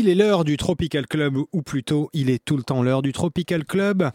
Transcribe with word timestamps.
Il 0.00 0.08
est 0.08 0.14
l'heure 0.14 0.44
du 0.44 0.56
Tropical 0.56 1.06
Club, 1.06 1.36
ou 1.52 1.60
plutôt, 1.60 2.08
il 2.14 2.30
est 2.30 2.42
tout 2.42 2.56
le 2.56 2.62
temps 2.62 2.82
l'heure 2.82 3.02
du 3.02 3.12
Tropical 3.12 3.66
Club. 3.66 4.10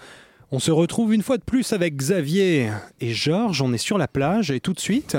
On 0.52 0.58
se 0.58 0.72
retrouve 0.72 1.14
une 1.14 1.22
fois 1.22 1.38
de 1.38 1.44
plus 1.44 1.74
avec 1.74 1.96
Xavier 1.96 2.72
et 3.00 3.14
Georges, 3.14 3.62
on 3.62 3.72
est 3.72 3.78
sur 3.78 4.00
la 4.00 4.08
plage 4.08 4.50
et 4.50 4.60
tout 4.60 4.74
de 4.74 4.80
suite, 4.80 5.16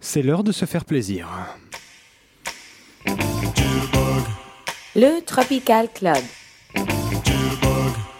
c'est 0.00 0.20
l'heure 0.20 0.44
de 0.44 0.52
se 0.52 0.66
faire 0.66 0.84
plaisir. 0.84 1.30
Le 4.94 5.24
Tropical 5.24 5.88
Club. 5.94 6.22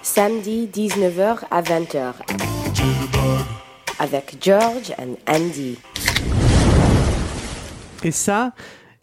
Samedi 0.03 0.67
19h 0.73 1.41
à 1.51 1.61
20h. 1.61 2.15
Avec 3.99 4.39
George 4.41 4.95
and 4.99 5.17
Andy. 5.29 5.77
Et 8.03 8.13
ça, 8.13 8.55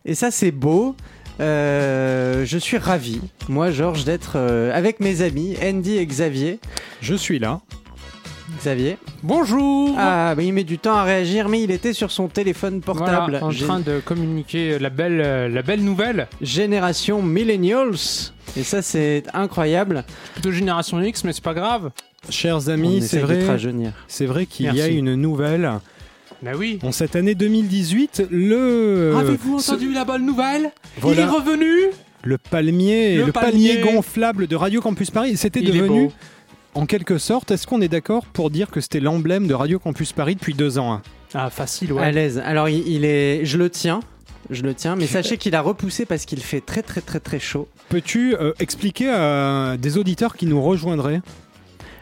et 0.05 0.15
ça 0.15 0.31
c'est 0.31 0.49
beau. 0.49 0.95
Euh, 1.41 2.45
je 2.45 2.57
suis 2.59 2.77
ravi, 2.77 3.19
moi 3.49 3.71
Georges, 3.71 4.05
d'être 4.05 4.33
euh, 4.35 4.71
avec 4.77 4.99
mes 4.99 5.21
amis 5.23 5.55
Andy 5.63 5.97
et 5.97 6.05
Xavier. 6.05 6.59
Je 7.01 7.15
suis 7.15 7.39
là. 7.39 7.61
Xavier. 8.59 8.97
Bonjour 9.23 9.95
Ah, 9.97 10.35
bah, 10.35 10.43
il 10.43 10.53
met 10.53 10.63
du 10.63 10.77
temps 10.77 10.93
à 10.95 11.03
réagir, 11.03 11.49
mais 11.49 11.63
il 11.63 11.71
était 11.71 11.93
sur 11.93 12.11
son 12.11 12.27
téléphone 12.27 12.81
portable. 12.81 13.31
Voilà, 13.39 13.45
en 13.45 13.49
Gé- 13.49 13.65
train 13.65 13.79
de 13.79 13.99
communiquer 14.05 14.77
la 14.77 14.89
belle, 14.91 15.21
euh, 15.25 15.47
la 15.49 15.63
belle 15.63 15.83
nouvelle. 15.83 16.27
Génération 16.41 17.23
Millennials. 17.23 18.31
Et 18.55 18.63
ça, 18.63 18.81
c'est 18.83 19.23
incroyable. 19.33 20.03
Plutôt 20.33 20.51
génération 20.51 21.01
X, 21.01 21.23
mais 21.23 21.33
c'est 21.33 21.43
pas 21.43 21.53
grave. 21.55 21.89
Chers 22.29 22.67
On 22.67 22.71
amis, 22.71 22.99
c'est 23.01 23.17
essaye 23.17 23.21
de 23.21 23.25
te 23.27 23.33
vrai, 23.33 23.47
rajeunir. 23.47 23.91
c'est 24.07 24.25
vrai 24.27 24.45
qu'il 24.45 24.67
y 24.67 24.69
a 24.69 24.73
Merci. 24.73 24.93
une 24.93 25.15
nouvelle. 25.15 25.71
Bah 26.43 26.51
oui. 26.57 26.79
En 26.83 26.91
cette 26.91 27.15
année 27.15 27.35
2018, 27.35 28.23
le 28.31 29.15
Avez-vous 29.17 29.59
ce- 29.59 29.71
entendu 29.71 29.93
la 29.93 30.05
bonne 30.05 30.25
nouvelle? 30.25 30.71
Voilà. 30.99 31.17
Il 31.17 31.23
est 31.23 31.29
revenu 31.29 31.67
le 32.23 32.37
palmier, 32.37 33.17
le, 33.17 33.25
Le 33.27 33.31
palmier. 33.31 33.75
palmier. 33.77 33.93
gonflable 33.93 34.47
de 34.47 34.55
Radio 34.55 34.81
Campus 34.81 35.11
Paris, 35.11 35.37
c'était 35.37 35.61
devenu 35.61 36.09
en 36.73 36.85
quelque 36.85 37.17
sorte, 37.17 37.51
est-ce 37.51 37.67
qu'on 37.67 37.81
est 37.81 37.87
d'accord 37.89 38.25
pour 38.25 38.49
dire 38.49 38.69
que 38.71 38.79
c'était 38.79 38.99
l'emblème 39.01 39.45
de 39.47 39.53
Radio 39.53 39.77
Campus 39.77 40.13
Paris 40.13 40.35
depuis 40.35 40.53
deux 40.53 40.77
ans 40.79 40.93
hein? 40.93 41.01
Ah, 41.33 41.49
facile, 41.49 41.91
À 41.91 41.95
ouais. 41.95 42.11
l'aise. 42.11 42.41
Alors, 42.45 42.69
il, 42.69 42.87
il 42.87 43.05
est. 43.05 43.45
Je 43.45 43.57
le 43.57 43.69
tiens. 43.69 43.99
Je 44.49 44.63
le 44.63 44.73
tiens, 44.73 44.95
mais 44.95 45.05
sachez 45.07 45.37
qu'il 45.37 45.55
a 45.55 45.61
repoussé 45.61 46.05
parce 46.05 46.25
qu'il 46.25 46.41
fait 46.41 46.59
très 46.61 46.81
très 46.81 46.99
très 47.01 47.19
très 47.21 47.39
chaud. 47.39 47.67
Peux-tu 47.89 48.35
euh, 48.35 48.51
expliquer 48.59 49.09
à 49.09 49.77
des 49.79 49.97
auditeurs 49.97 50.35
qui 50.35 50.45
nous 50.45 50.61
rejoindraient? 50.61 51.21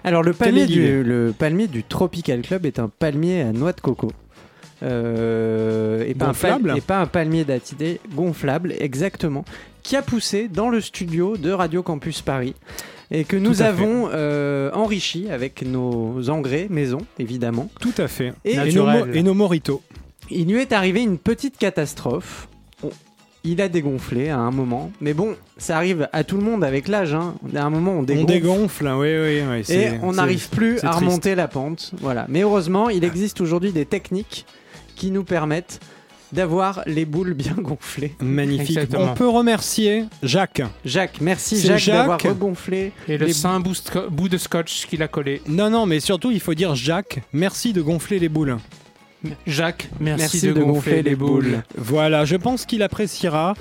Alors 0.03 0.23
le 0.23 0.33
palmier, 0.33 0.65
du, 0.65 1.03
le 1.03 1.33
palmier 1.37 1.67
du 1.67 1.83
Tropical 1.83 2.41
Club 2.41 2.65
est 2.65 2.79
un 2.79 2.87
palmier 2.89 3.41
à 3.41 3.51
noix 3.51 3.73
de 3.73 3.81
coco. 3.81 4.11
Euh, 4.83 6.03
et, 6.07 6.13
pas 6.13 6.25
un 6.25 6.27
pal- 6.33 6.51
Gonflable 6.51 6.73
et 6.77 6.81
pas 6.81 6.99
un 6.99 7.05
palmier 7.05 7.43
datidé 7.43 7.99
gonflable, 8.15 8.73
exactement, 8.79 9.43
qui 9.83 9.95
a 9.95 10.01
poussé 10.01 10.47
dans 10.47 10.69
le 10.69 10.81
studio 10.81 11.37
de 11.37 11.51
Radio 11.51 11.83
Campus 11.83 12.21
Paris 12.21 12.55
et 13.11 13.23
que 13.23 13.35
nous 13.35 13.61
avons 13.61 14.09
euh, 14.13 14.69
enrichi 14.73 15.29
avec 15.29 15.63
nos 15.65 16.29
engrais 16.29 16.67
maison, 16.69 16.99
évidemment. 17.17 17.69
Tout 17.81 17.93
à 17.97 18.07
fait. 18.07 18.33
Et- 18.45 18.53
et, 18.55 18.73
nos, 18.73 19.05
et 19.13 19.23
nos 19.23 19.33
moritos. 19.33 19.81
Il 20.29 20.47
lui 20.51 20.59
est 20.61 20.73
arrivé 20.73 21.01
une 21.01 21.17
petite 21.17 21.57
catastrophe. 21.57 22.47
On- 22.83 22.89
Il 23.45 23.61
a 23.61 23.69
dégonflé 23.69 24.29
à 24.29 24.37
un 24.37 24.51
moment, 24.51 24.91
mais 25.01 25.13
bon, 25.13 25.35
ça 25.57 25.77
arrive 25.77 26.07
à 26.11 26.23
tout 26.25 26.35
le 26.37 26.43
monde 26.43 26.63
avec 26.63 26.87
l'âge. 26.89 27.13
Hein. 27.13 27.35
À 27.55 27.63
un 27.63 27.69
moment, 27.69 27.93
on 27.93 27.99
On 27.99 28.03
dégonfle. 28.03 28.27
dégonfle, 28.33 28.87
hein, 28.87 28.97
oui, 28.99 29.09
oui, 29.17 29.41
oui. 29.49 29.73
Et 29.75 29.91
on 30.03 30.11
n'arrive 30.11 30.49
plus 30.49 30.75
à 30.79 30.89
triste. 30.89 30.99
remonter 30.99 31.35
la 31.35 31.47
pente. 31.47 31.91
Voilà. 32.01 32.25
Mais 32.29 32.41
heureusement, 32.41 32.89
il 32.89 33.03
existe 33.05 33.39
aujourd'hui 33.41 33.71
des 33.71 33.85
techniques 33.85 34.45
qui 34.99 35.09
nous 35.11 35.23
permettent 35.23 35.79
d'avoir 36.31 36.83
les 36.85 37.05
boules 37.05 37.33
bien 37.33 37.55
gonflées. 37.57 38.13
Magnifique. 38.19 38.77
Exactement. 38.77 39.11
On 39.11 39.15
peut 39.15 39.27
remercier 39.27 40.05
Jacques. 40.21 40.61
Jacques, 40.85 41.21
merci 41.21 41.59
Jacques, 41.59 41.79
Jacques. 41.79 41.95
d'avoir 41.95 42.21
regonflé. 42.21 42.91
Et 43.07 43.17
le 43.17 43.25
les- 43.25 43.33
saint 43.33 43.59
bout 43.59 44.29
de 44.29 44.37
scotch 44.37 44.85
qu'il 44.85 45.01
a 45.01 45.07
collé. 45.07 45.41
Non, 45.47 45.69
non, 45.71 45.87
mais 45.87 45.99
surtout, 45.99 46.29
il 46.29 46.39
faut 46.39 46.53
dire 46.53 46.75
Jacques, 46.75 47.21
merci 47.33 47.73
de 47.73 47.81
gonfler 47.81 48.19
les 48.19 48.29
boules. 48.29 48.57
Jacques, 49.47 49.89
merci, 49.99 50.41
de, 50.41 50.53
gonfler, 50.53 51.01
les 51.03 51.15
boules. 51.15 51.63
Voilà, 51.77 52.23
je 52.23 52.37
pense 52.37 52.65
qu'il 52.65 52.83
appréciera. 52.83 53.53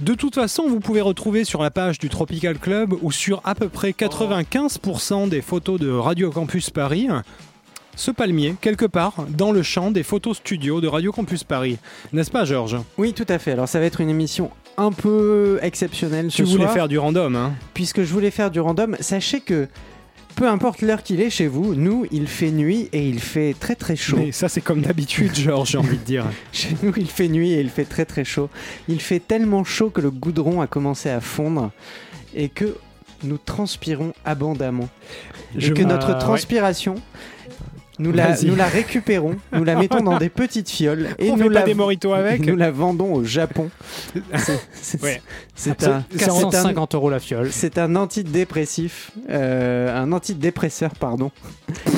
De 0.00 0.14
toute 0.14 0.34
façon, 0.34 0.68
vous 0.68 0.80
pouvez 0.80 1.00
retrouver 1.02 1.44
sur 1.44 1.62
la 1.62 1.70
page 1.70 1.98
du 1.98 2.08
Tropical 2.08 2.58
Club 2.58 2.94
ou 3.02 3.12
sur 3.12 3.40
à 3.44 3.54
peu 3.54 3.68
près 3.68 3.90
95% 3.90 5.28
des 5.28 5.42
photos 5.42 5.78
de 5.78 5.90
Radio 5.90 6.30
Campus 6.30 6.70
Paris 6.70 7.08
ce 7.96 8.10
palmier 8.10 8.54
quelque 8.60 8.86
part 8.86 9.26
dans 9.30 9.50
le 9.50 9.62
champ 9.62 9.90
des 9.90 10.02
photos 10.02 10.36
studios 10.36 10.80
de 10.80 10.86
Radio 10.86 11.10
Campus 11.10 11.42
Paris. 11.42 11.78
N'est-ce 12.12 12.30
pas, 12.30 12.44
Georges? 12.44 12.76
Oui, 12.98 13.12
tout 13.12 13.26
à 13.28 13.38
fait. 13.38 13.52
Alors 13.52 13.68
ça 13.68 13.80
va 13.80 13.86
être 13.86 14.00
une 14.00 14.10
émission 14.10 14.50
un 14.76 14.92
peu 14.92 15.58
exceptionnelle 15.62 16.28
Tu 16.28 16.44
ce 16.44 16.50
voulais 16.50 16.64
soir, 16.64 16.74
faire 16.74 16.88
du 16.88 16.98
random, 16.98 17.34
hein? 17.34 17.54
Puisque 17.74 18.02
je 18.02 18.12
voulais 18.12 18.30
faire 18.30 18.50
du 18.50 18.60
random. 18.60 18.96
Sachez 19.00 19.40
que 19.40 19.68
peu 20.36 20.46
importe 20.46 20.82
l'heure 20.82 21.02
qu'il 21.02 21.22
est 21.22 21.30
chez 21.30 21.46
vous, 21.46 21.74
nous, 21.74 22.06
il 22.12 22.28
fait 22.28 22.50
nuit 22.50 22.90
et 22.92 23.08
il 23.08 23.20
fait 23.20 23.54
très 23.58 23.74
très 23.74 23.96
chaud. 23.96 24.18
Mais 24.18 24.32
ça, 24.32 24.50
c'est 24.50 24.60
comme 24.60 24.82
d'habitude, 24.82 25.34
Georges, 25.34 25.70
j'ai 25.70 25.78
envie 25.78 25.96
de 25.96 26.04
dire. 26.04 26.26
Chez 26.52 26.76
nous, 26.82 26.92
il 26.98 27.08
fait 27.08 27.28
nuit 27.28 27.52
et 27.52 27.60
il 27.60 27.70
fait 27.70 27.86
très 27.86 28.04
très 28.04 28.24
chaud. 28.24 28.50
Il 28.86 29.00
fait 29.00 29.18
tellement 29.18 29.64
chaud 29.64 29.88
que 29.88 30.02
le 30.02 30.10
goudron 30.10 30.60
a 30.60 30.66
commencé 30.66 31.08
à 31.08 31.22
fondre 31.22 31.70
et 32.34 32.50
que 32.50 32.76
nous 33.24 33.38
transpirons 33.38 34.12
abondamment. 34.26 34.90
Je 35.56 35.70
et 35.70 35.74
que 35.74 35.82
notre 35.82 36.08
ouais. 36.08 36.18
Nous, 37.98 38.12
la, 38.12 38.28
Vas-y. 38.28 38.46
nous 38.46 38.56
la 38.56 38.66
récupérons, 38.66 39.36
nous 39.52 39.64
la 39.64 39.74
mettons 39.76 40.00
dans 40.02 40.18
des 40.18 40.28
petites 40.28 40.68
fioles 40.70 41.08
et 41.18 41.30
On 41.30 41.36
nous 41.36 41.44
fait 41.44 41.48
pas 41.48 41.54
la, 41.60 41.62
des 41.62 41.74
moritos 41.74 42.12
avec 42.12 42.44
nous 42.46 42.56
la 42.56 42.70
vendons 42.70 43.14
au 43.14 43.24
Japon. 43.24 43.70
C'est- 44.74 45.02
Ouais. 45.02 45.16
un, 45.16 45.20
c'est 45.54 45.70
en- 45.70 45.74
c'est 45.78 45.86
un- 45.88 46.04
450 46.18 46.94
euros 46.94 47.10
la 47.10 47.18
fiole. 47.20 47.48
c'est 47.50 47.78
un 47.78 47.96
antidépressif, 47.96 49.10
euh, 49.30 49.94
un 50.02 50.12
antidépresseur, 50.12 50.90
pardon. 50.98 51.30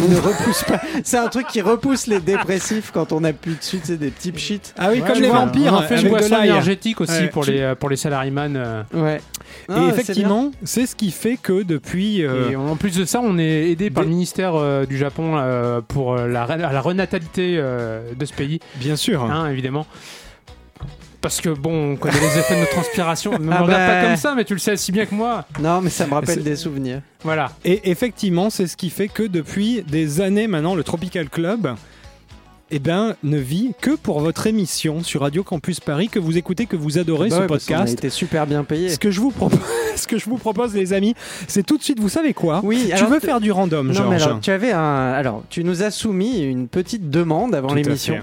Il 0.05 0.11
ne 0.11 0.17
repousse 0.19 0.63
pas. 0.65 0.81
C'est 1.05 1.19
un 1.19 1.29
truc 1.29 1.47
qui 1.49 1.61
repousse 1.61 2.07
les 2.07 2.21
dépressifs 2.21 2.91
quand 2.93 3.13
on 3.13 3.25
appuie 3.25 3.55
dessus, 3.57 3.79
c'est 3.83 3.97
des 3.99 4.11
petits 4.11 4.33
shit. 4.37 4.75
Ah 4.79 4.89
oui, 4.93 5.01
Ouais, 5.01 5.09
comme 5.09 5.21
les 5.21 5.29
vois, 5.29 5.41
vampires, 5.45 5.73
On 5.73 5.77
en 5.79 5.83
fait 5.83 6.01
une 6.01 6.09
boisson 6.09 6.43
énergétique 6.43 7.01
aussi 7.01 7.13
Ouais. 7.13 7.29
pour, 7.29 7.45
les, 7.45 7.75
pour 7.79 7.89
les 7.89 7.97
salaryman. 7.97 8.57
euh. 8.57 8.83
Ouais. 8.95 9.21
Et 9.69 9.73
Ah, 9.73 9.87
effectivement, 9.91 10.51
c'est 10.63 10.87
ce 10.87 10.95
qui 10.95 11.11
fait 11.11 11.37
que 11.37 11.63
depuis... 11.63 12.23
euh, 12.25 12.51
Et 12.51 12.57
en 12.57 12.77
plus 12.77 12.97
de 12.97 13.05
ça, 13.05 13.21
on 13.23 13.39
est 13.39 13.71
aidé 13.71 13.91
par 13.91 14.05
Des- 14.05 14.09
le 14.11 14.15
ministère 14.15 14.55
euh, 14.55 14.85
du 14.87 14.97
Japon 14.99 15.35
euh, 15.39 15.81
pour 15.89 16.15
euh, 16.15 16.29
la, 16.29 16.47
la 16.57 16.81
renatalité 16.81 17.57
euh, 17.59 18.13
de 18.15 18.25
ce 18.25 18.33
pays, 18.33 18.61
bien 18.77 18.95
sûr. 18.97 19.25
hein, 19.25 19.51
évidemment. 19.51 19.87
Parce 21.21 21.41
que 21.41 21.49
bon, 21.49 21.93
on 21.93 21.97
connaît 21.97 22.21
les 22.21 22.39
effets 22.39 22.55
de 22.55 22.61
notre 22.61 22.71
transpiration. 22.73 23.33
Ne 23.33 23.39
me 23.39 23.53
Ah 23.53 23.63
regarde 23.63 23.81
bah. 23.83 23.95
pas 23.95 24.03
comme 24.07 24.17
ça, 24.17 24.35
mais 24.37 24.45
tu 24.45 24.53
le 24.53 24.61
sais 24.61 24.77
si 24.77 24.93
bien 24.93 25.05
que 25.05 25.15
moi. 25.15 25.45
Non, 25.61 25.81
mais 25.81 25.91
ça 25.91 26.07
me 26.07 26.15
rappelle 26.15 26.45
des 26.45 26.55
souvenirs. 26.55 27.01
Voilà. 27.25 27.51
Et 27.65 27.91
effectivement, 27.91 28.51
c'est 28.51 28.69
ce 28.69 28.77
qui 28.77 28.89
fait 28.89 29.09
que 29.09 29.25
depuis 29.25 29.83
des 29.83 30.21
années 30.21 30.47
maintenant, 30.47 30.77
le 30.77 30.85
Tropical 30.85 31.29
Club 31.29 31.75
eh 32.71 32.79
ben, 32.79 33.17
ne 33.23 33.39
vit 33.39 33.73
que 33.81 33.97
pour 33.97 34.21
votre 34.21 34.47
émission 34.47 35.03
sur 35.03 35.23
Radio 35.23 35.43
Campus 35.43 35.81
Paris 35.81 36.09
que 36.09 36.19
vous 36.19 36.37
écoutez, 36.37 36.67
que 36.67 36.77
vous 36.77 36.99
adorez 36.99 37.31
Bah 37.31 37.37
ce 37.37 37.41
ouais, 37.43 37.47
podcast. 37.47 37.93
été 37.95 38.11
super 38.11 38.47
bien 38.47 38.63
payé. 38.65 38.91
Ce 38.91 38.99
que, 38.99 39.11
je 39.11 39.21
vous 39.21 39.31
propose, 39.31 39.59
ce 39.97 40.07
que 40.07 40.19
je 40.19 40.27
vous 40.27 40.37
propose, 40.37 40.75
les 40.75 40.93
amis, 40.93 41.15
c'est 41.47 41.65
tout 41.65 41.79
de 41.79 41.83
suite, 41.83 41.99
vous 41.99 42.11
savez 42.11 42.35
quoi? 42.35 42.61
Oui, 42.63 42.91
Tu 42.97 43.05
veux 43.07 43.21
faire 43.21 43.41
du 43.41 43.51
random, 43.53 43.87
Non, 43.87 43.93
mais 44.11 44.19
Georges? 44.19 44.23
alors, 44.23 44.41
tu 44.41 44.51
avais 44.51 44.73
un. 44.73 45.13
Alors, 45.13 45.45
tu 45.49 45.65
nous 45.65 45.83
as 45.83 45.91
soumis 45.91 46.41
une 46.43 46.69
petite 46.69 47.09
demande 47.09 47.55
avant 47.55 47.73
l'émission. 47.73 48.19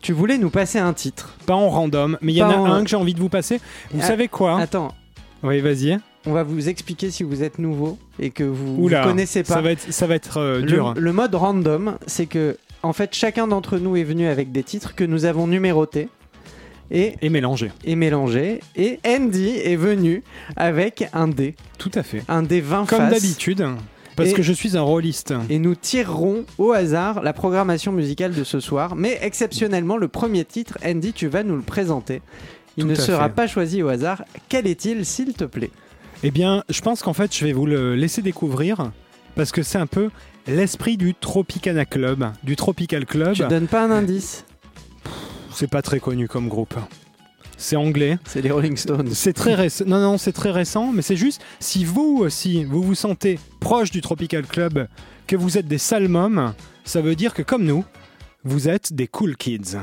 Tu 0.00 0.14
voulais 0.14 0.38
nous 0.38 0.48
passer 0.50 0.78
un 0.78 0.94
titre. 0.94 1.36
Pas 1.44 1.54
en 1.54 1.68
random, 1.68 2.16
mais 2.22 2.32
il 2.32 2.36
y 2.36 2.42
en 2.42 2.48
a 2.50 2.54
en- 2.56 2.72
un 2.72 2.82
que 2.84 2.88
j'ai 2.88 2.96
envie 2.96 3.12
de 3.12 3.20
vous 3.20 3.28
passer. 3.28 3.60
Vous 3.92 4.00
Ah, 4.02 4.06
savez 4.06 4.28
quoi? 4.28 4.58
Attends, 4.58 4.94
Oui, 5.42 5.60
vas-y. 5.60 5.98
on 6.26 6.32
va 6.32 6.42
vous 6.42 6.70
expliquer 6.70 7.10
si 7.10 7.22
vous 7.22 7.42
êtes 7.42 7.58
nouveau 7.58 7.98
et 8.18 8.30
que 8.30 8.44
vous 8.44 8.88
ne 8.88 9.04
connaissez 9.04 9.42
pas. 9.42 9.52
ça 9.54 9.60
va 9.60 9.72
être, 9.72 9.92
ça 9.92 10.06
va 10.06 10.14
être 10.14 10.38
euh, 10.38 10.60
Le- 10.60 10.66
dur. 10.66 10.94
Le, 10.96 11.12
mode 11.12 11.34
random, 11.34 11.96
c'est 12.06 12.24
que 12.24 12.56
en 12.82 12.92
fait 12.92 13.14
chacun 13.14 13.46
d'entre 13.46 13.78
nous 13.78 13.96
est 13.96 14.04
venu 14.04 14.26
avec 14.26 14.52
des 14.52 14.62
titres 14.62 14.94
que 14.94 15.04
nous 15.04 15.24
avons 15.24 15.46
numérotés 15.46 16.08
et, 16.90 17.14
Et 17.22 17.28
mélangé. 17.28 17.70
et 17.84 17.94
mélangés. 17.94 18.60
Et 18.74 18.98
Andy 19.06 19.50
est 19.62 19.76
venu 19.76 20.22
avec 20.56 21.08
un 21.12 21.28
dé, 21.28 21.54
Tout 21.78 21.90
à 21.94 22.02
fait. 22.02 22.22
un 22.28 22.42
dé 22.42 22.60
20 22.60 22.86
Comme 22.88 23.08
d'habitude, 23.10 23.64
parce 24.16 24.30
Et- 24.30 24.32
que 24.32 24.42
je 24.42 24.52
suis 24.52 24.76
un 24.76 24.82
rôliste. 24.82 25.32
Et 25.48 25.58
nous 25.60 25.76
tirerons 25.76 26.44
au 26.58 26.72
hasard 26.72 27.22
la 27.22 27.32
programmation 27.32 27.92
musicale 27.92 28.34
de 28.34 28.42
ce 28.42 28.58
soir. 28.58 28.96
Mais 28.96 29.18
exceptionnellement, 29.22 29.96
le 29.98 30.08
premier 30.08 30.44
titre, 30.44 30.78
Andy, 30.84 31.12
tu 31.12 31.28
vas 31.28 31.44
nous 31.44 31.54
le 31.56 31.62
présenter. 31.62 32.22
Il 32.76 32.84
Tout 32.84 32.90
ne 32.90 32.94
sera 32.96 33.28
fait. 33.28 33.34
pas 33.36 33.46
choisi 33.46 33.82
au 33.84 33.88
hasard. 33.88 34.24
Quel 34.48 34.66
est-il, 34.66 35.06
s'il 35.06 35.32
te 35.34 35.44
plaît? 35.44 35.70
Eh 36.24 36.30
bien, 36.32 36.64
je 36.68 36.80
pense 36.80 37.02
qu'en 37.02 37.12
fait, 37.12 37.34
je 37.36 37.44
vais 37.44 37.52
vous 37.52 37.66
le 37.66 37.94
laisser 37.94 38.20
découvrir 38.20 38.90
parce 39.36 39.52
que 39.52 39.62
c'est 39.62 39.78
un 39.78 39.86
peu 39.86 40.10
l'esprit 40.46 40.96
du 40.96 41.14
Tropicana 41.14 41.84
Club, 41.84 42.32
du 42.42 42.56
Tropical 42.56 43.06
Club. 43.06 43.34
Tu 43.34 43.46
donnes 43.46 43.68
pas 43.68 43.84
un 43.84 43.90
indice 43.90 44.44
C'est 45.52 45.70
pas 45.70 45.82
très 45.82 46.00
connu 46.00 46.28
comme 46.28 46.48
groupe. 46.48 46.74
C'est 47.56 47.76
anglais. 47.76 48.18
C'est 48.24 48.40
les 48.40 48.50
Rolling 48.50 48.76
Stones. 48.76 49.10
C'est 49.12 49.34
très 49.34 49.54
récent. 49.54 49.84
Non, 49.86 50.00
non, 50.00 50.18
c'est 50.18 50.32
très 50.32 50.50
récent, 50.50 50.92
mais 50.92 51.02
c'est 51.02 51.16
juste 51.16 51.42
si 51.60 51.84
vous 51.84 52.18
aussi 52.20 52.64
vous 52.64 52.82
vous 52.82 52.94
sentez 52.94 53.38
proche 53.60 53.90
du 53.90 54.00
Tropical 54.00 54.46
Club, 54.46 54.88
que 55.26 55.36
vous 55.36 55.58
êtes 55.58 55.68
des 55.68 55.78
salmums, 55.78 56.54
ça 56.84 57.02
veut 57.02 57.14
dire 57.14 57.34
que 57.34 57.42
comme 57.42 57.64
nous, 57.64 57.84
vous 58.44 58.68
êtes 58.68 58.94
des 58.94 59.06
cool 59.06 59.36
kids. 59.36 59.76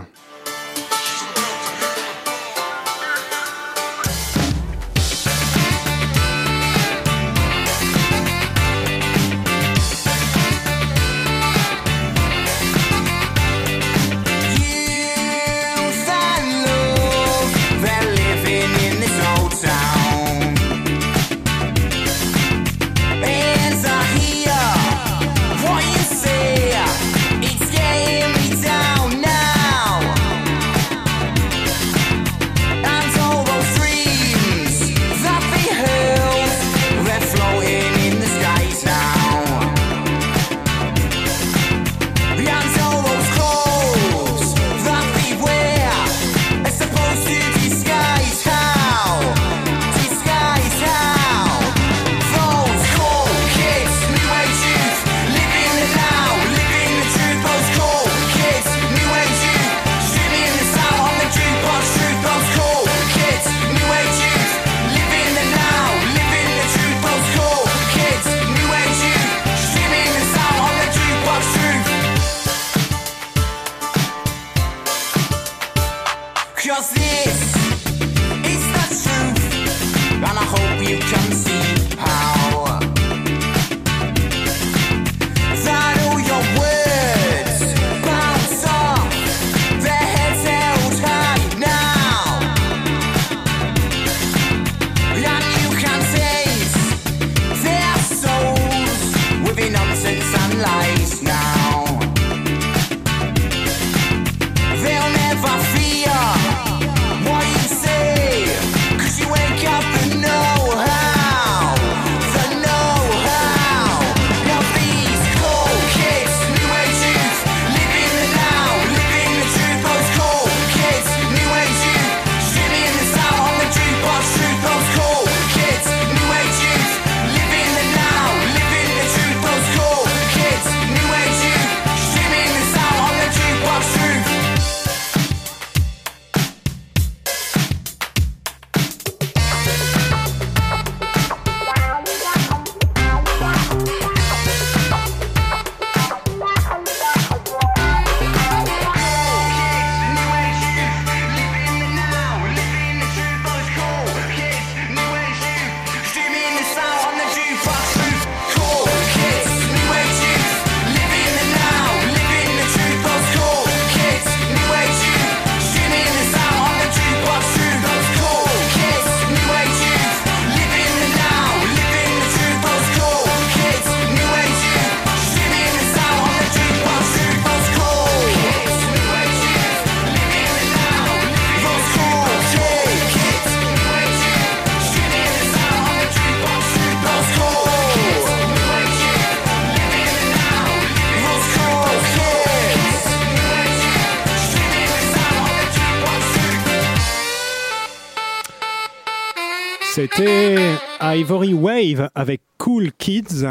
C'était 199.98 200.58
Ivory 201.02 201.56
Wave 201.56 202.12
avec 202.14 202.42
Cool 202.60 202.92
Kids. 203.00 203.48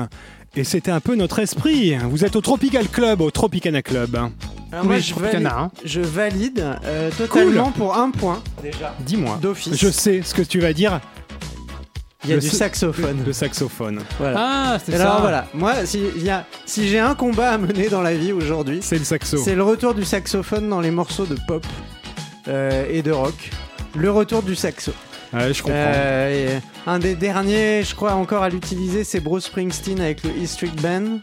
Et 0.54 0.62
c'était 0.62 0.92
un 0.92 1.00
peu 1.00 1.16
notre 1.16 1.40
esprit. 1.40 1.96
Vous 2.08 2.24
êtes 2.24 2.36
au 2.36 2.40
Tropical 2.40 2.86
Club, 2.86 3.20
au 3.20 3.32
Tropicana 3.32 3.82
Club. 3.82 4.14
Alors 4.70 4.84
moi, 4.84 4.98
je 5.00 5.12
valide, 6.00 6.64
je 6.84 6.86
euh, 6.86 7.10
totalement 7.10 7.72
pour 7.72 7.96
un 7.96 8.12
point. 8.12 8.40
Dis-moi. 9.00 9.40
D'office. 9.42 9.74
Je 9.76 9.88
sais 9.88 10.22
ce 10.22 10.34
que 10.34 10.42
tu 10.42 10.60
vas 10.60 10.72
dire. 10.72 11.00
Il 12.22 12.30
y 12.30 12.32
a 12.34 12.36
Le 12.36 12.40
du 12.42 12.48
sa- 12.48 12.58
saxophone. 12.58 13.24
Le 13.26 13.32
saxophone. 13.32 14.02
Voilà. 14.20 14.36
Ah, 14.38 14.78
c'est 14.84 14.92
ça. 14.92 15.02
alors 15.02 15.22
voilà, 15.22 15.48
moi, 15.52 15.84
si, 15.84 16.00
il 16.14 16.22
y 16.22 16.30
a- 16.30 16.46
si 16.64 16.86
j'ai 16.86 17.00
un 17.00 17.16
combat 17.16 17.50
à 17.50 17.58
mener 17.58 17.88
dans 17.88 18.02
la 18.02 18.14
vie 18.14 18.30
aujourd'hui, 18.30 18.78
C'est 18.82 18.98
le 18.98 19.04
saxo. 19.04 19.38
c'est 19.38 19.56
le 19.56 19.64
retour 19.64 19.94
du 19.94 20.04
saxophone 20.04 20.68
dans 20.68 20.80
les 20.80 20.92
morceaux 20.92 21.26
de 21.26 21.36
pop 21.48 21.66
euh, 22.46 22.86
et 22.88 23.02
de 23.02 23.10
rock. 23.10 23.50
Le 23.96 24.12
retour 24.12 24.44
du 24.44 24.54
saxo. 24.54 24.92
Ouais, 25.32 25.52
je 25.52 25.62
comprends. 25.62 25.74
Euh, 25.76 26.58
un 26.86 26.98
des 26.98 27.14
derniers, 27.14 27.82
je 27.82 27.94
crois, 27.94 28.14
encore 28.14 28.42
à 28.42 28.48
l'utiliser, 28.48 29.04
c'est 29.04 29.20
Bruce 29.20 29.46
Springsteen 29.46 30.00
avec 30.00 30.22
le 30.22 30.30
E 30.30 30.46
Street 30.46 30.70
Band. 30.82 31.18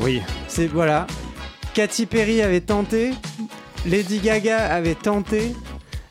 Oui. 0.00 0.22
C'est 0.48 0.66
voilà. 0.66 1.06
Katy 1.74 2.06
Perry 2.06 2.42
avait 2.42 2.60
tenté, 2.60 3.12
Lady 3.86 4.18
Gaga 4.18 4.58
avait 4.58 4.94
tenté, 4.94 5.54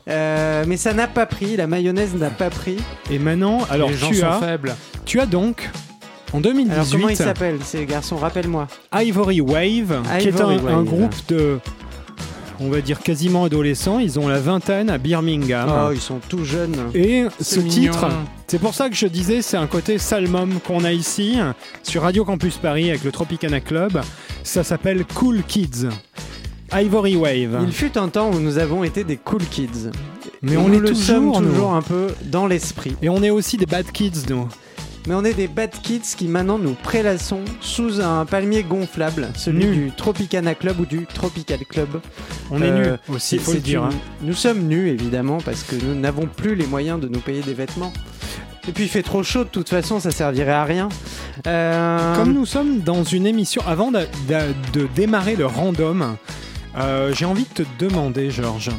euh, 0.08 0.64
mais 0.66 0.76
ça 0.76 0.92
n'a 0.92 1.06
pas 1.06 1.26
pris. 1.26 1.56
La 1.56 1.66
mayonnaise 1.66 2.14
n'a 2.14 2.30
pas 2.30 2.50
pris. 2.50 2.76
Et 3.10 3.18
maintenant, 3.18 3.60
alors 3.70 3.90
les 3.90 3.96
gens 3.96 4.08
tu 4.08 4.16
sont 4.16 4.26
as, 4.26 4.40
faibles. 4.40 4.74
tu 5.04 5.20
as 5.20 5.26
donc 5.26 5.70
en 6.32 6.38
Alors 6.40 6.52
comment 6.90 7.08
il 7.08 7.16
2018 7.16 7.16
s'appelle 7.16 7.58
ces 7.62 7.86
garçons? 7.86 8.16
Rappelle-moi. 8.16 8.66
Ivory 8.92 9.40
Wave, 9.40 10.02
qui 10.18 10.28
est 10.28 10.40
un, 10.40 10.82
groupe 10.82 11.14
de, 11.28 11.60
on 12.62 12.70
va 12.70 12.80
dire 12.80 13.00
quasiment 13.00 13.44
adolescents. 13.44 13.98
Ils 13.98 14.18
ont 14.18 14.28
la 14.28 14.40
vingtaine 14.40 14.90
à 14.90 14.98
Birmingham. 14.98 15.70
Oh, 15.70 15.92
ils 15.92 16.00
sont 16.00 16.20
tout 16.28 16.44
jeunes. 16.44 16.76
Et 16.94 17.24
ce 17.40 17.60
mignon. 17.60 17.92
titre, 17.92 18.08
c'est 18.46 18.58
pour 18.58 18.74
ça 18.74 18.88
que 18.88 18.94
je 18.94 19.06
disais, 19.06 19.42
c'est 19.42 19.56
un 19.56 19.66
côté 19.66 19.98
salmum 19.98 20.60
qu'on 20.60 20.84
a 20.84 20.92
ici 20.92 21.36
sur 21.82 22.02
Radio 22.02 22.24
Campus 22.24 22.56
Paris 22.56 22.90
avec 22.90 23.04
le 23.04 23.12
Tropicana 23.12 23.60
Club. 23.60 24.00
Ça 24.44 24.64
s'appelle 24.64 25.04
Cool 25.14 25.42
Kids. 25.46 25.88
Ivory 26.74 27.16
Wave. 27.16 27.58
Il 27.66 27.72
fut 27.72 27.98
un 27.98 28.08
temps 28.08 28.30
où 28.30 28.40
nous 28.40 28.58
avons 28.58 28.82
été 28.82 29.04
des 29.04 29.16
cool 29.18 29.44
kids. 29.44 29.90
Mais 30.40 30.56
on 30.56 30.68
nous 30.68 30.74
est 30.76 30.78
le 30.78 30.88
toujours, 30.88 31.04
sommes 31.04 31.26
nous. 31.26 31.50
toujours 31.50 31.74
un 31.74 31.82
peu 31.82 32.08
dans 32.24 32.46
l'esprit. 32.46 32.96
Et 33.02 33.08
on 33.08 33.22
est 33.22 33.30
aussi 33.30 33.58
des 33.58 33.66
bad 33.66 33.90
kids, 33.92 34.24
nous. 34.30 34.48
Mais 35.08 35.14
on 35.14 35.24
est 35.24 35.34
des 35.34 35.48
bad 35.48 35.70
kids 35.82 36.14
qui 36.16 36.28
maintenant 36.28 36.58
nous 36.58 36.74
prélassons 36.74 37.40
sous 37.60 38.00
un 38.00 38.24
palmier 38.24 38.62
gonflable, 38.62 39.28
celui 39.36 39.64
du 39.66 39.90
Tropicana 39.96 40.54
Club 40.54 40.78
ou 40.78 40.86
du 40.86 41.06
Tropical 41.06 41.58
Club. 41.68 42.00
On 42.52 42.62
est 42.62 42.70
Euh, 42.70 42.92
nus 42.92 42.98
aussi, 43.16 43.34
il 43.36 43.38
C'est- 43.40 43.44
faut 43.44 43.52
le 43.54 43.58
dire. 43.58 43.82
une- 43.82 43.88
hein. 43.88 43.98
Nous 44.22 44.34
sommes 44.34 44.60
nus 44.68 44.88
évidemment 44.90 45.38
parce 45.44 45.64
que 45.64 45.74
nous 45.74 45.94
n'avons 45.98 46.26
plus 46.26 46.54
les 46.54 46.66
moyens 46.66 47.00
de 47.00 47.08
nous 47.08 47.18
payer 47.18 47.40
des 47.42 47.54
vêtements. 47.54 47.92
Et 48.68 48.70
puis 48.70 48.84
il 48.84 48.88
fait 48.88 49.02
trop 49.02 49.24
chaud 49.24 49.42
de 49.42 49.48
toute 49.48 49.68
façon, 49.68 49.98
ça 49.98 50.12
servirait 50.12 50.52
à 50.52 50.64
rien. 50.64 50.88
Euh, 51.48 52.14
Comme 52.14 52.32
nous 52.32 52.46
sommes 52.46 52.78
dans 52.80 53.02
une 53.02 53.26
émission, 53.26 53.60
avant 53.66 53.90
de, 53.90 54.00
de- 54.28 54.54
de 54.80 54.86
démarrer 54.94 55.34
le 55.34 55.46
random, 55.46 56.16
euh, 56.78 57.12
j'ai 57.12 57.24
envie 57.24 57.44
de 57.56 57.64
te 57.64 57.68
demander, 57.84 58.30
Georges, 58.30 58.70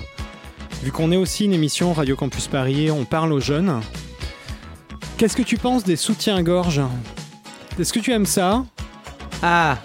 vu 0.84 0.92
qu'on 0.94 1.12
est 1.12 1.18
aussi 1.18 1.44
une 1.46 1.53
émission 1.53 1.92
Radio 1.92 2.15
Campus 2.15 2.48
Paris, 2.48 2.92
on 2.92 3.03
parle 3.03 3.34
aux 3.34 3.42
jeunes, 3.42 3.82
qu'est-ce 5.17 5.36
que 5.36 5.41
tu 5.41 5.58
penses 5.58 5.84
des 5.84 5.96
soutiens-gorge? 5.96 6.82
Est-ce 7.79 7.91
que 7.93 8.00
tu 8.00 8.12
aimes 8.12 8.25
ça? 8.25 8.63
Ah 9.41 9.77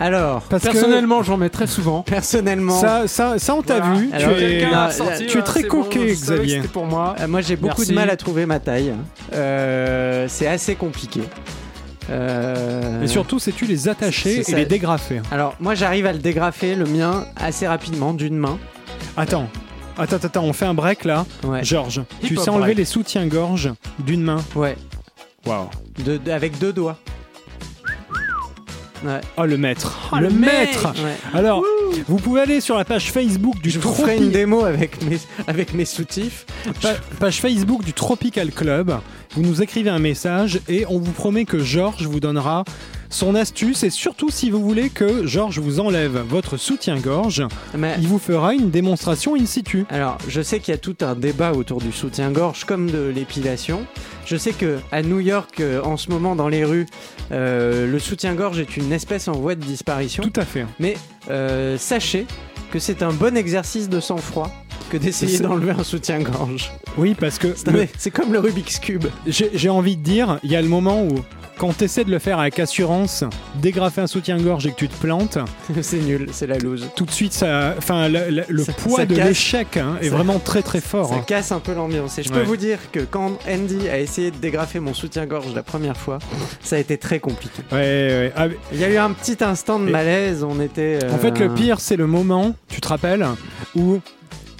Alors, 0.00 0.42
Parce 0.42 0.62
que 0.64 0.70
Personnellement, 0.70 1.22
j'en 1.22 1.36
mets 1.36 1.48
très 1.48 1.66
souvent. 1.66 2.02
personnellement, 2.02 2.80
ça, 2.80 3.06
ça, 3.08 3.38
ça, 3.38 3.54
on 3.54 3.62
t'a 3.62 3.80
Voilà. 3.80 3.94
vu. 3.96 4.10
Alors, 4.12 4.36
tu 4.36 4.42
es, 4.44 4.58
quelqu'un 4.60 4.78
a 4.82 4.90
sorti, 4.90 5.26
tu 5.26 5.38
es 5.38 5.40
euh, 5.40 5.44
très 5.44 5.62
bon, 5.62 5.68
coquet, 5.82 6.06
Xavier. 6.12 6.56
C'était 6.56 6.68
pour 6.68 6.86
moi. 6.86 7.14
euh, 7.20 7.28
moi 7.28 7.40
j'ai 7.40 7.56
beaucoup 7.56 7.78
Merci. 7.78 7.90
de 7.90 7.94
mal 7.96 8.10
à 8.10 8.16
trouver 8.16 8.46
ma 8.46 8.58
taille. 8.60 8.92
Euh, 9.34 10.26
c'est 10.28 10.46
assez 10.46 10.74
compliqué. 10.74 11.22
Euh, 12.10 13.02
Et 13.02 13.06
surtout, 13.06 13.38
sais-tu 13.38 13.66
les 13.66 13.88
attacher 13.88 14.42
et 14.48 14.54
les 14.54 14.64
dégrafer. 14.64 15.20
Alors 15.30 15.54
moi 15.60 15.74
j'arrive 15.74 16.06
à 16.06 16.12
le 16.12 16.18
dégrafer, 16.18 16.74
le 16.74 16.86
mien, 16.86 17.26
assez 17.36 17.66
rapidement 17.66 18.14
d'une 18.14 18.36
main. 18.36 18.58
Attends, 19.16 19.48
attends, 19.98 20.16
attends, 20.16 20.44
on 20.44 20.52
fait 20.52 20.66
un 20.66 20.74
break 20.74 21.04
là. 21.04 21.26
Ouais, 21.44 21.64
Georges, 21.64 22.02
tu 22.22 22.36
sais 22.36 22.48
enlever 22.48 22.66
break. 22.66 22.78
les 22.78 22.84
soutiens-gorge 22.84 23.70
d'une 23.98 24.22
main. 24.22 24.42
ouais, 24.54 24.76
Waouh. 25.46 25.68
de- 26.04 26.16
de- 26.18 26.30
avec 26.30 26.58
deux 26.58 26.72
doigts. 26.72 26.98
Ouais. 29.04 29.20
Oh, 29.36 29.44
le 29.44 29.56
maître. 29.56 29.96
Oh, 30.12 30.16
le 30.16 30.28
maître. 30.28 30.92
Ouais. 31.04 31.16
Alors, 31.32 31.62
vous 32.08 32.16
pouvez 32.16 32.40
aller 32.40 32.60
sur 32.60 32.76
la 32.76 32.84
page 32.84 33.12
Facebook 33.12 33.60
du 33.62 33.70
Je 33.70 33.78
vous 33.78 33.92
ferai 33.94 34.16
une 34.16 34.30
démo 34.30 34.64
avec 34.64 35.00
mes, 35.04 35.18
avec 35.46 35.72
mes 35.72 35.84
soutifs. 35.84 36.46
pa- 36.82 36.96
page 37.20 37.40
Facebook 37.40 37.84
du 37.84 37.92
Tropical 37.92 38.50
Club. 38.50 38.98
Vous 39.36 39.42
nous 39.42 39.62
écrivez 39.62 39.90
un 39.90 40.00
message 40.00 40.58
et 40.68 40.84
on 40.88 40.98
vous 40.98 41.12
promet 41.12 41.44
que 41.44 41.60
Georges 41.60 42.06
vous 42.08 42.18
donnera 42.18 42.64
son 43.10 43.34
astuce 43.34 43.82
et 43.84 43.90
surtout 43.90 44.30
si 44.30 44.50
vous 44.50 44.62
voulez 44.62 44.90
que 44.90 45.26
Georges 45.26 45.58
vous 45.58 45.80
enlève 45.80 46.18
votre 46.28 46.56
soutien-gorge, 46.56 47.42
Mais, 47.76 47.94
il 48.00 48.06
vous 48.08 48.18
fera 48.18 48.54
une 48.54 48.70
démonstration 48.70 49.34
in 49.34 49.46
situ. 49.46 49.84
alors, 49.90 50.18
je 50.28 50.40
sais 50.42 50.60
qu'il 50.60 50.72
y 50.72 50.74
a 50.74 50.78
tout 50.78 50.96
un 51.00 51.14
débat 51.14 51.52
autour 51.52 51.80
du 51.80 51.92
soutien-gorge 51.92 52.64
comme 52.64 52.90
de 52.90 53.08
l'épilation. 53.14 53.80
Je 54.26 54.36
sais 54.36 54.52
que 54.52 54.78
à 54.92 55.02
New 55.02 55.20
York, 55.20 55.60
euh, 55.60 55.80
en 55.82 55.96
ce 55.96 56.10
moment, 56.10 56.36
dans 56.36 56.48
les 56.48 56.64
rues, 56.64 56.86
euh, 57.32 57.90
le 57.90 57.98
soutien-gorge 57.98 58.60
est 58.60 58.76
une 58.76 58.92
espèce 58.92 59.26
en 59.28 59.32
voie 59.32 59.54
de 59.54 59.64
disparition. 59.64 60.22
Tout 60.22 60.38
à 60.40 60.44
fait. 60.44 60.66
Mais 60.78 60.96
euh, 61.30 61.78
sachez 61.78 62.26
que 62.70 62.78
c'est 62.78 63.02
un 63.02 63.12
bon 63.12 63.36
exercice 63.36 63.88
de 63.88 64.00
sang-froid 64.00 64.50
que 64.90 64.96
d'essayer 64.98 65.38
d'enlever 65.38 65.70
un 65.72 65.82
soutien-gorge. 65.84 66.70
Oui, 66.98 67.14
parce 67.18 67.38
que 67.38 67.48
C'est 67.56 67.70
le- 67.70 68.10
comme 68.10 68.32
le 68.32 68.38
Rubik's 68.38 68.78
Cube. 68.78 69.04
j'ai 69.26 69.68
envie 69.70 69.96
de 69.96 70.02
dire, 70.02 70.38
il 70.42 70.50
y 70.50 70.56
a 70.56 70.62
le 70.62 70.68
moment 70.68 71.02
où, 71.02 71.14
quand 71.58 71.76
tu 71.76 71.84
essaies 71.84 72.04
de 72.04 72.10
le 72.10 72.18
faire 72.20 72.38
avec 72.38 72.58
assurance, 72.60 73.24
dégrafer 73.56 74.00
un 74.00 74.06
soutien-gorge 74.06 74.66
et 74.66 74.70
que 74.70 74.76
tu 74.76 74.88
te 74.88 74.96
plantes, 74.96 75.38
c'est 75.82 75.98
nul, 75.98 76.28
c'est 76.32 76.46
la 76.46 76.56
loose. 76.58 76.88
tout 76.96 77.04
de 77.04 77.10
suite, 77.10 77.32
ça, 77.32 77.74
enfin, 77.76 78.08
le, 78.08 78.30
le- 78.30 78.44
le 78.48 78.62
Ça- 78.64 78.72
poids 78.72 78.98
ça 79.00 79.06
de 79.06 79.14
l'échec 79.14 79.76
hein, 79.76 79.96
est 80.00 80.08
vraiment 80.08 80.38
très 80.38 80.62
très 80.62 80.80
fort. 80.80 81.08
Ça 81.08 81.16
hein. 81.16 81.24
casse 81.26 81.52
un 81.52 81.60
peu 81.60 81.74
l'ambiance. 81.74 82.18
Et 82.18 82.22
je 82.22 82.32
Ouais. 82.32 82.40
peux 82.40 82.44
vous 82.46 82.56
dire 82.56 82.78
que 82.92 83.00
quand 83.00 83.38
Andy 83.48 83.88
a 83.88 83.98
essayé 83.98 84.30
de 84.30 84.36
dégrafer 84.36 84.78
mon 84.80 84.94
soutien-gorge 84.94 85.52
la 85.54 85.62
première 85.62 85.96
fois, 85.96 86.18
ça 86.62 86.76
a 86.76 86.78
été 86.78 86.96
très 86.96 87.18
compliqué. 87.18 87.62
Ouais, 87.72 87.78
ouais. 87.78 88.32
Ah, 88.36 88.46
Il 88.72 88.78
y 88.78 88.84
a 88.84 88.90
eu 88.90 88.96
un 88.96 89.10
petit 89.12 89.42
instant 89.42 89.78
de 89.80 89.90
malaise, 89.90 90.44
on 90.44 90.60
était... 90.60 90.98
euh, 91.02 91.12
En 91.12 91.18
fait, 91.18 91.38
le 91.38 91.52
pire, 91.54 91.80
c'est 91.80 91.96
le 91.96 92.06
moment, 92.06 92.54
tu 92.68 92.80
te 92.80 92.88
rappelles, 92.88 93.26
où 93.74 93.98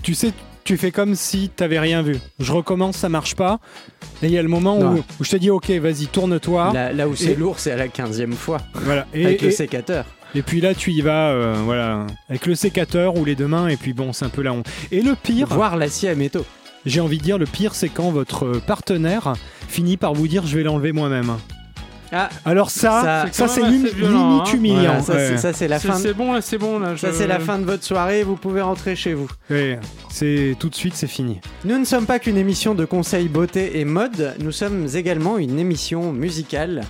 tu 0.02 0.14
sais, 0.14 0.32
tu 0.68 0.76
fais 0.76 0.90
comme 0.90 1.14
si 1.14 1.48
t'avais 1.48 1.78
rien 1.78 2.02
vu. 2.02 2.18
Je 2.38 2.52
recommence, 2.52 2.98
ça 2.98 3.08
marche 3.08 3.34
pas. 3.34 3.58
Et 4.22 4.26
il 4.26 4.32
y 4.32 4.36
a 4.36 4.42
le 4.42 4.50
moment 4.50 4.78
où, 4.78 4.98
où 4.98 5.24
je 5.24 5.30
te 5.30 5.36
dis, 5.36 5.48
ok, 5.48 5.70
vas-y, 5.70 6.08
tourne-toi. 6.08 6.72
Là, 6.74 6.92
là 6.92 7.08
où 7.08 7.16
c'est 7.16 7.36
lourd, 7.36 7.58
c'est 7.58 7.72
à 7.72 7.76
la 7.76 7.88
15e 7.88 8.32
fois, 8.32 8.58
Voilà. 8.74 9.06
Et, 9.14 9.24
avec 9.24 9.40
le 9.40 9.50
sécateur. 9.50 10.04
et 10.34 10.42
puis 10.42 10.60
là, 10.60 10.74
tu 10.74 10.92
y 10.92 11.00
vas, 11.00 11.30
euh, 11.30 11.54
voilà, 11.64 12.06
avec 12.28 12.44
le 12.44 12.54
sécateur 12.54 13.16
ou 13.16 13.24
les 13.24 13.34
deux 13.34 13.46
mains. 13.46 13.68
Et 13.68 13.78
puis 13.78 13.94
bon, 13.94 14.12
c'est 14.12 14.26
un 14.26 14.28
peu 14.28 14.42
la 14.42 14.52
honte. 14.52 14.66
Et 14.92 15.00
le 15.00 15.14
pire, 15.14 15.46
Voir 15.46 15.78
l'acier 15.78 16.10
à 16.10 16.14
métaux. 16.14 16.44
j'ai 16.84 17.00
envie 17.00 17.16
de 17.16 17.22
dire, 17.22 17.38
le 17.38 17.46
pire, 17.46 17.74
c'est 17.74 17.88
quand 17.88 18.10
votre 18.10 18.60
partenaire 18.60 19.32
finit 19.68 19.96
par 19.96 20.12
vous 20.12 20.28
dire, 20.28 20.46
je 20.46 20.54
vais 20.54 20.64
l'enlever 20.64 20.92
moi-même. 20.92 21.38
Ah, 22.12 22.28
Alors 22.44 22.70
ça, 22.70 23.02
Ça- 23.02 23.26
ça, 23.32 23.48
c'est 23.48 23.60
violent, 23.62 24.28
limite 24.30 24.48
hein. 24.48 24.52
humiliant. 24.54 24.76
voilà, 24.80 25.02
ça, 25.02 25.12
ouais. 25.14 25.28
c'est- 25.28 25.36
ça, 25.38 25.52
c'est 25.52 25.68
la 25.68 25.78
fin. 25.78 25.94
c'est 25.94 26.14
bon 26.14 26.32
là, 26.32 26.40
c'est 26.40 26.56
bon 26.58 26.78
là. 26.78 26.96
Ça 26.96 27.12
c'est 27.12 27.26
la 27.26 27.38
fin 27.38 27.58
de 27.58 27.64
votre 27.64 27.84
soirée, 27.84 28.22
vous 28.22 28.36
pouvez 28.36 28.62
rentrer 28.62 28.96
chez 28.96 29.12
vous. 29.14 29.28
Ouais, 29.50 29.78
c'est 30.10 30.56
tout 30.58 30.68
de 30.70 30.74
suite, 30.74 30.94
c'est 30.96 31.06
fini. 31.06 31.40
Nous 31.64 31.78
ne 31.78 31.84
sommes 31.84 32.06
pas 32.06 32.18
qu'une 32.18 32.38
émission 32.38 32.74
de 32.74 32.84
conseils 32.86 33.28
beauté 33.28 33.78
et 33.78 33.84
mode, 33.84 34.34
nous 34.40 34.52
sommes 34.52 34.86
également 34.94 35.36
une 35.38 35.58
émission 35.58 36.12
musicale. 36.12 36.82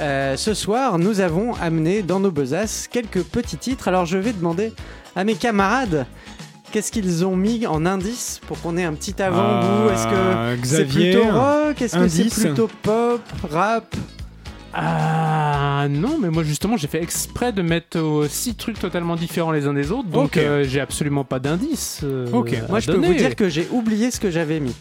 Euh, 0.00 0.36
ce 0.36 0.52
soir, 0.52 0.98
nous 0.98 1.20
avons 1.20 1.54
amené 1.54 2.02
dans 2.02 2.20
nos 2.20 2.30
besaces 2.32 2.88
quelques 2.90 3.22
petits 3.22 3.56
titres. 3.56 3.88
Alors 3.88 4.04
je 4.04 4.18
vais 4.18 4.32
demander 4.32 4.72
à 5.14 5.24
mes 5.24 5.34
camarades 5.36 6.06
qu'est-ce 6.72 6.90
qu'ils 6.92 7.24
ont 7.24 7.36
mis 7.36 7.66
en 7.66 7.86
indice 7.86 8.40
pour 8.46 8.60
qu'on 8.60 8.76
ait 8.76 8.84
un 8.84 8.92
petit 8.94 9.22
avant-goût? 9.22 9.90
Est-ce 9.94 10.06
que 10.08 10.66
c'est 10.66 10.84
Xavier, 10.84 11.12
plutôt 11.12 11.30
rock? 11.32 11.80
Est-ce 11.80 11.96
que 11.96 12.08
c'est 12.08 12.44
plutôt 12.46 12.68
pop, 12.82 13.22
rap? 13.50 13.94
Ah 14.78 15.86
non, 15.88 16.18
mais 16.20 16.28
moi 16.28 16.42
justement 16.42 16.76
j'ai 16.76 16.86
fait 16.86 17.02
exprès 17.02 17.50
de 17.52 17.62
mettre 17.62 17.98
euh, 17.98 18.28
six 18.28 18.54
trucs 18.54 18.78
totalement 18.78 19.16
différents 19.16 19.50
les 19.52 19.66
uns 19.66 19.72
des 19.72 19.90
autres, 19.90 20.08
donc 20.08 20.26
Ok. 20.26 20.36
euh, 20.36 20.64
j'ai 20.68 20.80
absolument 20.80 21.24
pas 21.24 21.38
d'indice. 21.38 22.00
euh, 22.04 22.26
Ok. 22.32 22.52
à 22.52 22.68
Moi 22.68 22.80
je 22.80 22.86
peux 22.88 22.92
donner. 22.94 23.06
vous 23.08 23.14
dire 23.14 23.34
que 23.36 23.48
j'ai 23.48 23.66
oublié 23.70 24.10
ce 24.10 24.20
que 24.20 24.30
j'avais 24.30 24.60
mis. 24.60 24.74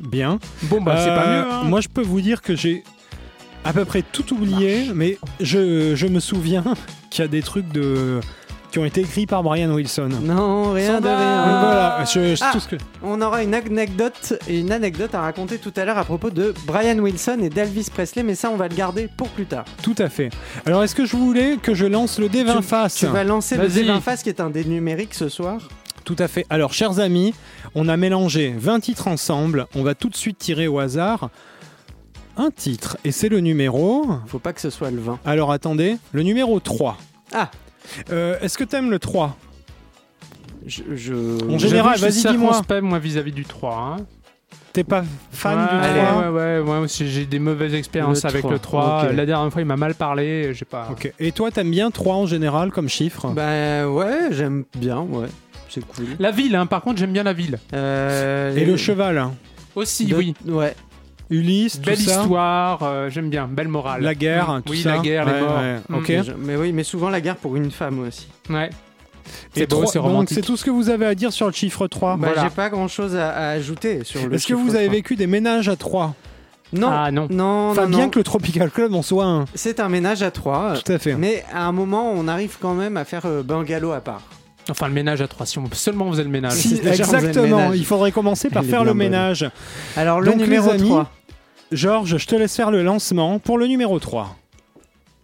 bien. 0.00 0.38
bon 0.62 0.80
bah 0.80 0.96
c'est 0.96 1.10
Euh, 1.10 1.14
pas 1.16 1.26
mieux. 1.26 1.52
Hein. 1.52 1.64
Moi, 1.64 1.80
je 1.82 1.88
peux 1.88 2.02
vous 2.02 2.20
dire 2.22 2.40
que 2.40 2.56
j'ai 2.56 2.84
à 3.64 3.72
peu 3.74 3.84
près 3.84 4.02
tout 4.02 4.32
oublié, 4.34 4.90
mais 4.94 5.18
je, 5.40 5.94
je 5.94 6.06
me 6.06 6.20
souviens 6.20 6.64
qu'il 7.10 7.22
y 7.22 7.24
a 7.24 7.28
des 7.28 7.42
trucs 7.42 7.68
de 7.68 8.20
qui 8.74 8.80
ont 8.80 8.84
été 8.84 9.02
écrits 9.02 9.24
par 9.26 9.44
Brian 9.44 9.70
Wilson. 9.70 10.08
Non, 10.22 10.72
rien 10.72 11.00
de 11.00 11.06
rien. 11.06 11.44
Donc 11.46 11.60
voilà, 11.60 12.04
je- 12.12 12.34
je- 12.34 12.42
Ah. 12.42 12.50
tout 12.52 12.58
ce 12.58 12.66
que- 12.66 12.74
On 13.04 13.20
aura 13.22 13.44
une 13.44 13.54
anecdote 13.54 14.34
et 14.48 14.58
une 14.58 14.72
anecdote 14.72 15.14
à 15.14 15.20
raconter 15.20 15.58
tout 15.58 15.72
à 15.76 15.84
l'heure 15.84 15.96
à 15.96 16.02
propos 16.02 16.30
de 16.30 16.52
Brian 16.66 16.98
Wilson 16.98 17.38
et 17.40 17.50
d'Elvis 17.50 17.86
Presley, 17.94 18.24
mais 18.24 18.34
ça 18.34 18.50
on 18.50 18.56
va 18.56 18.66
le 18.66 18.74
garder 18.74 19.08
pour 19.16 19.28
plus 19.28 19.46
tard. 19.46 19.64
tout 19.80 19.94
à 19.98 20.08
fait. 20.08 20.30
Alors, 20.66 20.82
est-ce 20.82 20.96
que 20.96 21.06
je 21.06 21.16
voulais 21.16 21.56
que 21.62 21.72
je 21.72 21.86
lance 21.86 22.18
le 22.18 22.28
D20 22.28 22.56
Tu- 22.56 22.62
face 22.64 22.96
Tu 22.96 23.06
vas 23.06 23.22
lancer 23.22 23.56
le 23.56 23.68
Vas-y. 23.68 23.84
D20 23.84 24.00
face 24.00 24.24
qui 24.24 24.28
est 24.28 24.40
un 24.40 24.50
dé 24.50 24.64
numérique 24.64 25.14
ce 25.14 25.28
soir. 25.28 25.58
Tout 26.04 26.16
à 26.18 26.26
fait. 26.26 26.44
Alors, 26.50 26.72
chers 26.72 26.98
amis, 26.98 27.32
on 27.76 27.86
a 27.88 27.96
mélangé 27.96 28.52
20 28.58 28.80
titres 28.80 29.06
ensemble. 29.06 29.68
On 29.76 29.84
va 29.84 29.94
tout 29.94 30.08
de 30.08 30.16
suite 30.16 30.38
tirer 30.38 30.66
au 30.66 30.80
hasard 30.80 31.30
un 32.36 32.50
titre, 32.50 32.98
et 33.04 33.12
c'est 33.12 33.28
le 33.28 33.38
numéro. 33.38 34.04
Faut 34.26 34.40
pas 34.40 34.52
que 34.52 34.60
ce 34.60 34.70
soit 34.70 34.90
le 34.90 34.98
20. 35.00 35.20
Alors, 35.24 35.52
attendez, 35.52 35.96
le 36.10 36.22
numéro 36.24 36.58
3. 36.58 36.96
Ah. 37.32 37.50
Euh, 38.10 38.36
est-ce 38.40 38.56
que 38.58 38.64
t'aimes 38.64 38.90
le 38.90 38.98
3 38.98 39.36
Je, 40.66 40.82
je- 40.94 41.44
En 41.50 41.58
général, 41.58 41.96
je 41.96 42.02
vas-y, 42.02 42.12
dis-moi. 42.12 42.52
circonspect, 42.52 42.82
moi 42.82 42.98
vis-à-vis 42.98 43.32
du 43.32 43.44
3. 43.44 43.96
Hein. 43.98 44.04
T'es 44.72 44.82
pas 44.82 45.04
fan 45.30 45.56
ouais, 45.58 45.68
du 45.68 45.84
Allez. 45.86 46.00
3 46.00 46.18
Ouais, 46.22 46.28
ouais, 46.28 46.58
ouais, 46.58 46.62
moi 46.64 46.80
aussi 46.80 47.08
j'ai 47.08 47.26
des 47.26 47.38
mauvaises 47.38 47.74
expériences 47.74 48.24
Le 48.24 48.28
avec 48.30 48.40
3, 48.42 48.52
le 48.52 48.58
3. 48.58 49.04
ok. 49.04 49.12
La 49.16 49.26
dernière 49.26 49.52
fois 49.52 49.62
il 49.62 49.66
m'a 49.66 49.76
mal 49.76 49.94
parlé, 49.94 50.52
j'ai 50.54 50.64
pas. 50.64 50.88
Ok. 50.90 51.12
Et 51.20 51.30
toi, 51.32 51.50
t'aimes 51.52 51.70
bien 51.70 51.90
3 51.92 52.14
en 52.16 52.26
général 52.26 52.72
comme 52.72 52.88
chiffre? 52.88 53.28
Bah 53.28 53.88
ouais, 53.88 54.28
j'aime 54.32 54.64
bien, 54.76 55.00
ouais. 55.00 55.28
C'est 55.68 55.84
cool. 55.86 56.06
La 56.18 56.30
ville, 56.30 56.56
hein, 56.56 56.66
par 56.66 56.82
contre 56.82 56.98
j'aime 56.98 57.12
bien 57.12 57.22
la 57.24 57.32
ville. 57.32 57.58
Euh, 57.72 58.52
Et 58.56 58.60
les- 58.60 58.66
le 58.66 58.76
cheval 58.76 59.18
hein 59.18 59.32
Aussi, 59.76 60.06
de- 60.06 60.14
oui. 60.16 60.34
Ouais. 60.46 60.74
Ulysse, 61.30 61.80
tout 61.80 61.86
Belle 61.86 61.96
ça 61.98 62.20
histoire, 62.22 62.80
euh, 62.82 63.08
j'aime 63.10 63.30
bien, 63.30 63.48
belle 63.50 63.68
morale. 63.68 64.02
La 64.02 64.14
guerre, 64.14 64.50
Mm. 64.58 64.62
tout 64.62 64.72
oui, 64.72 64.82
ça 64.82 64.96
la 64.96 64.98
guerre, 64.98 65.24
les 65.26 65.32
Ouais, 65.32 65.40
morts. 65.40 65.56
ouais, 65.58 65.76
Mm. 65.88 66.02
Mais 66.08 66.22
je- 66.22 66.32
Mais 66.32 66.56
oui, 66.56 66.72
mais 66.72 66.84
souvent 66.84 67.08
la 67.10 67.20
guerre 67.20 67.36
pour 67.36 67.56
une 67.56 67.70
femme 67.70 67.98
aussi. 68.00 68.28
Ouais. 68.50 68.70
C'est 69.54 69.68
beau, 69.70 69.86
c'est 69.86 69.98
donc, 69.98 70.06
romantique. 70.08 70.34
c'est 70.34 70.42
tout 70.42 70.56
ce 70.56 70.64
que 70.64 70.70
vous 70.70 70.90
avez 70.90 71.06
à 71.06 71.14
dire 71.14 71.32
sur 71.32 71.46
le 71.46 71.52
chiffre 71.52 71.86
3. 71.86 72.16
Bah, 72.18 72.26
Voilà. 72.28 72.42
J'ai 72.44 72.54
pas 72.54 72.68
grand 72.68 72.88
chose 72.88 73.16
à, 73.16 73.30
à 73.30 73.48
ajouter 73.52 74.04
sur 74.04 74.20
le 74.20 74.34
Est-ce 74.34 74.42
que 74.46 74.54
chiffre 74.54 74.58
vous 74.60 74.74
avez 74.76 74.84
3. 74.86 74.96
vécu 74.96 75.16
des 75.16 75.26
ménages 75.26 75.68
à 75.70 75.76
3 75.76 76.14
Non. 76.74 76.90
Ah 76.92 77.10
non. 77.10 77.26
Non, 77.30 77.70
Enfin, 77.70 77.84
non, 77.84 77.88
bien 77.88 77.98
non. 78.04 78.10
que 78.10 78.18
le 78.18 78.24
Tropical 78.24 78.70
Club 78.70 78.92
en 78.94 79.00
soit 79.00 79.24
un. 79.24 79.46
C'est 79.54 79.80
un 79.80 79.88
ménage 79.88 80.22
à 80.22 80.30
trois. 80.30 80.74
Tout 80.84 80.92
à 80.92 80.98
fait. 80.98 81.14
Mais 81.14 81.42
à 81.54 81.64
un 81.66 81.72
moment, 81.72 82.12
on 82.14 82.28
arrive 82.28 82.58
quand 82.60 82.74
même 82.74 82.96
à 82.98 83.04
faire 83.06 83.22
euh, 83.24 83.42
bungalow 83.42 83.92
à 83.92 84.00
part. 84.00 84.22
Enfin, 84.70 84.88
le 84.88 84.94
ménage 84.94 85.20
à 85.20 85.28
3, 85.28 85.46
si 85.46 85.58
on 85.58 85.70
seulement 85.72 86.06
on 86.06 86.12
faisait 86.12 86.24
le 86.24 86.30
ménage. 86.30 86.54
Si. 86.54 86.68
On 86.74 86.76
faisait 86.78 86.82
le 86.82 86.90
exactement. 86.94 87.42
ménage. 87.58 87.78
Il 87.78 87.84
faudrait 87.84 88.12
commencer 88.12 88.48
par 88.48 88.62
Elle 88.62 88.70
faire 88.70 88.84
le 88.84 88.90
bonne. 88.90 88.98
ménage. 88.98 89.50
Alors 89.96 90.20
le 90.20 90.26
Donc, 90.26 90.36
les 90.38 90.44
numéro 90.44 90.70
amis, 90.70 90.88
3. 90.88 91.10
Georges, 91.72 92.16
je 92.18 92.26
te 92.26 92.34
laisse 92.34 92.54
faire 92.56 92.70
le 92.70 92.82
lancement 92.82 93.38
pour 93.38 93.58
le 93.58 93.66
numéro 93.66 93.98
3. 93.98 94.36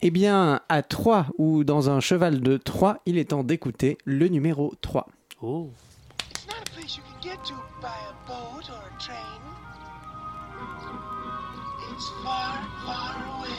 Eh 0.02 0.10
bien, 0.10 0.60
à 0.68 0.82
3 0.82 1.26
ou 1.38 1.62
dans 1.64 1.90
un 1.90 2.00
cheval 2.00 2.40
de 2.40 2.56
3, 2.56 2.98
il 3.06 3.18
est 3.18 3.30
temps 3.30 3.44
d'écouter 3.44 3.98
le 4.04 4.28
numéro 4.28 4.74
3. 4.80 5.06
Oh. 5.42 5.70
It's 6.30 6.46
not 6.46 6.54
a 6.54 6.70
place 6.74 6.96
you 6.96 7.02
can 7.02 7.30
get 7.30 7.36
to 7.44 7.54
by 7.80 7.88
a 7.88 8.12
boat 8.26 8.64
or 8.70 8.82
a 8.82 8.98
train. 9.02 9.40
It's 11.92 12.08
far, 12.24 12.58
far 12.86 13.16
away. 13.38 13.56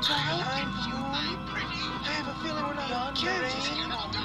Behind 0.00 0.70
you, 0.86 0.96
my 1.12 1.36
pretty. 1.52 1.82
I 2.04 2.12
have 2.12 2.28
a 2.28 2.34
feeling 2.42 2.64
we're 2.64 2.74
not 2.74 3.12
in 4.14 4.17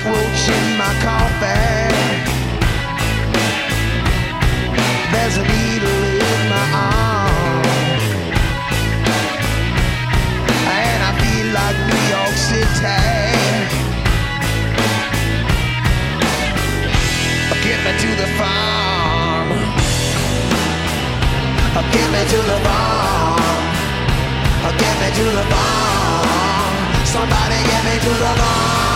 cockroach 0.00 0.48
in 0.48 0.76
my 0.78 0.94
coffee. 1.02 1.69
Get 21.72 22.10
me 22.10 22.22
to 22.30 22.36
the 22.36 22.58
farm. 22.66 23.38
Get 24.76 24.94
me 25.00 25.08
to 25.16 25.24
the 25.36 25.44
farm. 25.52 27.06
Somebody 27.06 27.62
get 27.62 27.84
me 27.84 27.94
to 28.04 28.10
the 28.10 28.32
farm. 28.38 28.89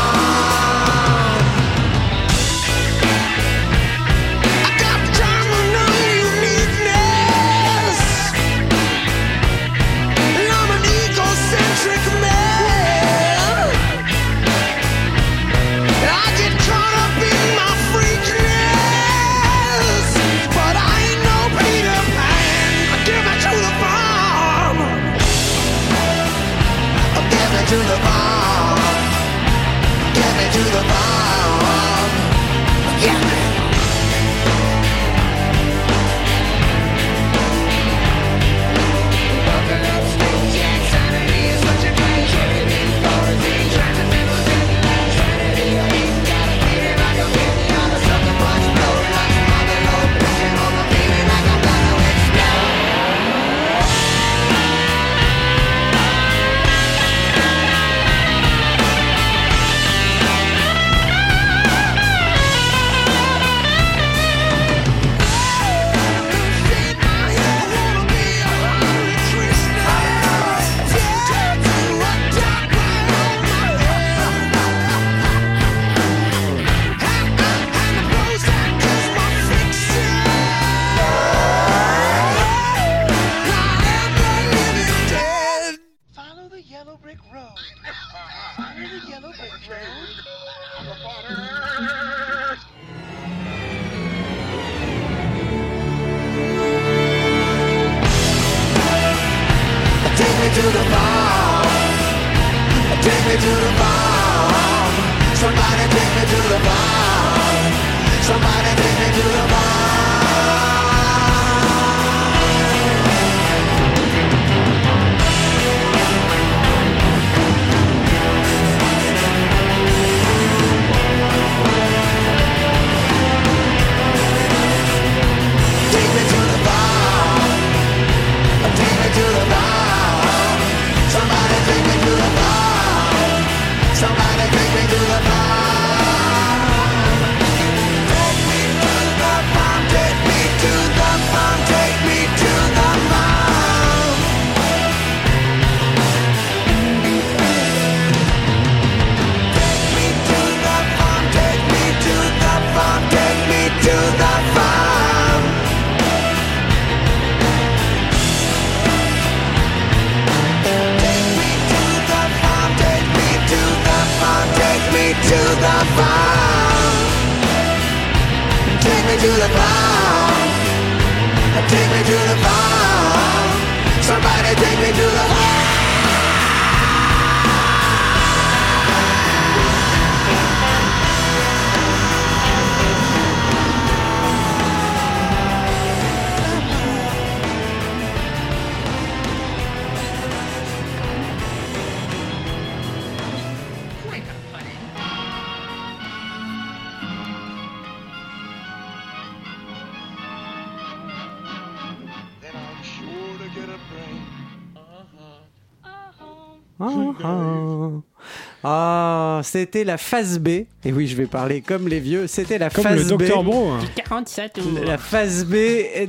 C'était 209.54 209.84
la 209.84 209.98
phase 209.98 210.40
B. 210.40 210.48
Et 210.48 210.66
oui, 210.92 211.06
je 211.06 211.14
vais 211.14 211.26
parler 211.26 211.60
comme 211.60 211.86
les 211.86 212.00
vieux. 212.00 212.26
C'était 212.26 212.58
la 212.58 212.70
Comme 212.70 212.82
phase 212.82 213.08
le 213.08 213.16
B. 213.16 213.22
Bro. 213.44 213.68
hein. 213.70 213.78
47 213.94 214.58
La 214.84 214.98
phase 214.98 215.44
B 215.44 215.54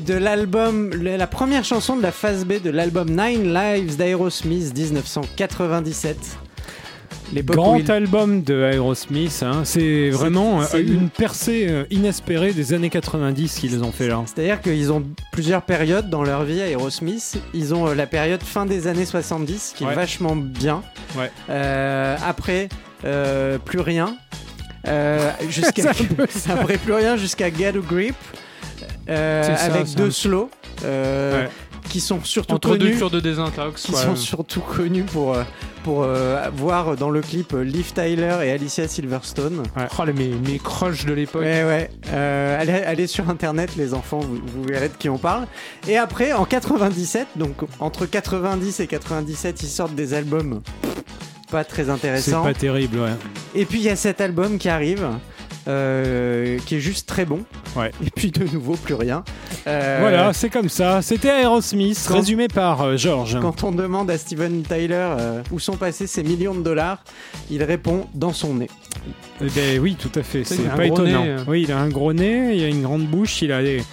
de 0.03 0.15
l'album, 0.15 0.89
la 0.89 1.27
première 1.27 1.63
chanson 1.63 1.95
de 1.95 2.01
la 2.01 2.11
phase 2.11 2.43
B 2.43 2.53
de 2.59 2.71
l'album 2.71 3.07
Nine 3.07 3.53
Lives 3.53 3.97
d'Aerosmith 3.97 4.73
1997. 4.75 6.17
L'époque 7.33 7.55
où 7.55 7.59
Grand 7.59 7.75
il- 7.77 7.91
album 7.91 8.43
de 8.43 8.53
Aerosmith, 8.61 9.41
hein. 9.43 9.61
c'est 9.63 10.09
vraiment 10.11 10.61
euh, 10.61 10.65
une- 10.77 10.93
une 10.93 11.09
percée 11.09 11.65
euh, 11.67 11.83
inespérée 11.89 12.53
des 12.53 12.73
années 12.73 12.91
90 12.91 13.59
qu'ils 13.59 13.83
ont 13.83 13.91
fait 13.91 14.07
là. 14.07 14.21
C'est-à-dire 14.27 14.61
qu'ils 14.61 14.91
ont 14.91 15.03
plusieurs 15.31 15.63
périodes 15.63 16.09
dans 16.11 16.23
leur 16.23 16.43
vie, 16.43 16.59
Aerosmith. 16.59 17.37
Ils 17.55 17.73
ont 17.73 17.87
euh, 17.87 17.95
la 17.95 18.05
période 18.05 18.43
fin 18.43 18.67
des 18.67 18.85
années 18.85 19.05
70, 19.05 19.73
qui 19.75 19.85
Ouais. 19.85 19.91
est 19.93 19.95
vachement 19.95 20.35
bien. 20.35 20.83
Ouais. 21.17 21.31
Euh, 21.49 22.15
après, 22.23 22.69
euh, 23.03 23.57
plus 23.57 23.79
rien. 23.79 24.15
Euh, 24.87 25.31
jusqu'à 25.49 25.91
après 26.49 26.77
plus 26.77 26.93
rien 26.93 27.17
jusqu'à 27.17 27.51
Get 27.51 27.69
a 27.69 27.71
Grip 27.79 28.15
euh, 29.09 29.43
ça, 29.57 29.63
avec 29.63 29.93
deux 29.95 30.07
un- 30.07 30.11
slows 30.11 30.49
euh, 30.83 31.43
Ouais. 31.45 31.49
qui 31.89 31.99
sont 31.99 32.23
surtout 32.23 32.53
Entre 32.55 32.75
deux 32.77 32.85
connus 32.85 32.97
cures 32.97 33.09
de 33.09 33.19
désintox. 33.19 33.81
qui 33.83 33.93
sont 33.93 34.15
surtout 34.15 34.59
connus 34.61 35.03
pour 35.03 35.35
pour 35.83 36.03
euh, 36.03 36.49
voir 36.55 36.95
dans 36.97 37.09
le 37.11 37.21
clip 37.21 37.53
Liv 37.53 37.93
Tyler 37.93 38.37
et 38.43 38.51
Alicia 38.51 38.87
Silverstone. 38.87 39.63
Oh, 39.99 40.03
les- 40.05 40.13
mes, 40.13 40.29
mes 40.29 40.57
crushs 40.59 41.05
de 41.05 41.13
l'époque. 41.13 41.41
Ouais, 41.43 41.63
ouais. 41.63 41.89
Euh, 42.11 42.59
allez, 42.59 42.73
allez 42.73 43.05
sur 43.07 43.29
internet, 43.29 43.71
les 43.77 43.93
enfants, 43.93 44.19
vous, 44.19 44.39
vous 44.45 44.63
verrez 44.63 44.89
de 44.89 44.95
qui 44.95 45.09
on 45.09 45.19
parle. 45.19 45.45
Et 45.87 45.97
après, 45.97 46.33
en 46.33 46.45
97, 46.45 47.27
donc 47.35 47.53
entre 47.79 48.05
90 48.07 48.79
et 48.79 48.87
97, 48.87 49.61
ils 49.61 49.67
sortent 49.67 49.93
des 49.95 50.15
albums 50.15 50.61
pas 51.55 51.63
très 51.63 51.85
C'est 51.85 51.89
intéressants. 51.89 52.43
pas 52.43 52.53
terrible, 52.53 52.99
ouais. 52.99 53.11
Et 53.55 53.63
puis 53.65 53.79
il 53.79 53.85
y 53.85 53.89
a 53.89 53.95
cet 53.95 54.19
album 54.21 54.57
qui 54.57 54.67
arrive. 54.69 55.07
euh, 55.67 56.59
qui 56.67 56.75
est 56.75 56.79
juste 56.79 57.07
très 57.09 57.25
bon. 57.25 57.39
Ouais. 57.75 57.89
Et 58.05 58.11
puis 58.11 58.29
de 58.29 58.43
nouveau, 58.53 58.73
plus 58.75 58.93
rien. 58.93 59.23
Euh, 59.65 59.97
Voilà, 59.99 60.31
c'est 60.31 60.49
comme 60.51 60.69
ça. 60.69 61.01
C'était 61.01 61.29
Aerosmith, 61.29 62.05
Quand- 62.07 62.13
résumé 62.17 62.47
par 62.47 62.81
euh, 62.83 62.97
George. 62.97 63.39
Quand 63.41 63.63
on 63.63 63.71
demande 63.71 64.11
à 64.11 64.17
Steven 64.19 64.61
Tyler 64.61 64.93
euh, 64.93 65.41
où 65.51 65.57
sont 65.59 65.75
passés 65.75 66.05
ces 66.05 66.21
millions 66.21 66.53
de 66.53 66.61
dollars, 66.61 67.03
il 67.49 67.63
répond 67.63 68.05
dans 68.13 68.31
son 68.31 68.53
nez. 68.53 68.69
Eh 69.41 69.45
ben 69.55 69.79
oui, 69.79 69.95
tout 69.99 70.11
à 70.19 70.21
fait. 70.21 70.43
C'est 70.43 70.55
C'est 70.57 70.63
pas 70.75 70.85
étonnant. 70.85 71.23
nez, 71.23 71.29
euh. 71.31 71.39
Oui, 71.47 71.63
il 71.63 71.71
a 71.71 71.79
un 71.79 71.89
gros 71.89 72.13
nez, 72.13 72.55
il 72.55 72.63
a 72.63 72.67
une 72.67 72.83
grande 72.83 73.07
bouche, 73.07 73.41
il 73.41 73.51
a 73.51 73.63
des- 73.63 73.83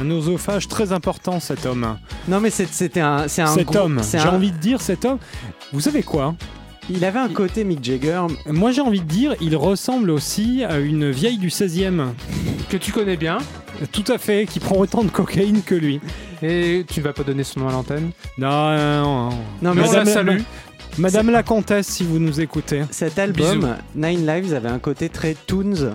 un 0.00 0.10
oesophage 0.10 0.66
très 0.66 0.92
important, 0.92 1.40
cet 1.40 1.66
homme. 1.66 1.98
Non, 2.26 2.40
mais 2.40 2.48
c'est- 2.50 2.72
c'était 2.72 3.00
un, 3.00 3.28
c'est 3.28 3.42
un 3.42 3.48
cet 3.48 3.66
gros- 3.66 3.80
homme. 3.80 3.98
c'est 4.02 4.18
J'ai 4.18 4.28
un- 4.28 4.34
envie 4.34 4.52
de 4.52 4.56
dire 4.58 4.80
cet 4.80 5.04
homme. 5.04 5.18
Vous 5.74 5.80
savez 5.80 6.02
quoi? 6.02 6.34
Il 6.90 7.04
avait 7.04 7.18
un 7.18 7.28
côté 7.28 7.64
Mick 7.64 7.84
Jagger. 7.84 8.22
Moi, 8.46 8.70
j'ai 8.72 8.80
envie 8.80 9.00
de 9.00 9.04
dire, 9.06 9.34
il 9.40 9.56
ressemble 9.56 10.10
aussi 10.10 10.64
à 10.64 10.78
une 10.78 11.10
vieille 11.10 11.36
du 11.38 11.48
16e. 11.48 12.06
Que 12.70 12.76
tu 12.78 12.92
connais 12.92 13.16
bien. 13.16 13.38
Tout 13.92 14.04
à 14.08 14.16
fait, 14.18 14.46
qui 14.46 14.58
prend 14.58 14.76
autant 14.76 15.04
de 15.04 15.10
cocaïne 15.10 15.62
que 15.62 15.74
lui. 15.74 16.00
Et 16.42 16.84
tu 16.90 17.00
vas 17.00 17.12
pas 17.12 17.22
donner 17.24 17.44
son 17.44 17.60
nom 17.60 17.68
à 17.68 17.72
l'antenne? 17.72 18.10
Non, 18.38 18.48
non, 18.76 19.02
non. 19.02 19.28
Non, 19.62 19.74
mais 19.74 19.82
on 19.82 19.92
la 19.92 19.98
Madame, 19.98 20.06
salue. 20.06 20.38
Madame 20.96 21.30
la 21.30 21.42
comtesse, 21.42 21.86
si 21.88 22.04
vous 22.04 22.18
nous 22.18 22.40
écoutez. 22.40 22.82
Cet 22.90 23.18
album, 23.18 23.58
Bisous. 23.60 23.72
Nine 23.94 24.26
Lives, 24.26 24.54
avait 24.54 24.68
un 24.70 24.78
côté 24.78 25.08
très 25.10 25.34
Toons. 25.46 25.94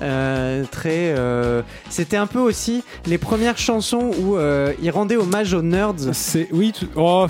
euh, 0.00 0.64
très. 0.70 1.14
euh, 1.16 1.60
C'était 1.90 2.16
un 2.16 2.26
peu 2.26 2.38
aussi 2.40 2.82
les 3.06 3.18
premières 3.18 3.58
chansons 3.58 4.10
où 4.22 4.36
euh, 4.36 4.72
il 4.82 4.90
rendait 4.90 5.16
hommage 5.16 5.52
aux 5.52 5.62
nerds. 5.62 5.94
C'est 6.12 6.48
oui. 6.52 6.72
tout- 6.76 6.88
oh, 6.96 7.26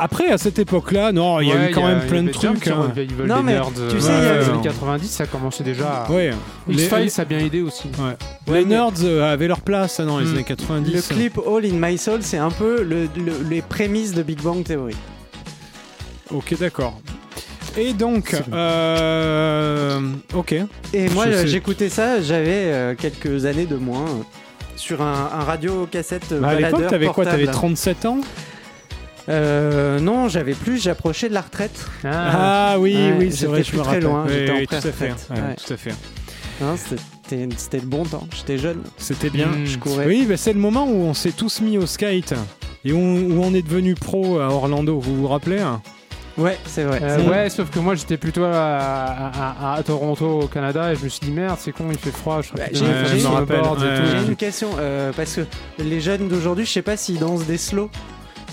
Après, 0.00 0.28
à 0.28 0.38
cette 0.38 0.58
époque-là, 0.60 1.10
non, 1.12 1.40
il 1.40 1.48
y 1.48 1.52
a 1.52 1.68
eu 1.70 1.72
quand 1.74 1.86
même 1.86 2.06
plein 2.06 2.22
de 2.22 2.30
trucs. 2.30 2.66
hein. 2.68 2.92
Non, 3.26 3.42
mais 3.42 3.54
nerds, 3.54 3.70
tu 3.74 3.80
euh, 3.96 4.00
sais, 4.00 4.12
il 4.12 4.24
y 4.24 4.26
a- 4.26 4.34
dans 4.34 4.40
les 4.40 4.48
années 4.50 4.62
90, 4.62 5.08
ça 5.10 5.26
commençait 5.26 5.64
déjà. 5.64 6.04
à- 6.04 6.10
Ouais. 6.12 6.30
Les, 6.68 6.84
X-Files, 6.84 7.10
ça 7.10 7.22
a 7.22 7.24
bien 7.24 7.38
aidé 7.40 7.62
aussi. 7.62 7.88
ouais. 7.98 8.54
Les 8.54 8.64
nerds 8.64 8.92
euh, 9.02 9.32
avaient 9.32 9.48
leur 9.48 9.60
place 9.60 9.98
hein, 9.98 10.06
dans 10.06 10.18
les 10.20 10.26
Mm. 10.26 10.34
années 10.34 10.44
90. 10.44 10.92
Le 10.94 11.02
clip 11.14 11.38
All 11.46 11.66
in 11.66 11.72
My 11.88 11.98
Soul, 11.98 12.20
c'est 12.22 12.38
un 12.38 12.50
peu 12.50 12.82
le- 12.82 13.08
le- 13.16 13.48
les 13.50 13.60
prémices 13.60 14.14
de 14.14 14.22
Big 14.22 14.40
Bang 14.40 14.62
Theory. 14.62 14.94
Ok, 16.30 16.56
d'accord. 16.60 17.00
Et 17.76 17.92
donc, 17.92 18.34
euh, 18.52 20.00
ok. 20.34 20.54
Et 20.92 21.08
moi, 21.10 21.26
euh, 21.26 21.46
j'écoutais 21.46 21.88
ça, 21.88 22.20
j'avais 22.20 22.64
euh, 22.66 22.94
quelques 22.96 23.44
années 23.46 23.66
de 23.66 23.76
moins. 23.76 24.02
euh, 24.04 24.22
Sur 24.76 25.02
un, 25.02 25.30
un 25.36 25.42
radio 25.42 25.88
cassette 25.90 26.32
Bah, 26.40 26.50
à 26.50 26.54
l'époque, 26.54 26.86
t'avais 26.86 27.06
quoi. 27.08 27.24
T'avais 27.24 27.46
37 27.48 28.06
ans? 28.06 28.20
Euh, 29.28 29.98
Non, 30.00 30.28
j'avais 30.28 30.54
plus, 30.54 30.82
j'approchais 30.82 31.28
de 31.28 31.34
la 31.34 31.40
retraite. 31.42 31.86
Ah, 32.04 32.76
oui, 32.78 32.94
Ouais, 32.94 33.14
oui, 33.18 33.32
c'est 33.32 33.46
vrai, 33.46 33.62
je 33.62 33.68
plus 33.70 33.78
me 33.78 33.82
très 33.84 34.00
loin, 34.00 34.24
Oui, 34.26 34.32
j'étais 34.32 34.50
en 34.52 34.56
oui, 34.56 34.66
tout 34.66 34.74
à 34.74 34.80
fait. 34.80 34.90
pré-retraite. 34.90 35.30
ouais, 35.30 35.36
Ouais. 35.48 35.56
Tout 35.66 35.72
à 35.72 35.76
fait. 35.76 35.94
C'était 37.56 37.78
le 37.80 37.86
bon 37.86 38.04
temps, 38.04 38.26
j'étais 38.34 38.58
jeune, 38.58 38.82
C'était 38.96 39.30
bien. 39.30 39.46
Mm. 39.48 39.66
je 39.66 39.78
courais. 39.78 40.06
Oui, 40.06 40.26
bah, 40.28 40.36
c'est 40.36 40.52
le 40.52 40.58
moment 40.58 40.86
où 40.86 40.94
on 41.02 41.14
s'est 41.14 41.32
tous 41.32 41.60
mis 41.60 41.76
au 41.78 41.86
skate 41.86 42.34
et 42.84 42.92
on- 42.92 43.16
où 43.16 43.42
on 43.44 43.52
est 43.54 43.62
devenu 43.62 43.94
pro 43.94 44.40
à 44.40 44.48
Orlando. 44.48 44.98
Vous 44.98 45.14
vous 45.16 45.28
rappelez 45.28 45.58
hein? 45.60 45.80
Ouais, 46.38 46.56
c'est 46.66 46.84
vrai. 46.84 47.00
Euh, 47.02 47.28
ouais, 47.28 47.50
sauf 47.50 47.68
que 47.68 47.80
moi 47.80 47.96
j'étais 47.96 48.16
plutôt 48.16 48.44
à, 48.44 48.52
à- 48.54 49.72
à- 49.72 49.74
à 49.74 49.82
Toronto, 49.82 50.42
au 50.42 50.46
Canada, 50.46 50.92
et 50.92 50.96
je 50.96 51.02
me 51.04 51.08
suis 51.08 51.20
dit 51.26 51.32
merde, 51.32 51.56
c'est 51.60 51.72
con, 51.72 51.86
il 51.90 51.98
fait 51.98 52.12
froid, 52.12 52.40
je 52.42 52.48
serais 52.48 52.58
Bah, 52.58 52.64
j'ai- 52.72 52.84
ouais. 53.84 54.00
tout. 54.00 54.02
J'ai 54.22 54.26
une 54.28 54.36
question, 54.36 54.68
euh, 54.78 55.10
parce 55.16 55.34
que 55.34 55.40
les 55.82 56.00
jeunes 56.00 56.28
d'aujourd'hui, 56.28 56.64
je 56.64 56.70
sais 56.72 56.82
pas 56.82 56.96
s'ils 56.96 57.18
dansent 57.18 57.44
des 57.46 57.58
slow. 57.58 57.90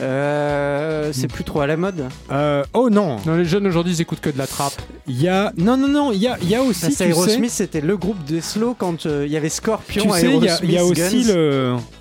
Euh, 0.01 1.12
c'est 1.13 1.27
plus 1.27 1.43
trop 1.43 1.62
à 1.62 1.67
la 1.67 1.77
mode. 1.77 2.05
Euh, 2.31 2.63
Oh 2.73 2.89
non, 2.89 3.17
Non, 3.25 3.36
les 3.38 3.45
jeunes 3.45 3.67
aujourd'hui 3.67 3.93
ils 3.93 4.01
écoutent 4.01 4.19
que 4.21 4.29
de 4.29 4.38
la 4.38 4.47
trappe. 4.47 4.81
il 5.08 5.21
y 5.21 5.27
a 5.27 5.53
non 5.58 5.77
non 5.77 5.88
non, 5.88 6.12
il 6.12 6.21
y 6.21 6.27
a, 6.27 6.38
il 6.41 6.49
y 6.49 6.55
a 6.55 6.62
aussi 6.62 6.81
Parce 6.81 6.95
que 6.95 7.03
Aerosmith, 7.03 7.49
sais, 7.49 7.63
c'était 7.65 7.81
le 7.81 7.97
groupe 7.97 8.23
des 8.25 8.41
slow 8.41 8.75
quand 8.77 9.05
euh, 9.05 9.23
il 9.25 9.31
y 9.31 9.38
avait 9.38 9.49
Scorpion, 9.49 10.03
tu 10.03 10.10
sais, 10.12 10.36
il 10.36 10.43
y 10.43 10.49
a, 10.49 10.53
Aerosmith, 10.53 10.60
il 10.63 10.71
y 10.71 10.77
a 10.77 10.86
aussi 10.86 11.31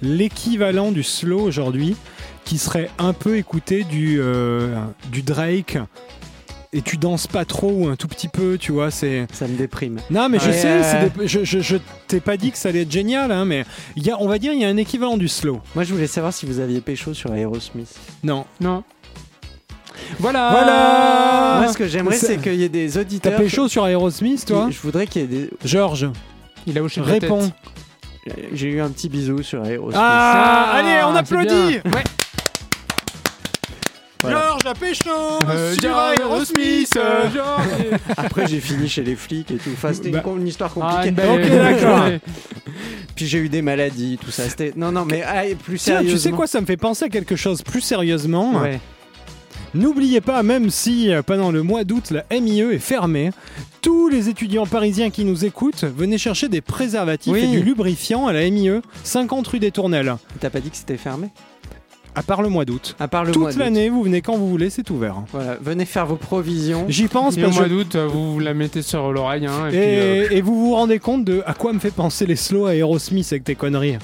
l'équivalent 0.02 0.90
du 0.92 1.02
slow 1.02 1.40
aujourd'hui 1.40 1.96
qui 2.44 2.58
serait 2.58 2.90
un 2.98 3.12
peu 3.12 3.38
du, 3.84 4.18
euh, 4.20 4.76
du 5.10 5.22
Drake 5.22 5.78
et 6.74 6.82
tu 6.82 6.96
danses 6.98 7.26
pas 7.26 7.44
trop 7.46 7.70
ou 7.70 7.88
un 7.88 7.96
tout 7.96 8.08
petit 8.08 8.28
peu, 8.28 8.58
tu 8.58 8.72
vois, 8.72 8.90
c'est... 8.90 9.26
Ça 9.32 9.46
me 9.48 9.56
déprime. 9.56 9.98
Non 10.10 10.28
mais 10.28 10.38
je 10.38 10.46
Ouais. 10.50 10.52
sais, 10.52 11.10
des- 11.18 11.26
je, 11.28 11.44
je, 11.44 11.60
je 11.60 11.76
t'ai 12.08 12.20
pas 12.20 12.36
dit 12.36 12.50
que 12.50 12.58
ça 12.58 12.68
allait 12.70 12.82
être 12.82 12.92
génial, 12.92 13.30
hein, 13.32 13.44
mais 13.44 13.64
il 13.96 14.04
y 14.06 14.10
a, 14.10 14.20
on 14.20 14.26
va 14.28 14.38
dire 14.38 14.52
il 14.52 14.60
y 14.60 14.64
a 14.64 14.68
un 14.68 14.76
équivalent 14.76 15.16
du 15.16 15.28
slow. 15.28 15.60
Moi, 15.74 15.84
je 15.84 15.92
voulais 15.94 16.06
savoir 16.08 16.32
si 16.32 16.44
vous 16.46 16.58
aviez 16.60 16.80
pécho 16.80 17.14
sur 17.14 17.32
Aerosmith. 17.32 17.94
Non. 18.22 18.44
Non. 18.60 18.82
Voilà. 20.18 20.50
Voilà 20.50 21.60
Moi, 21.62 21.72
ce 21.72 21.78
que 21.78 21.86
j'aimerais, 21.86 22.16
c'est- 22.16 22.38
qu'il 22.38 22.54
y 22.56 22.64
ait 22.64 22.68
des 22.68 22.90
T'as 22.90 23.00
auditeurs. 23.00 23.36
pécho 23.36 23.68
sur 23.68 23.86
Aerosmith, 23.86 24.44
toi 24.44 24.68
Je 24.70 24.78
voudrais 24.80 25.06
qu'il 25.06 25.22
y 25.22 25.24
ait 25.24 25.28
des. 25.28 25.50
Georges, 25.64 26.10
Il 26.66 26.76
a 26.78 26.82
hoché 26.82 27.00
réponds. 27.00 27.48
tête. 28.24 28.34
J'ai 28.52 28.68
eu 28.68 28.80
un 28.80 28.88
petit 28.88 29.08
bisou 29.08 29.42
sur 29.42 29.64
Aerosmith. 29.64 29.96
Ah, 29.96 30.72
Ah, 30.72 30.76
allez, 30.78 31.04
on 31.06 31.14
applaudit. 31.14 31.76
Ouais. 31.84 32.02
Voilà. 34.24 34.56
Georges 34.62 34.78
pécho 34.78 35.10
Euh, 35.48 35.72
sur 35.74 35.82
George 35.82 36.18
Aerosmith 36.20 36.96
euh, 36.96 37.30
George. 37.34 37.66
Après, 38.16 38.46
j'ai 38.46 38.60
fini 38.60 38.88
chez 38.88 39.02
les 39.02 39.16
flics 39.16 39.50
et 39.50 39.56
tout. 39.56 39.70
Enfin, 39.72 39.92
c'était 39.92 40.10
Bah. 40.10 40.22
une, 40.36 40.46
histoire 40.48 40.72
Ah, 40.80 41.02
compliquée. 41.04 41.28
Ok, 41.28 41.50
d'accord. 41.50 42.08
Puis 43.14 43.26
j'ai 43.26 43.38
eu 43.38 43.48
des 43.48 43.62
maladies, 43.62 44.18
tout 44.22 44.30
ça. 44.30 44.48
C'était. 44.48 44.72
Non, 44.76 44.90
non, 44.92 45.04
mais 45.04 45.22
ah, 45.22 45.42
plus 45.62 45.78
Tiens, 45.78 45.94
sérieusement. 45.96 46.12
tu 46.16 46.18
sais 46.22 46.30
quoi, 46.30 46.46
ça 46.46 46.60
me 46.60 46.66
fait 46.66 46.76
penser 46.76 47.04
à 47.04 47.08
quelque 47.08 47.36
chose 47.36 47.62
plus 47.62 47.80
sérieusement. 47.80 48.60
Ouais. 48.60 48.80
N'oubliez 49.74 50.20
pas, 50.20 50.42
même 50.44 50.70
si 50.70 51.12
euh, 51.12 51.22
pendant 51.22 51.50
le 51.50 51.62
mois 51.64 51.82
d'août 51.82 52.12
la 52.12 52.24
MIE 52.40 52.60
est 52.60 52.78
fermée, 52.78 53.30
tous 53.82 54.08
les 54.08 54.28
étudiants 54.28 54.66
parisiens 54.66 55.10
qui 55.10 55.24
nous 55.24 55.44
écoutent, 55.44 55.82
venez 55.84 56.16
chercher 56.16 56.48
des 56.48 56.60
préservatifs 56.60 57.32
Oui. 57.32 57.40
et 57.44 57.48
du 57.48 57.60
lubrifiant 57.62 58.28
à 58.28 58.32
la 58.32 58.48
MIE, 58.48 58.80
50 59.02 59.46
rue 59.48 59.58
des 59.58 59.72
Tournelles. 59.72 60.14
T'as 60.38 60.50
pas 60.50 60.60
dit 60.60 60.70
que 60.70 60.76
c'était 60.76 60.96
fermé? 60.96 61.28
À 62.14 62.22
part 62.22 62.42
le 62.42 62.48
mois 62.48 62.64
d'août. 62.64 62.94
À 63.00 63.08
part 63.08 63.24
le 63.24 63.32
mois 63.32 63.50
Toute 63.50 63.58
l'année, 63.58 63.88
vous 63.88 64.02
venez 64.02 64.20
quand 64.20 64.36
vous 64.36 64.48
voulez, 64.48 64.70
c'est 64.70 64.88
ouvert. 64.90 65.16
Voilà, 65.32 65.56
venez 65.60 65.84
faire 65.84 66.06
vos 66.06 66.16
provisions. 66.16 66.84
J'y 66.88 67.08
pense 67.08 67.36
Et 67.36 67.44
au 67.44 67.50
mois 67.50 67.68
d'août, 67.68 67.96
euh, 67.96 68.06
vous 68.06 68.34
vous 68.34 68.38
la 68.40 68.54
mettez 68.54 68.82
sur 68.82 69.12
l'oreille. 69.12 69.46
Hein, 69.46 69.66
et 69.66 69.70
puis, 69.70 69.78
euh, 69.80 70.28
et, 70.30 70.40
vous 70.40 70.54
vous 70.54 70.74
rendez 70.74 70.98
compte 70.98 71.24
de 71.24 71.42
à 71.46 71.54
quoi 71.54 71.72
me 71.72 71.80
fait 71.80 71.90
penser 71.90 72.26
les 72.26 72.36
slow 72.36 72.66
à 72.66 72.74
Aerosmith 72.74 73.26
avec 73.32 73.44
tes 73.44 73.54
conneries. 73.54 73.98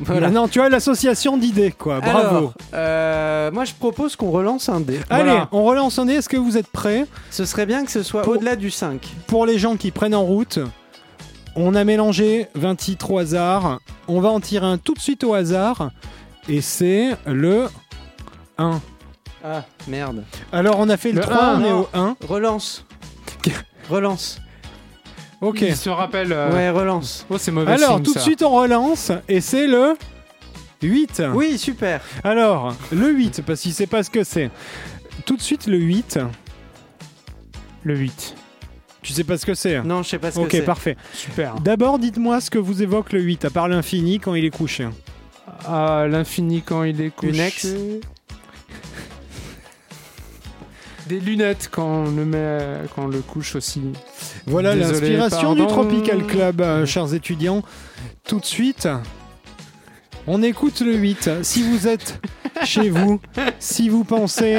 Voilà. 0.00 0.30
Non, 0.30 0.46
tu 0.48 0.60
vois 0.60 0.68
l'association 0.68 1.36
d'idées, 1.36 1.72
quoi. 1.76 2.00
Bravo. 2.00 2.36
Alors, 2.36 2.54
euh, 2.74 3.50
moi, 3.50 3.64
je 3.64 3.74
propose 3.74 4.16
qu'on 4.16 4.30
relance 4.30 4.68
un 4.68 4.80
dé. 4.80 5.00
Allez, 5.10 5.24
voilà. 5.24 5.48
on 5.52 5.64
relance 5.64 5.98
un 5.98 6.06
dé. 6.06 6.14
Est-ce 6.14 6.28
que 6.28 6.36
vous 6.36 6.56
êtes 6.56 6.68
prêts? 6.68 7.06
Ce 7.30 7.44
serait 7.44 7.66
bien 7.66 7.84
que 7.84 7.90
ce 7.90 8.02
soit 8.02 8.22
Pour- 8.22 8.34
au-delà 8.34 8.56
du 8.56 8.70
5. 8.70 9.06
Pour 9.26 9.46
les 9.46 9.58
gens 9.58 9.76
qui 9.76 9.90
prennent 9.90 10.14
en 10.14 10.22
route, 10.22 10.60
on 11.56 11.74
a 11.74 11.84
mélangé 11.84 12.46
20 12.54 12.76
titres 12.76 13.10
au 13.10 13.18
hasard. 13.18 13.80
On 14.08 14.20
va 14.20 14.28
en 14.28 14.40
tirer 14.40 14.66
un 14.66 14.78
tout 14.78 14.94
de 14.94 15.00
suite 15.00 15.24
au 15.24 15.34
hasard. 15.34 15.90
Et 16.48 16.60
c'est 16.60 17.10
le 17.26 17.66
1. 18.58 18.80
Ah, 19.44 19.64
merde. 19.88 20.24
Alors, 20.52 20.76
on 20.78 20.88
a 20.88 20.96
fait 20.96 21.12
le, 21.12 21.16
Le 21.20 21.22
3, 21.22 21.36
un, 21.44 21.60
on 21.60 21.64
est 21.64 21.72
au 21.72 21.88
1. 21.94 22.16
Relance. 22.26 22.84
relance. 23.88 24.40
Ok. 25.40 25.62
Il 25.62 25.76
se 25.76 25.88
rappelle. 25.88 26.32
euh, 26.32 26.52
Ouais, 26.52 26.70
relance. 26.70 27.24
Oh, 27.30 27.38
c'est 27.38 27.50
mauvais 27.50 27.72
Alors, 27.72 27.94
signe, 27.96 28.02
tout 28.04 28.14
de 28.14 28.18
suite, 28.18 28.42
on 28.42 28.50
relance. 28.50 29.12
Et 29.28 29.40
c'est 29.40 29.66
le 29.66 29.96
8. 30.82 31.22
Oui, 31.34 31.56
super. 31.58 32.00
Alors, 32.24 32.74
le 32.92 33.10
8, 33.10 33.42
parce 33.46 33.60
qu'il 33.60 33.72
sait 33.72 33.86
pas 33.86 34.02
ce 34.02 34.10
que 34.10 34.24
c'est. 34.24 34.50
Tout 35.24 35.36
de 35.36 35.42
suite, 35.42 35.66
le 35.66 35.78
8. 35.78 36.18
Le 37.84 37.96
8. 37.96 38.34
Tu 39.02 39.14
sais 39.14 39.24
pas 39.24 39.38
ce 39.38 39.46
que 39.46 39.54
c'est 39.54 39.80
Non, 39.82 40.02
je 40.02 40.10
sais 40.10 40.18
pas 40.18 40.30
ce 40.30 40.36
que 40.36 40.42
Ok, 40.44 40.50
c'est. 40.52 40.62
parfait. 40.62 40.96
Super. 41.14 41.54
D'abord, 41.54 41.98
dites-moi 41.98 42.40
ce 42.42 42.50
que 42.50 42.58
vous 42.58 42.82
évoque 42.82 43.12
le 43.14 43.20
8, 43.22 43.46
à 43.46 43.50
part 43.50 43.68
l'infini 43.68 44.20
quand 44.20 44.34
il 44.34 44.44
est 44.44 44.50
couché. 44.50 44.86
À 45.66 46.06
l'infini 46.08 46.62
quand 46.62 46.84
il 46.84 47.00
est 47.00 47.10
couché. 47.10 47.32
Une 47.32 47.40
ex. 47.40 47.66
Des 51.08 51.20
lunettes 51.20 51.68
quand 51.70 52.04
on 52.06 52.10
le 52.10 52.24
met, 52.24 52.82
quand 52.94 53.04
on 53.04 53.08
le 53.08 53.20
couche 53.20 53.56
aussi. 53.56 53.82
Voilà 54.46 54.74
l'inspiration 54.74 55.54
du. 55.54 55.66
Tropical 55.66 56.26
Club, 56.26 56.60
euh, 56.60 56.86
chers 56.86 57.14
étudiants. 57.14 57.62
Tout 58.24 58.38
de 58.40 58.44
suite, 58.44 58.88
on 60.26 60.42
écoute 60.42 60.80
le 60.80 60.94
8. 60.94 61.42
Si 61.42 61.62
vous 61.62 61.88
êtes 61.88 62.20
chez 62.64 62.90
vous, 62.90 63.20
si 63.58 63.88
vous 63.88 64.04
pensez 64.04 64.56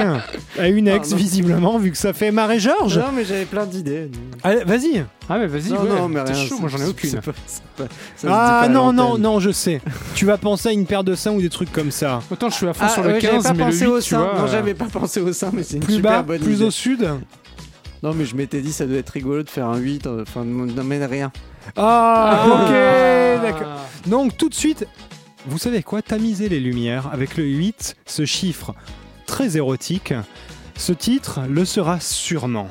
à 0.59 0.67
une 0.67 0.87
ex, 0.87 1.13
visiblement, 1.13 1.77
vu 1.77 1.91
que 1.91 1.97
ça 1.97 2.13
fait 2.13 2.31
marrer 2.31 2.59
Georges. 2.59 2.97
Non, 2.97 3.05
mais 3.13 3.23
j'avais 3.25 3.45
plein 3.45 3.65
d'idées. 3.65 4.09
Allez, 4.43 4.63
vas-y. 4.63 5.05
Ah, 5.29 5.37
mais 5.37 5.47
vas-y, 5.47 5.71
Non, 5.71 5.81
ouais, 5.83 5.89
non, 5.89 6.07
mais 6.09 6.21
rien. 6.21 6.33
chaud, 6.33 6.57
moi 6.59 6.69
j'en 6.69 6.79
ai 6.79 6.87
aucune. 6.87 7.21
pas- 7.21 7.31
pas- 7.77 7.85
Ah 8.27 8.67
non, 8.69 8.91
non, 8.91 9.17
non, 9.17 9.39
je 9.39 9.51
sais. 9.51 9.81
tu 10.15 10.25
vas 10.25 10.37
penser 10.37 10.69
à 10.69 10.71
une 10.71 10.85
paire 10.85 11.03
de 11.03 11.15
seins 11.15 11.31
ou 11.31 11.41
des 11.41 11.49
trucs 11.49 11.71
comme 11.71 11.91
ça. 11.91 12.19
Autant 12.31 12.49
je 12.49 12.55
suis 12.55 12.67
à 12.67 12.73
fond 12.73 12.85
Ah, 12.85 12.89
sur 12.89 13.03
le 13.03 13.13
ouais, 13.13 13.19
j'avais 13.21 13.33
15, 13.35 13.43
pas 13.43 13.53
mais 13.53 13.59
le 13.59 13.65
pensé 13.71 13.85
8, 13.85 13.87
au 13.87 13.99
tu 14.01 14.09
sein. 14.09 14.17
vois. 14.19 14.33
Non, 14.35 14.43
euh, 14.43 14.47
j'avais 14.51 14.73
pas 14.73 14.85
pensé 14.85 15.19
au 15.21 15.31
sein, 15.33 15.51
mais 15.53 15.63
c'est 15.63 15.77
une 15.77 15.83
Plus 15.83 15.95
super 15.95 16.11
bas, 16.11 16.21
bonne 16.23 16.39
plus 16.41 16.55
idée. 16.55 16.65
au 16.65 16.71
sud. 16.71 17.07
Non, 18.03 18.13
mais 18.15 18.25
je 18.25 18.35
m'étais 18.35 18.61
dit, 18.61 18.73
ça 18.73 18.85
doit 18.87 18.97
être 18.97 19.09
rigolo 19.11 19.43
de 19.43 19.49
faire 19.49 19.67
un 19.67 19.77
8. 19.77 20.07
euh, 20.07 20.23
Enfin, 20.27 20.43
non, 20.43 20.65
mais 20.83 21.05
rien. 21.05 21.31
Ah, 21.77 22.39
Ah. 22.43 22.47
ok, 22.47 23.41
d'accord. 23.43 23.67
Donc 24.07 24.35
tout 24.35 24.49
de 24.49 24.55
suite, 24.55 24.87
vous 25.47 25.57
savez 25.57 25.81
quoi 25.81 26.01
Tamiser 26.01 26.49
les 26.49 26.59
lumières 26.59 27.09
avec 27.11 27.35
le 27.35 27.43
8, 27.43 27.95
ce 28.05 28.25
chiffre 28.25 28.75
très 29.25 29.57
érotique. 29.57 30.13
Ce 30.77 30.93
titre 30.93 31.41
le 31.49 31.65
sera 31.65 31.99
sûrement. 31.99 32.69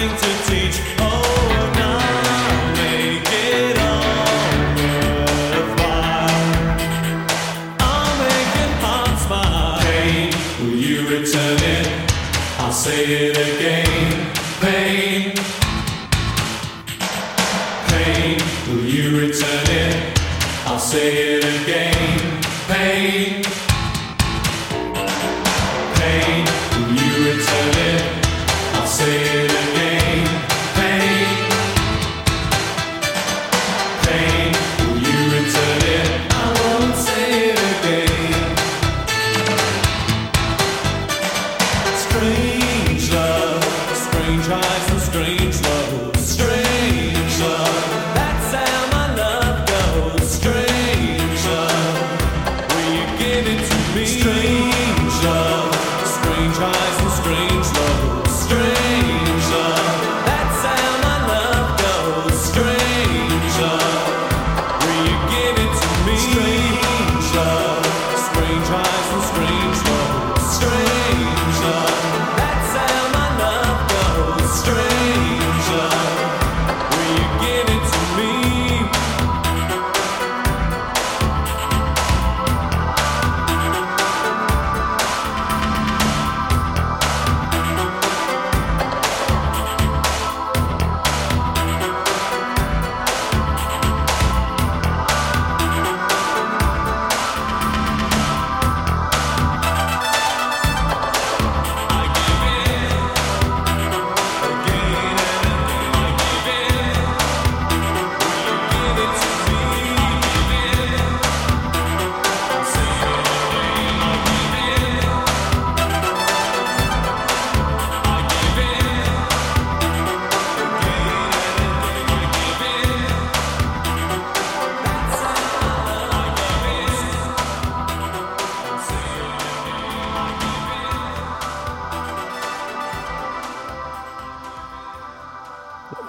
nothing 0.00 0.18
to 0.18 0.44
do. 0.44 0.49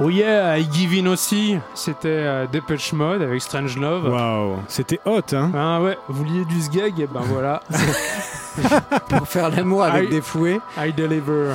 Oh 0.03 0.09
yeah, 0.09 0.57
I 0.57 0.67
Give 0.71 0.93
In 0.99 1.07
aussi. 1.07 1.57
C'était 1.75 2.07
euh, 2.09 2.47
Depeche 2.51 2.91
Mode 2.93 3.21
avec 3.21 3.39
Strange 3.41 3.77
Love. 3.77 4.09
Waouh, 4.11 4.55
c'était 4.67 4.99
hot, 5.05 5.21
hein 5.33 5.51
Ah 5.55 5.79
ouais, 5.81 5.95
vous 6.07 6.23
vouliez 6.25 6.43
du 6.45 6.59
sgeg 6.59 6.99
Et 6.99 7.07
ben 7.07 7.21
voilà, 7.25 7.61
Pour 9.09 9.27
faire 9.27 9.49
l'amour 9.49 9.83
avec 9.83 10.09
des 10.09 10.21
fouets. 10.21 10.59
I 10.77 10.91
deliver. 10.91 11.53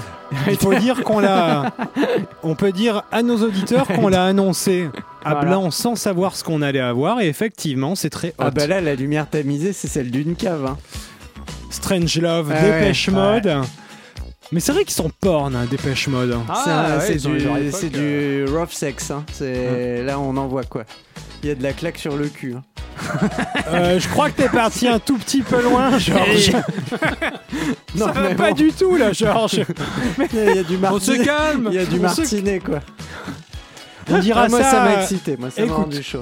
Il 0.48 0.56
faut 0.56 0.74
dire 0.74 1.02
qu'on 1.02 1.18
l'a. 1.18 1.72
On 2.44 2.54
peut 2.54 2.70
dire 2.72 3.02
à 3.10 3.22
nos 3.22 3.36
auditeurs 3.42 3.86
qu'on 3.88 4.08
l'a 4.08 4.24
annoncé 4.24 4.90
à 5.24 5.30
Voilà. 5.34 5.48
blanc 5.48 5.70
sans 5.72 5.96
savoir 5.96 6.36
ce 6.36 6.44
qu'on 6.44 6.62
allait 6.62 6.78
avoir, 6.80 7.20
et 7.20 7.28
effectivement, 7.28 7.96
c'est 7.96 8.10
très 8.10 8.28
hot. 8.28 8.44
Ah 8.44 8.50
bah 8.50 8.66
là, 8.68 8.80
la 8.80 8.94
lumière 8.94 9.28
tamisée, 9.28 9.72
c'est 9.72 9.88
celle 9.88 10.10
d'une 10.12 10.36
cave. 10.36 10.64
hein. 10.66 10.76
Strange 11.70 12.16
Love, 12.20 12.52
Ah 12.56 12.60
Dépêche 12.62 13.08
ouais, 13.08 13.14
Mode. 13.14 13.56
Mais 14.52 14.60
c'est 14.60 14.72
vrai 14.72 14.84
qu'ils 14.84 14.94
sont 14.94 15.10
porn, 15.20 15.54
hein, 15.56 15.66
Dépêche 15.70 16.06
Mode. 16.08 16.36
c'est 16.64 16.70
ouais, 16.70 17.00
c'est 17.00 17.28
du, 17.28 17.40
c'est 17.72 17.96
euh. 17.96 18.46
du 18.46 18.52
rough 18.56 18.70
sex. 18.70 19.10
hein. 19.10 19.24
C'est 19.32 20.02
Là, 20.04 20.18
on 20.20 20.36
en 20.36 20.46
voit 20.46 20.64
quoi. 20.64 20.84
Il 21.42 21.48
y 21.48 21.52
a 21.52 21.54
de 21.54 21.62
la 21.62 21.72
claque 21.72 21.98
sur 21.98 22.16
le 22.16 22.28
cul. 22.28 22.54
hein. 22.54 22.62
Euh, 23.68 23.98
je 24.00 24.08
crois 24.08 24.30
que 24.30 24.40
t'es 24.42 24.48
parti 24.48 24.86
un 24.88 24.98
tout 24.98 25.18
petit 25.18 25.42
peu 25.42 25.60
loin, 25.62 25.98
Georges. 25.98 26.52
Non, 27.96 28.06
Ça 28.06 28.12
va 28.12 28.20
mais 28.28 28.34
pas 28.34 28.48
bon, 28.50 28.54
du 28.54 28.72
tout, 28.72 28.96
là, 28.96 29.12
Georges. 29.12 29.60
Il 30.32 30.54
y 30.54 30.58
a 30.58 30.62
du 30.62 30.76
On 30.82 30.98
se 31.00 31.12
calme 31.24 31.68
Il 31.72 31.74
y 31.76 31.78
a 31.78 31.84
du 31.86 31.96
On 32.02 32.08
se- 32.08 32.20
martinet, 32.20 32.60
quoi. 32.60 32.80
On 34.10 34.18
dira 34.18 34.42
Ah, 34.44 34.48
moi, 34.48 34.62
ça, 34.62 34.70
ça 34.70 34.80
m'a 34.84 35.02
excité. 35.02 35.36
Moi, 35.36 35.50
ça 35.50 35.60
m'a 35.62 35.66
écoute. 35.66 35.76
rendu 35.78 36.02
chaud. 36.02 36.20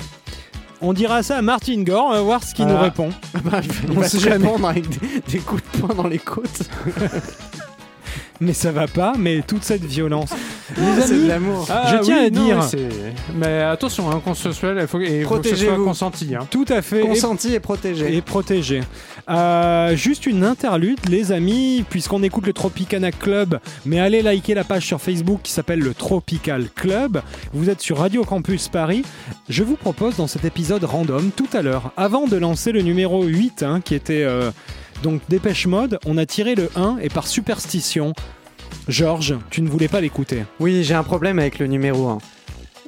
On 0.80 0.92
dira 0.92 1.22
ça 1.22 1.36
à 1.38 1.42
Martin 1.42 1.82
Gore, 1.82 2.06
on 2.08 2.12
va 2.12 2.20
voir 2.22 2.42
ce 2.42 2.54
qu'il 2.54 2.66
nous 2.66 2.78
répond. 2.78 3.10
Bah, 3.44 3.60
il 3.62 3.90
On 3.96 4.00
va 4.00 4.08
sait 4.08 4.18
se 4.18 4.22
jamais. 4.24 4.46
répondre 4.46 4.68
avec 4.68 4.88
des, 4.88 4.98
des 5.32 5.38
coups 5.38 5.62
de 5.72 5.78
poing 5.80 5.94
dans 5.94 6.08
les 6.08 6.18
côtes. 6.18 6.62
Mais 8.40 8.52
ça 8.52 8.72
va 8.72 8.86
pas, 8.88 9.12
mais 9.18 9.42
toute 9.46 9.62
cette 9.62 9.84
violence. 9.84 10.30
Les 10.76 11.02
C'est 11.02 11.08
de 11.14 11.18
amis, 11.20 11.28
l'amour. 11.28 11.66
Ah, 11.70 11.92
Je 11.96 12.02
tiens 12.02 12.18
oui, 12.20 12.26
à 12.26 12.30
non, 12.30 12.44
dire- 12.44 12.60
mais 13.34 13.60
attention, 13.62 14.10
hein, 14.10 14.20
consensuel, 14.24 14.78
il 14.80 14.86
faut, 14.88 14.98
et 15.00 15.22
faut 15.22 15.36
que 15.38 15.48
ce 15.48 15.54
soit 15.54 15.66
Protégez-vous. 15.66 15.84
consenti. 15.84 16.34
Hein. 16.34 16.46
tout 16.50 16.64
à 16.68 16.82
fait. 16.82 17.04
Et 17.04 17.06
Consenti 17.08 17.54
et 17.54 17.60
protégé. 17.60 18.16
et 18.16 18.20
protégé. 18.22 18.80
Euh, 19.28 19.94
juste 19.96 20.26
une 20.26 20.44
interlude, 20.44 20.98
les 21.08 21.32
amis, 21.32 21.84
puisqu'on 21.88 22.22
écoute 22.22 22.46
le 22.46 22.52
Tropicana 22.52 23.12
Club, 23.12 23.60
mais 23.86 24.00
allez 24.00 24.20
liker 24.20 24.54
la 24.54 24.64
page 24.64 24.84
sur 24.84 25.00
Facebook 25.00 25.40
qui 25.42 25.52
s'appelle 25.52 25.78
le 25.80 25.94
Tropical 25.94 26.66
Club. 26.74 27.22
Vous 27.52 27.70
êtes 27.70 27.80
sur 27.80 27.98
Radio 27.98 28.24
Campus 28.24 28.68
Paris. 28.68 29.02
Je 29.48 29.62
vous 29.62 29.76
propose 29.76 30.16
dans 30.16 30.26
cet 30.26 30.44
épisode 30.44 30.84
random, 30.84 31.30
tout 31.34 31.48
à 31.52 31.62
l'heure, 31.62 31.92
avant 31.96 32.26
de 32.26 32.36
lancer 32.36 32.72
le 32.72 32.82
numéro 32.82 33.22
8, 33.24 33.62
hein, 33.62 33.80
qui 33.82 33.94
était 33.94 34.24
euh, 34.24 34.50
donc 35.02 35.20
Dépêche 35.28 35.66
Mode, 35.66 35.98
on 36.06 36.16
a 36.18 36.26
tiré 36.26 36.54
le 36.54 36.70
1 36.76 36.98
et 37.02 37.08
par 37.08 37.26
superstition, 37.26 38.12
Georges, 38.88 39.36
tu 39.50 39.62
ne 39.62 39.68
voulais 39.68 39.88
pas 39.88 40.00
l'écouter. 40.00 40.44
Oui, 40.60 40.82
j'ai 40.84 40.94
un 40.94 41.02
problème 41.02 41.38
avec 41.38 41.58
le 41.58 41.66
numéro 41.66 42.08
1. 42.08 42.18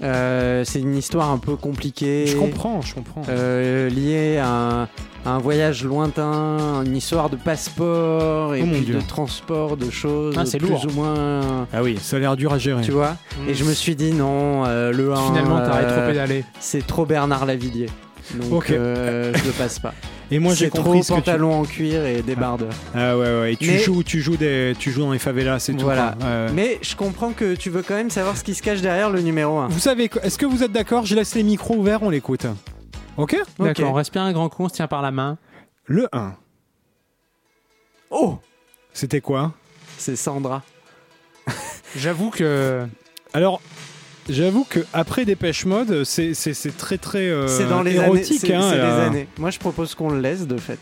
Euh, 0.02 0.62
c'est 0.64 0.80
une 0.80 0.94
histoire 0.96 1.30
un 1.30 1.38
peu 1.38 1.56
compliquée. 1.56 2.26
Je 2.26 2.36
comprends, 2.36 2.82
je 2.82 2.94
comprends. 2.94 3.22
Euh, 3.30 3.88
liée 3.88 4.36
à 4.36 4.46
un, 4.48 4.82
à 5.24 5.30
un 5.30 5.38
voyage 5.38 5.84
lointain, 5.84 6.82
une 6.84 6.94
histoire 6.96 7.30
de 7.30 7.36
passeport 7.36 8.54
et 8.54 8.62
Oh 8.62 8.66
puis 8.70 8.82
de 8.84 9.00
transport 9.00 9.78
de 9.78 9.88
choses 9.88 10.34
Ah, 10.38 10.44
c'est 10.44 10.58
plus 10.58 10.68
lourd. 10.68 10.86
ou 10.86 10.92
moins. 10.92 11.66
Ah 11.72 11.82
oui, 11.82 11.98
ça 11.98 12.16
a 12.16 12.18
l'air 12.18 12.36
dur 12.36 12.52
à 12.52 12.58
gérer. 12.58 12.82
Tu 12.82 12.90
vois 12.90 13.16
Et 13.48 13.54
je 13.54 13.64
me 13.64 13.72
suis 13.72 13.96
dit 13.96 14.12
non, 14.12 14.64
euh, 14.66 14.92
le 14.92 15.14
1, 15.14 15.16
Finalement, 15.28 15.60
t'arrêtes 15.60 15.86
euh, 15.86 15.96
trop 16.02 16.08
pédalé. 16.12 16.44
c'est 16.60 16.86
trop 16.86 17.06
Bernard 17.06 17.46
Lavillier. 17.46 17.86
Donc 18.34 18.52
Ok. 18.52 18.70
euh, 18.72 19.32
je 19.34 19.44
le 19.46 19.52
passe 19.52 19.78
pas. 19.78 19.94
Et 20.30 20.38
moi 20.40 20.54
j'ai 20.54 20.70
compris 20.70 20.82
trop 20.82 21.02
ce 21.02 21.08
que 21.08 21.14
tu... 21.14 21.20
pantalon 21.22 21.60
en 21.60 21.64
cuir 21.64 22.04
et 22.04 22.20
débardeur. 22.22 22.72
Ah 22.94 23.16
ouais 23.16 23.40
ouais, 23.40 23.52
et 23.52 23.56
tu 23.56 23.70
Mais- 23.70 23.78
joues 23.78 24.02
tu 24.02 24.20
joues 24.20 24.36
des 24.36 24.74
tu 24.78 24.90
joues 24.90 25.02
dans 25.02 25.12
les 25.12 25.18
favelas, 25.20 25.60
c'est 25.60 25.72
tout. 25.74 25.84
Voilà. 25.84 26.16
Mais 26.52 26.78
je 26.82 26.96
comprends 26.96 27.32
que 27.32 27.54
tu 27.54 27.70
veux 27.70 27.82
quand 27.82 27.94
même 27.94 28.10
savoir 28.10 28.36
ce 28.36 28.42
qui 28.44 28.54
se 28.54 28.62
cache 28.62 28.80
derrière 28.80 29.10
le 29.10 29.20
numéro 29.20 29.58
1. 29.58 29.68
Vous 29.68 29.78
savez, 29.78 30.08
quoi- 30.08 30.22
est-ce 30.24 30.36
que 30.38 30.46
vous 30.46 30.62
êtes 30.64 30.72
d'accord? 30.72 31.06
Je 31.06 31.14
laisse 31.14 31.34
les 31.34 31.42
micros 31.44 31.76
ouverts, 31.76 32.02
on 32.02 32.10
l'écoute. 32.10 32.46
Ok? 33.16 33.36
D'accord, 33.58 33.90
on 33.90 33.94
respire 33.94 34.22
un 34.22 34.32
grand 34.32 34.48
coup, 34.48 34.64
on 34.64 34.68
se 34.68 34.74
tient 34.74 34.88
par 34.88 35.00
la 35.02 35.10
main. 35.10 35.38
Le 35.84 36.08
1, 36.12 36.34
Oh 38.10 38.38
c'était 38.92 39.20
quoi? 39.20 39.52
C'est 39.98 40.16
Sandra. 40.16 40.62
J'avoue 41.96 42.30
que. 42.30 42.86
Alors, 43.32 43.60
j'avoue 44.28 44.64
que 44.68 44.80
après 44.92 45.24
Dépêche 45.24 45.64
Mode, 45.66 46.04
c'est 46.04 46.34
très 46.76 46.98
très 46.98 47.28
euh, 47.28 47.48
c'est 47.48 47.66
dans 47.66 47.82
les 47.82 47.94
érotique. 47.96 48.44
années. 48.50 48.54
Hein, 48.54 48.74
les 48.74 49.04
années. 49.06 49.28
Moi 49.38 49.50
je 49.50 49.58
propose 49.58 49.94
qu'on 49.94 50.10
le 50.10 50.20
laisse 50.20 50.46
de 50.46 50.56
fait. 50.56 50.78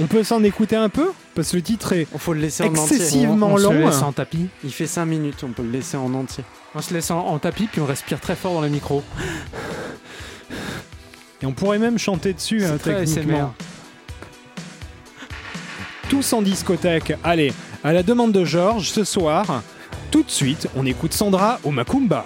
On 0.00 0.06
peut 0.06 0.22
s'en 0.22 0.44
écouter 0.44 0.76
un 0.76 0.88
peu? 0.88 1.10
Parce 1.34 1.50
que 1.50 1.56
le 1.56 1.62
titre 1.62 1.92
est... 1.92 2.06
Il 2.12 2.20
faut 2.20 2.32
le 2.32 2.40
laisser 2.40 2.62
en 2.62 2.68
entier. 2.68 2.96
Excessivement 2.96 3.48
on, 3.48 3.54
on 3.54 3.58
se 3.58 3.62
long. 3.64 3.72
laisse 3.86 4.02
en 4.02 4.12
tapis. 4.12 4.46
Il 4.62 4.70
fait 4.70 4.86
5 4.86 5.04
minutes, 5.06 5.42
on 5.42 5.48
peut 5.48 5.64
le 5.64 5.70
laisser 5.70 5.96
en 5.96 6.14
entier. 6.14 6.44
On 6.76 6.80
se 6.80 6.94
laisse 6.94 7.10
en, 7.10 7.18
en 7.18 7.38
tapis, 7.40 7.66
puis 7.66 7.80
on 7.80 7.84
respire 7.86 8.20
très 8.20 8.36
fort 8.36 8.54
dans 8.54 8.60
le 8.60 8.68
micro. 8.68 9.02
Et 11.42 11.46
on 11.46 11.52
pourrait 11.52 11.80
même 11.80 11.98
chanter 11.98 12.32
dessus, 12.32 12.64
hein, 12.64 12.76
très 12.78 13.04
techniquement. 13.04 13.54
Tous 16.08 16.32
en 16.32 16.42
discothèque. 16.42 17.14
Allez, 17.24 17.52
à 17.82 17.92
la 17.92 18.02
demande 18.04 18.32
de 18.32 18.44
Georges, 18.44 18.90
ce 18.90 19.02
soir, 19.04 19.62
tout 20.10 20.22
de 20.22 20.30
suite, 20.30 20.68
on 20.76 20.86
écoute 20.86 21.12
Sandra 21.12 21.58
au 21.64 21.70
Macumba. 21.70 22.24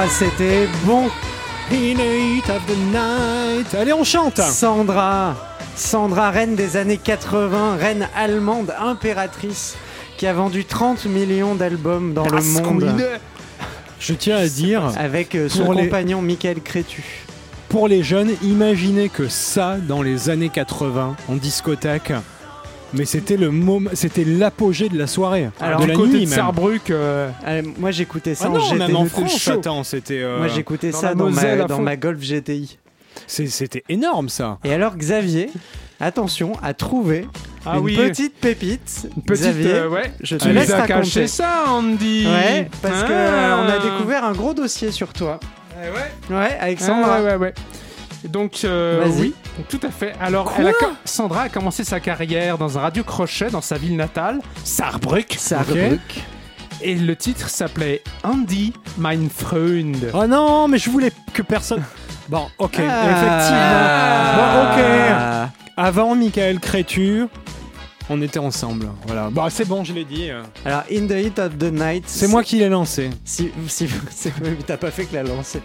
Ah, 0.00 0.04
c'était 0.08 0.68
bon. 0.84 1.06
In 1.72 1.94
the 1.96 2.48
of 2.50 2.62
the 2.66 2.76
night. 2.92 3.74
Allez, 3.74 3.92
on 3.92 4.04
chante. 4.04 4.38
Sandra, 4.40 5.34
Sandra, 5.74 6.30
reine 6.30 6.54
des 6.54 6.76
années 6.76 6.98
80, 6.98 7.74
reine 7.80 8.08
allemande, 8.14 8.72
impératrice, 8.78 9.74
qui 10.16 10.28
a 10.28 10.32
vendu 10.32 10.64
30 10.64 11.06
millions 11.06 11.56
d'albums 11.56 12.14
dans 12.14 12.26
le 12.26 12.40
monde, 12.62 12.94
Je 13.98 14.14
tiens 14.14 14.36
à 14.36 14.46
dire, 14.46 14.82
avec 14.96 15.34
euh, 15.34 15.48
son 15.48 15.64
Pour 15.64 15.74
les- 15.74 15.86
compagnon 15.86 16.22
Michael 16.22 16.60
Crétu. 16.60 17.02
pour 17.68 17.88
les 17.88 18.04
jeunes, 18.04 18.30
imaginez 18.42 19.08
que 19.08 19.26
ça, 19.26 19.78
dans 19.78 20.02
les 20.02 20.30
années 20.30 20.48
80, 20.48 21.16
en 21.28 21.34
discothèque, 21.34 22.12
mais 22.94 23.04
c'était 23.04 23.36
le 23.36 23.50
moment, 23.50 23.90
c'était 23.94 24.24
l'apogée 24.24 24.88
de 24.88 24.98
la 24.98 25.06
soirée, 25.06 25.48
Alors, 25.60 25.80
de 25.80 25.84
du 25.84 25.90
la 25.90 25.96
côté 25.96 26.12
nuit 26.18 26.24
de. 26.24 26.30
Sarrebruck, 26.30 26.90
euh, 26.90 27.28
Euh, 27.46 27.62
moi, 27.78 27.90
j'écoutais 27.90 28.34
ça 28.34 28.44
Ah 28.48 28.50
en 28.50 28.54
non, 28.58 28.60
GTI. 28.64 28.78
même 28.78 28.96
en 28.96 29.04
c'était 29.04 29.20
France, 29.20 29.38
chaud. 29.38 29.50
attends, 29.52 29.84
c'était. 29.84 30.20
euh, 30.22 30.38
Moi, 30.38 30.48
j'écoutais 30.48 30.90
dans 30.90 30.98
ça 31.00 31.14
dans 31.14 31.24
Moselle 31.30 31.58
ma, 31.58 31.64
dans 31.64 31.80
ma 31.80 31.96
Golf 31.96 32.20
GTI. 32.20 32.78
c'était 33.26 33.84
énorme 33.88 34.28
ça. 34.28 34.58
Et 34.64 34.72
alors, 34.72 34.96
Xavier, 34.96 35.50
attention, 36.00 36.52
a 36.62 36.72
trouvé 36.74 37.26
ah 37.66 37.74
une 37.76 37.82
oui, 37.84 37.96
petite 37.96 38.34
pépite. 38.36 39.08
une 39.16 39.22
petite, 39.22 39.44
Xavier, 39.46 39.72
euh, 39.74 39.88
ouais. 39.90 40.12
je 40.22 40.36
te 40.36 40.48
laisse 40.48 40.70
raconter. 40.70 40.92
caché 40.94 41.26
ça, 41.26 41.64
Andy. 41.68 42.26
Ouais, 42.26 42.68
parce 42.80 43.02
que 43.02 43.12
euh, 43.12 43.54
Ah. 43.54 43.64
on 43.64 43.68
a 43.68 43.78
découvert 43.82 44.24
un 44.24 44.32
gros 44.32 44.54
dossier 44.54 44.90
sur 44.92 45.12
toi. 45.12 45.40
ouais. 45.76 46.34
Ouais, 46.34 46.56
avec 46.60 46.80
Sandra. 46.80 47.16
Ah, 47.18 47.22
ouais, 47.22 47.30
ouais, 47.32 47.36
ouais. 47.36 47.54
Donc, 48.24 48.60
euh, 48.64 49.00
Vas-y. 49.04 49.20
oui, 49.20 49.34
tout 49.68 49.80
à 49.82 49.90
fait. 49.90 50.14
Alors, 50.20 50.52
elle 50.58 50.68
a 50.68 50.72
co- 50.72 50.86
Sandra 51.04 51.42
a 51.42 51.48
commencé 51.48 51.84
sa 51.84 52.00
carrière 52.00 52.58
dans 52.58 52.78
un 52.78 52.80
radio 52.82 53.02
crochet 53.04 53.50
dans 53.50 53.60
sa 53.60 53.76
ville 53.78 53.96
natale, 53.96 54.40
Saarbrück. 54.64 55.34
Sarrebruck. 55.38 56.00
Et 56.80 56.94
le 56.94 57.16
titre 57.16 57.48
s'appelait 57.48 58.02
Andy, 58.22 58.72
mein 58.98 59.28
Freund. 59.28 60.10
Oh 60.14 60.26
non, 60.26 60.68
mais 60.68 60.78
je 60.78 60.90
voulais 60.90 61.12
que 61.32 61.42
personne. 61.42 61.82
Bon, 62.28 62.46
ok, 62.58 62.78
Ah. 62.78 63.04
effectivement. 63.10 64.36
Bon, 64.36 64.82
ok. 65.44 65.48
Avant 65.78 66.14
Michael 66.14 66.60
Crétu, 66.60 67.24
on 68.10 68.20
était 68.22 68.38
ensemble. 68.38 68.86
Voilà. 69.06 69.28
Bah, 69.30 69.48
c'est 69.50 69.66
bon, 69.66 69.84
je 69.84 69.92
l'ai 69.92 70.04
dit. 70.04 70.28
Alors, 70.64 70.82
In 70.90 71.06
the 71.06 71.12
Heat 71.12 71.38
of 71.38 71.58
the 71.58 71.72
Night. 71.72 72.04
C'est 72.06 72.28
moi 72.28 72.42
qui 72.42 72.56
l'ai 72.56 72.68
lancé. 72.68 73.10
Si, 73.24 73.50
si, 73.68 73.86
t'as 74.66 74.76
pas 74.76 74.90
fait 74.90 75.04
que 75.04 75.14
la 75.14 75.22
lancer. 75.22 75.60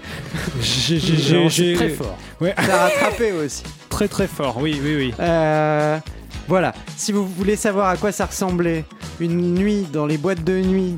J'ai 0.62 1.74
très 1.76 1.90
fort. 1.90 2.18
Ouais, 2.42 2.54
T'as 2.56 2.84
rattrapé 2.84 3.32
aussi. 3.32 3.64
très 3.90 4.08
très 4.08 4.28
fort. 4.28 4.58
Oui, 4.60 4.80
oui, 4.84 4.96
oui. 4.96 5.14
Euh, 5.20 5.98
voilà. 6.48 6.74
Si 6.98 7.12
vous 7.12 7.26
voulez 7.26 7.56
savoir 7.56 7.90
à 7.90 7.98
quoi 7.98 8.12
ça 8.12 8.26
ressemblait 8.26 8.86
une 9.20 9.54
nuit 9.56 9.86
dans 9.92 10.06
les 10.06 10.18
boîtes 10.18 10.44
de 10.44 10.60
nuit, 10.60 10.98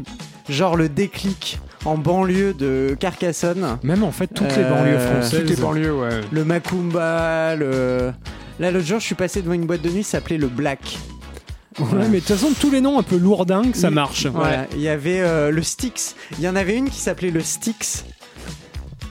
genre 0.50 0.76
le 0.76 0.90
déclic 0.90 1.60
en 1.86 1.98
banlieue 1.98 2.54
de 2.54 2.96
Carcassonne, 3.00 3.78
Même 3.84 4.04
en 4.04 4.12
fait, 4.12 4.28
toutes 4.28 4.56
les 4.56 4.64
Euh, 4.64 4.70
banlieues 4.72 4.98
françaises. 5.00 5.40
Toutes 5.42 5.50
les 5.50 5.56
banlieues, 5.56 5.94
ouais. 5.94 6.22
le 6.32 6.44
Macumba, 6.46 7.56
le. 7.56 8.12
Là, 8.60 8.72
l'autre 8.72 8.88
jour, 8.88 9.00
je 9.00 9.06
suis 9.06 9.16
passé 9.16 9.42
devant 9.42 9.54
une 9.54 9.66
boîte 9.66 9.82
de 9.82 9.90
nuit, 9.90 10.04
ça 10.04 10.12
s'appelait 10.14 10.38
le 10.38 10.48
Black. 10.48 10.98
Ouais, 11.80 12.08
mais 12.10 12.20
de 12.22 12.26
toute 12.26 12.36
façon, 12.38 12.50
tous 12.60 12.72
les 12.72 12.80
noms 12.82 12.98
un 13.00 13.04
peu 13.04 13.18
lourdingues, 13.18 13.76
ça 13.76 13.90
marche. 13.92 14.28
Voilà. 14.28 14.66
Il 14.74 14.82
y 14.82 14.88
avait 14.88 15.20
euh, 15.22 15.52
le 15.52 15.62
Styx. 15.62 16.16
Il 16.38 16.44
y 16.44 16.48
en 16.48 16.56
avait 16.56 16.76
une 16.78 16.90
qui 16.90 17.00
s'appelait 17.00 17.32
le 17.32 17.42
Styx. 17.42 18.06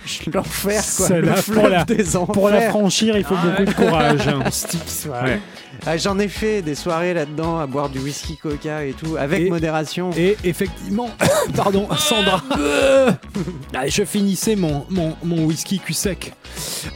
Je- 0.06 0.30
L'enfer, 0.30 0.82
quoi. 0.96 1.08
Celle-là, 1.08 1.36
Le 1.36 1.42
pour 1.42 1.54
fleuve 1.54 1.70
la- 1.70 1.84
des 1.84 2.16
enfers. 2.16 2.32
Pour 2.34 2.48
la 2.50 2.60
franchir, 2.70 3.16
il 3.16 3.24
faut 3.24 3.34
beaucoup 3.36 3.64
de 3.64 3.72
courage. 3.72 4.28
Styx, 4.50 5.06
ouais. 5.06 5.10
Ouais. 5.30 5.40
Ah, 5.86 5.96
J'en 5.96 6.18
ai 6.18 6.28
fait 6.28 6.62
des 6.62 6.74
soirées 6.74 7.14
là-dedans 7.14 7.58
à 7.58 7.66
boire 7.66 7.88
du 7.88 7.98
whisky 7.98 8.36
coca 8.36 8.84
et 8.84 8.92
tout, 8.92 9.16
avec 9.18 9.40
Et- 9.42 9.50
modération. 9.50 10.10
Et 10.16 10.36
effectivement, 10.44 11.10
pardon, 11.56 11.88
Sandra, 11.98 12.42
Ah, 13.74 13.86
je 13.88 14.04
finissais 14.04 14.56
mon, 14.56 14.84
mon, 14.90 15.16
mon 15.24 15.44
whisky 15.44 15.78
cul 15.80 15.92
sec. 15.94 16.32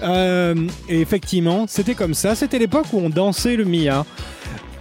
Euh, 0.02 0.54
et 0.88 1.00
effectivement, 1.00 1.66
c'était 1.66 1.94
comme 1.94 2.14
ça. 2.14 2.34
C'était 2.34 2.58
l'époque 2.58 2.86
où 2.92 3.00
on 3.00 3.10
dansait 3.10 3.56
le 3.56 3.64
Mia. 3.64 4.04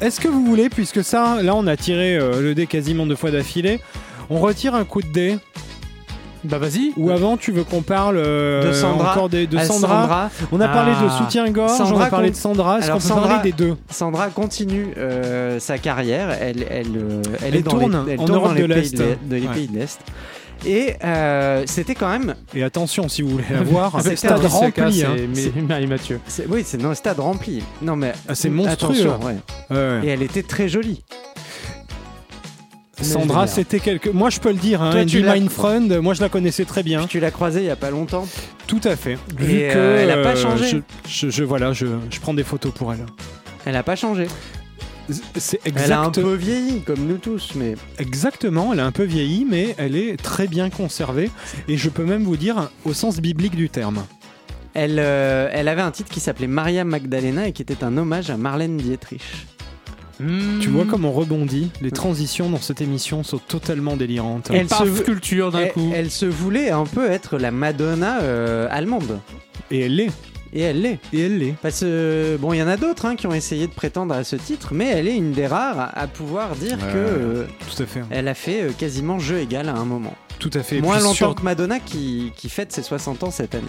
Est-ce 0.01 0.19
que 0.19 0.27
vous 0.27 0.43
voulez, 0.45 0.69
puisque 0.69 1.03
ça, 1.03 1.41
là, 1.41 1.55
on 1.55 1.65
a 1.67 1.75
tiré 1.75 2.17
euh, 2.17 2.41
le 2.41 2.53
dé 2.53 2.67
quasiment 2.67 3.05
deux 3.05 3.15
fois 3.15 3.31
d'affilée, 3.31 3.79
on 4.29 4.39
retire 4.39 4.75
un 4.75 4.83
coup 4.85 5.01
de 5.01 5.07
dé 5.07 5.37
Bah, 6.43 6.59
vas-y. 6.59 6.93
Ou 6.97 7.09
avant, 7.09 7.35
tu 7.35 7.51
veux 7.51 7.63
qu'on 7.63 7.81
parle 7.81 8.17
euh, 8.17 8.67
De 8.67 8.73
Sandra. 8.73 9.11
encore 9.11 9.27
des, 9.29 9.47
de 9.47 9.57
Ah, 9.57 9.65
Sandra. 9.65 10.29
On 10.51 10.61
a 10.61 10.67
parlé 10.67 10.91
de 10.91 10.97
Ah. 11.09 11.17
soutien-gorge, 11.17 11.71
on 11.71 11.85
Sandra 11.85 12.05
a 12.05 12.09
parlé 12.09 12.29
de 12.29 12.35
Sandra. 12.35 12.77
Est-ce 12.79 12.87
qu'on 12.91 12.99
peut 12.99 13.03
Sandra- 13.03 13.27
parler 13.27 13.51
des 13.51 13.57
deux? 13.57 13.75
Sandra 13.89 14.27
continue 14.29 14.87
euh, 14.97 15.59
sa 15.59 15.79
carrière. 15.79 16.29
Elle, 16.39 16.63
elle, 16.69 16.87
euh, 16.95 17.21
elle, 17.41 17.47
Elle 17.47 17.55
est 17.55 17.61
dans 17.63 17.71
tourne 17.71 18.05
les, 18.05 18.13
elle 18.13 18.19
en 18.19 18.25
tourne 18.25 18.37
Europe 18.37 18.49
dans 18.49 18.53
les 18.55 18.61
de 18.67 18.73
pays 18.73 18.81
l'Est. 18.83 18.93
de 18.97 19.03
l'Est- 19.03 19.17
de 19.27 19.35
les 19.35 19.47
Ouais. 19.47 19.53
pays 19.53 19.67
de 19.67 19.79
l'Est. 19.79 19.99
Et 20.65 20.93
euh, 21.03 21.63
c'était 21.67 21.93
quand 21.95 22.09
même. 22.09 22.33
Et 22.55 22.63
attention, 22.63 23.07
si 23.09 23.21
vous 23.23 23.29
voulez 23.29 23.43
la 23.51 23.61
voir, 23.61 23.95
C'était 24.01 24.15
stade 24.15 24.43
rempli. 24.45 25.03
hein. 25.03 25.15
C'est 25.33 25.55
Marie 25.55 25.85
Mathieu. 25.87 26.19
c'est- 26.27 26.45
Oui, 26.49 26.63
c'est 26.65 26.77
dans 26.77 26.89
le 26.89 26.95
stade 26.95 27.19
rempli. 27.19 27.63
Non, 27.81 27.95
mais. 27.95 28.13
Ah, 28.27 28.33
c'est 28.35 28.49
monstrueux. 28.49 28.91
Attention, 29.11 29.19
ouais. 29.25 29.35
Ouais. 29.69 30.01
Et 30.03 30.07
elle 30.07 30.21
était 30.21 30.43
très 30.43 30.69
jolie. 30.69 31.03
Sandra, 33.01 33.45
je 33.45 33.51
c'était 33.51 33.79
quelque. 33.79 34.09
Moi, 34.09 34.29
je 34.31 34.39
peux 34.39 34.49
le 34.51 34.57
dire, 34.57 34.81
hein, 34.81 34.89
Toi, 34.91 35.05
tu 35.05 35.17
Andy 35.17 35.21
l'as- 35.21 35.35
Mindfriend, 35.35 36.01
moi, 36.01 36.13
je 36.15 36.21
la 36.21 36.29
connaissais 36.29 36.65
très 36.65 36.81
bien. 36.81 36.99
Puis 37.01 37.07
tu 37.09 37.19
l'as 37.19 37.29
croisée 37.31 37.59
il 37.59 37.65
y 37.67 37.69
a 37.69 37.75
pas 37.75 37.91
longtemps. 37.91 38.27
Tout 38.65 38.81
à 38.85 38.95
fait. 38.95 39.17
Vu 39.37 39.59
Et, 39.59 39.67
que 39.69 39.77
euh, 39.77 40.01
elle 40.03 40.11
a 40.11 40.23
pas 40.23 40.31
euh, 40.31 40.35
changé. 40.35 40.67
Je, 40.67 40.77
je- 41.07 41.29
je- 41.29 41.43
voilà, 41.43 41.73
je, 41.73 41.85
je 42.09 42.19
prends 42.19 42.33
des 42.33 42.43
photos 42.43 42.73
pour 42.73 42.91
elle. 42.91 43.05
Elle 43.65 43.75
a 43.75 43.83
pas 43.83 43.95
changé. 43.95 44.27
C'est 45.37 45.61
Elle 45.63 45.93
a 45.93 46.01
un 46.01 46.07
exact, 46.09 46.21
peu 46.21 46.33
vieilli, 46.33 46.81
comme 46.81 47.05
nous 47.07 47.17
tous, 47.17 47.51
mais. 47.55 47.75
exactement. 47.99 48.73
Elle 48.73 48.79
a 48.79 48.85
un 48.85 48.91
peu 48.91 49.03
vieilli, 49.03 49.45
mais 49.49 49.75
elle 49.77 49.95
est 49.95 50.17
très 50.21 50.47
bien 50.47 50.69
conservée. 50.69 51.29
Et 51.67 51.77
je 51.77 51.89
peux 51.89 52.03
même 52.03 52.23
vous 52.23 52.35
dire 52.35 52.71
au 52.83 52.93
sens 52.93 53.17
biblique 53.19 53.55
du 53.55 53.69
terme. 53.69 54.03
Elle, 54.79 54.99
euh, 54.99 55.49
elle 55.51 55.69
avait 55.69 55.81
un 55.81 55.89
titre 55.89 56.11
qui 56.11 56.19
s'appelait 56.19 56.45
Maria 56.45 56.83
Magdalena 56.83 57.47
et 57.47 57.51
qui 57.51 57.63
était 57.63 57.83
un 57.83 57.97
hommage 57.97 58.29
à 58.29 58.37
Marlène 58.37 58.77
Dietrich. 58.77 59.23
Tu 60.19 60.69
vois 60.69 60.85
comme 60.85 61.05
on 61.05 61.11
rebondit. 61.11 61.71
Les 61.81 61.89
transitions 61.91 62.49
dans 62.49 62.59
cette 62.61 62.81
émission 62.81 63.23
sont 63.23 63.37
totalement 63.39 63.95
délirantes. 63.97 64.49
Elle 64.51 64.67
se- 64.69 65.01
culture 65.03 65.51
d'un 65.51 65.59
Elle, 65.59 65.71
coup. 65.73 65.91
elle 65.95 66.11
se 66.11 66.25
voulait 66.27 66.69
un 66.71 66.85
peu 66.85 67.09
être 67.09 67.37
la 67.37 67.49
Madonna 67.51 68.19
euh, 68.21 68.67
allemande. 68.71 69.19
Et 69.71 69.81
elle 69.81 69.95
l'est. 69.95 70.11
Et 70.53 70.61
elle 70.61 70.81
l'est. 70.81 70.99
Et 71.13 71.21
elle 71.21 71.37
l'est. 71.39 71.55
Parce 71.61 71.81
que, 71.81 72.37
bon, 72.39 72.53
il 72.53 72.57
y 72.57 72.63
en 72.63 72.67
a 72.67 72.77
d'autres 72.77 73.05
hein, 73.05 73.15
qui 73.15 73.25
ont 73.27 73.33
essayé 73.33 73.65
de 73.67 73.73
prétendre 73.73 74.13
à 74.15 74.23
ce 74.23 74.35
titre, 74.35 74.69
mais 74.73 74.87
elle 74.87 75.07
est 75.07 75.15
une 75.15 75.31
des 75.33 75.45
rares 75.47 75.79
à, 75.79 75.99
à 75.99 76.07
pouvoir 76.07 76.55
dire 76.55 76.77
Ouais. 76.77 76.93
que 76.93 76.97
euh, 76.97 77.45
Tout 77.75 77.83
à 77.83 77.85
fait. 77.85 78.01
elle 78.09 78.27
a 78.27 78.33
fait 78.33 78.61
euh, 78.63 78.71
quasiment 78.77 79.17
jeu 79.19 79.39
égal 79.39 79.69
à 79.69 79.73
un 79.73 79.85
moment. 79.85 80.15
Tout 80.39 80.51
à 80.53 80.61
fait. 80.63 80.77
Et 80.77 80.81
Moins 80.81 80.95
puis 80.95 81.03
longtemps 81.03 81.13
sur- 81.15 81.35
que 81.35 81.41
Madonna 81.43 81.79
qui, 81.79 82.31
qui 82.35 82.49
fête 82.49 82.71
ses 82.71 82.83
60 82.83 83.23
ans 83.23 83.31
cette 83.31 83.55
année. 83.55 83.65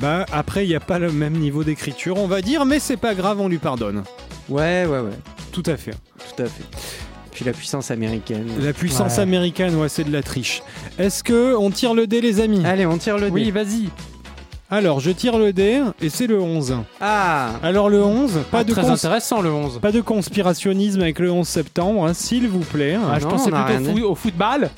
Bah 0.00 0.26
après, 0.32 0.64
il 0.64 0.68
n'y 0.68 0.74
a 0.74 0.80
pas 0.80 0.98
le 0.98 1.12
même 1.12 1.34
niveau 1.34 1.62
d'écriture, 1.64 2.16
on 2.18 2.26
va 2.26 2.40
dire, 2.42 2.64
mais 2.64 2.78
c'est 2.80 2.96
pas 2.96 3.14
grave, 3.14 3.40
on 3.40 3.48
lui 3.48 3.58
pardonne. 3.58 4.02
Ouais, 4.48 4.84
ouais, 4.86 4.98
ouais, 5.00 5.18
Tout 5.52 5.62
à 5.66 5.76
fait. 5.76 5.92
tout 5.92 6.42
à 6.42 6.46
fait. 6.46 6.64
Puis 7.30 7.44
la 7.44 7.52
puissance 7.52 7.90
américaine. 7.90 8.46
La 8.60 8.72
puissance 8.72 9.16
Ouais. 9.16 9.22
américaine, 9.22 9.74
ouais, 9.76 9.88
c'est 9.88 10.04
de 10.04 10.12
la 10.12 10.22
triche. 10.22 10.62
Est-ce 10.98 11.24
que 11.24 11.54
on 11.56 11.70
tire 11.70 11.94
le 11.94 12.06
dé, 12.06 12.20
les 12.20 12.40
amis? 12.40 12.64
Allez, 12.64 12.86
on 12.86 12.96
tire 12.98 13.16
le 13.18 13.26
dé. 13.26 13.30
Oui, 13.30 13.50
vas-y. 13.50 13.88
Alors, 14.70 14.98
je 15.00 15.10
tire 15.10 15.38
le 15.38 15.52
dé 15.52 15.80
et 16.00 16.08
c'est 16.08 16.26
le 16.26 16.40
11. 16.40 16.76
Ah 17.00 17.50
Alors 17.62 17.88
le 17.88 18.02
11, 18.02 18.40
pas, 18.50 18.58
Ah, 18.60 18.64
de, 18.64 18.72
très 18.72 18.82
cons- 18.82 18.90
intéressant 18.92 19.40
le 19.42 19.50
11. 19.52 19.78
pas 19.80 19.92
de 19.92 20.00
conspirationnisme 20.00 21.00
avec 21.02 21.18
le 21.20 21.30
11 21.30 21.46
septembre, 21.46 22.06
hein, 22.06 22.14
s'il 22.14 22.48
vous 22.48 22.60
plaît. 22.60 22.96
Ah, 22.96 23.18
je 23.20 23.24
non, 23.24 23.30
pensais 23.30 23.50
plutôt 23.50 23.90
au, 23.90 23.94
foot- 23.94 24.02
au 24.02 24.14
football. 24.14 24.70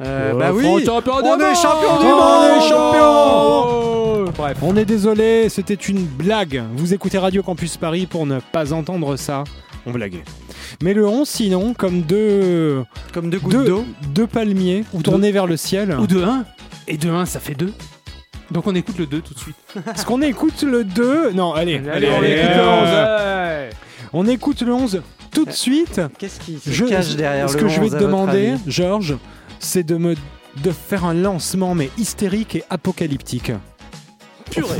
Euh, 0.00 0.32
Euh, 0.32 0.34
Bah 0.34 0.52
oui 0.52 0.64
On 0.64 0.68
est 0.68 0.70
monde 0.70 0.84
champion 0.84 1.20
du 1.22 1.28
On 1.28 1.34
est 1.34 1.38
monde 1.38 2.62
champion 2.68 3.97
Bref. 4.36 4.58
On 4.62 4.76
est 4.76 4.84
désolé, 4.84 5.48
c'était 5.48 5.74
une 5.74 6.04
blague. 6.04 6.62
Vous 6.76 6.94
écoutez 6.94 7.18
Radio 7.18 7.42
Campus 7.42 7.76
Paris 7.76 8.06
pour 8.06 8.26
ne 8.26 8.40
pas 8.40 8.72
entendre 8.72 9.16
ça. 9.16 9.44
On 9.86 9.92
blaguait. 9.92 10.24
Mais 10.82 10.92
le 10.92 11.06
11, 11.06 11.26
sinon, 11.28 11.74
comme 11.74 12.02
deux, 12.02 12.84
Comme 13.12 13.30
deux 13.30 13.38
gouttes 13.38 13.52
deux, 13.52 13.64
d'eau. 13.64 13.84
deux 14.14 14.26
palmiers 14.26 14.84
tournés 15.02 15.32
vers 15.32 15.46
le 15.46 15.56
ciel. 15.56 15.96
Ou 15.98 16.06
de 16.06 16.22
1. 16.22 16.44
Et 16.88 16.96
de 16.96 17.10
1, 17.10 17.26
ça 17.26 17.40
fait 17.40 17.54
2. 17.54 17.72
Donc 18.50 18.66
on 18.66 18.74
écoute 18.74 18.98
le 18.98 19.06
2 19.06 19.20
tout 19.20 19.34
de 19.34 19.38
suite. 19.38 19.56
Est-ce 19.94 20.04
qu'on 20.04 20.22
écoute 20.22 20.62
le 20.62 20.84
2 20.84 21.32
Non, 21.32 21.52
allez, 21.52 21.76
allez, 21.88 22.08
on 22.10 22.18
allez, 22.18 22.32
écoute 22.32 22.50
euh, 22.50 22.56
le 22.56 23.62
11. 23.62 23.68
ouais. 23.68 23.70
On 24.12 24.26
écoute 24.26 24.62
le 24.62 24.72
11 24.72 25.02
tout 25.32 25.44
de 25.44 25.52
suite. 25.52 26.00
Qu'est-ce 26.18 26.40
qui 26.40 26.58
se 26.58 26.70
Je, 26.70 26.84
cache 26.86 27.14
derrière 27.16 27.48
ce 27.50 27.56
le 27.56 27.62
que 27.62 27.68
je 27.68 27.80
vais 27.80 27.86
11, 27.86 27.92
te 27.92 28.02
demander, 28.02 28.54
Georges, 28.66 29.16
c'est 29.58 29.84
de 29.84 29.96
me 29.96 30.14
de 30.62 30.70
faire 30.72 31.04
un 31.04 31.14
lancement 31.14 31.74
mais 31.74 31.90
hystérique 31.98 32.56
et 32.56 32.64
apocalyptique. 32.70 33.52
Purée. 34.50 34.78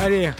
Allez, 0.00 0.30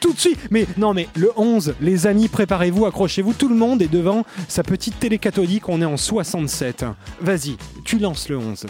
tout 0.00 0.12
de 0.12 0.18
suite. 0.18 0.38
Mais 0.50 0.66
non, 0.76 0.94
mais 0.94 1.08
le 1.16 1.30
11, 1.36 1.74
les 1.80 2.06
amis, 2.06 2.28
préparez-vous, 2.28 2.86
accrochez-vous. 2.86 3.34
Tout 3.34 3.48
le 3.48 3.54
monde 3.54 3.82
est 3.82 3.92
devant 3.92 4.24
sa 4.48 4.62
petite 4.62 4.98
télé 4.98 5.18
catholique. 5.18 5.68
On 5.68 5.80
est 5.82 5.86
en 5.86 5.96
67. 5.96 6.84
Vas-y, 7.20 7.56
tu 7.84 7.98
lances 7.98 8.28
le 8.28 8.38
11. 8.38 8.66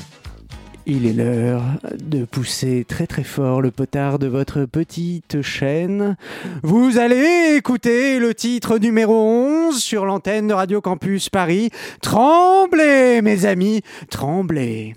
Il 0.86 1.06
est 1.06 1.12
l'heure 1.12 1.62
de 2.02 2.24
pousser 2.24 2.84
très 2.88 3.06
très 3.06 3.22
fort 3.22 3.60
le 3.60 3.70
potard 3.70 4.18
de 4.18 4.26
votre 4.26 4.64
petite 4.64 5.42
chaîne. 5.42 6.16
Vous 6.62 6.98
allez 6.98 7.54
écouter 7.56 8.18
le 8.18 8.34
titre 8.34 8.78
numéro 8.78 9.14
11 9.14 9.80
sur 9.80 10.04
l'antenne 10.04 10.48
de 10.48 10.54
Radio 10.54 10.80
Campus 10.80 11.28
Paris. 11.28 11.70
Tremblez 12.00 13.20
mes 13.22 13.44
amis, 13.44 13.82
tremblez. 14.08 14.96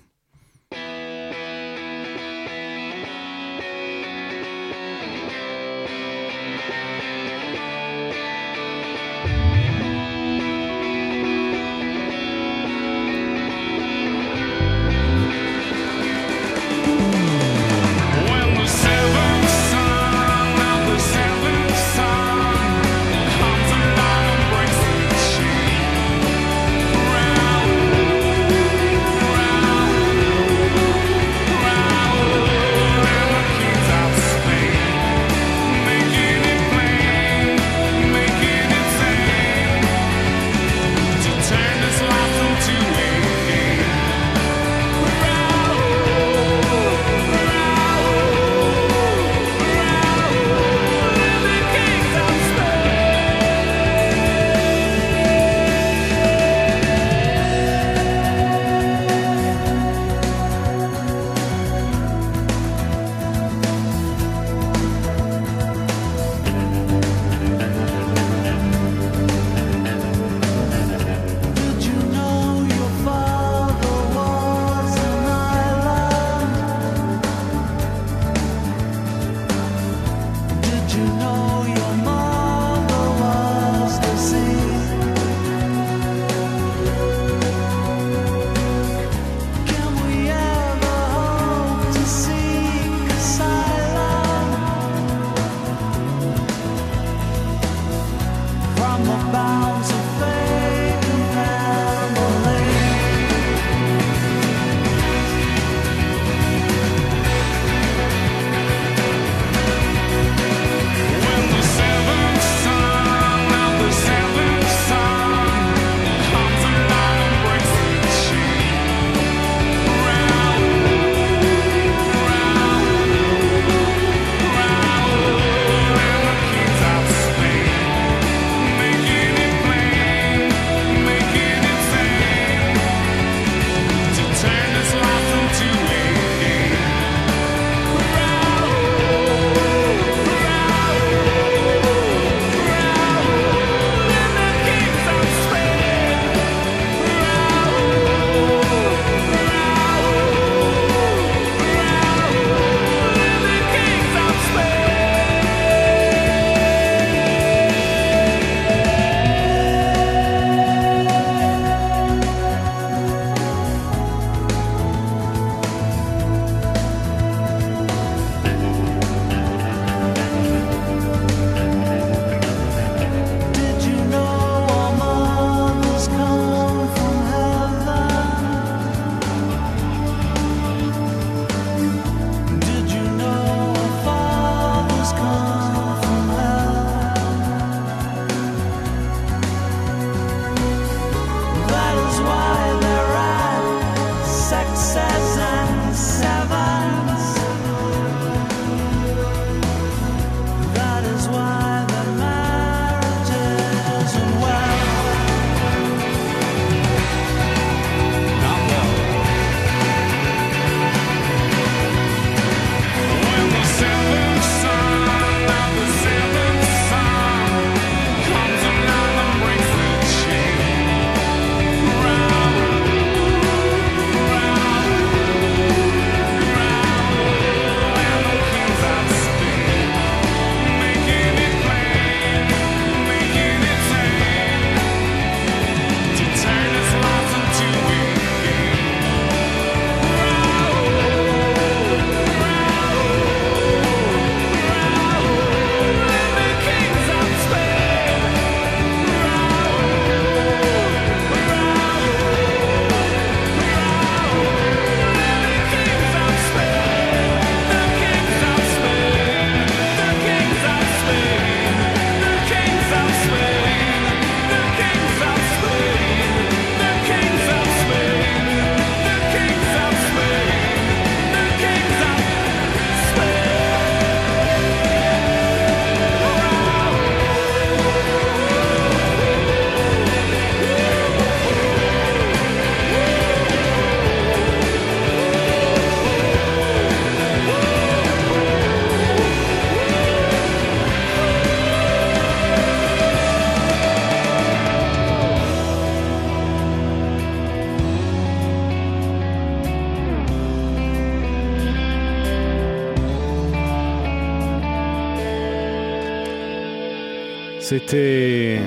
C'était 307.77 308.59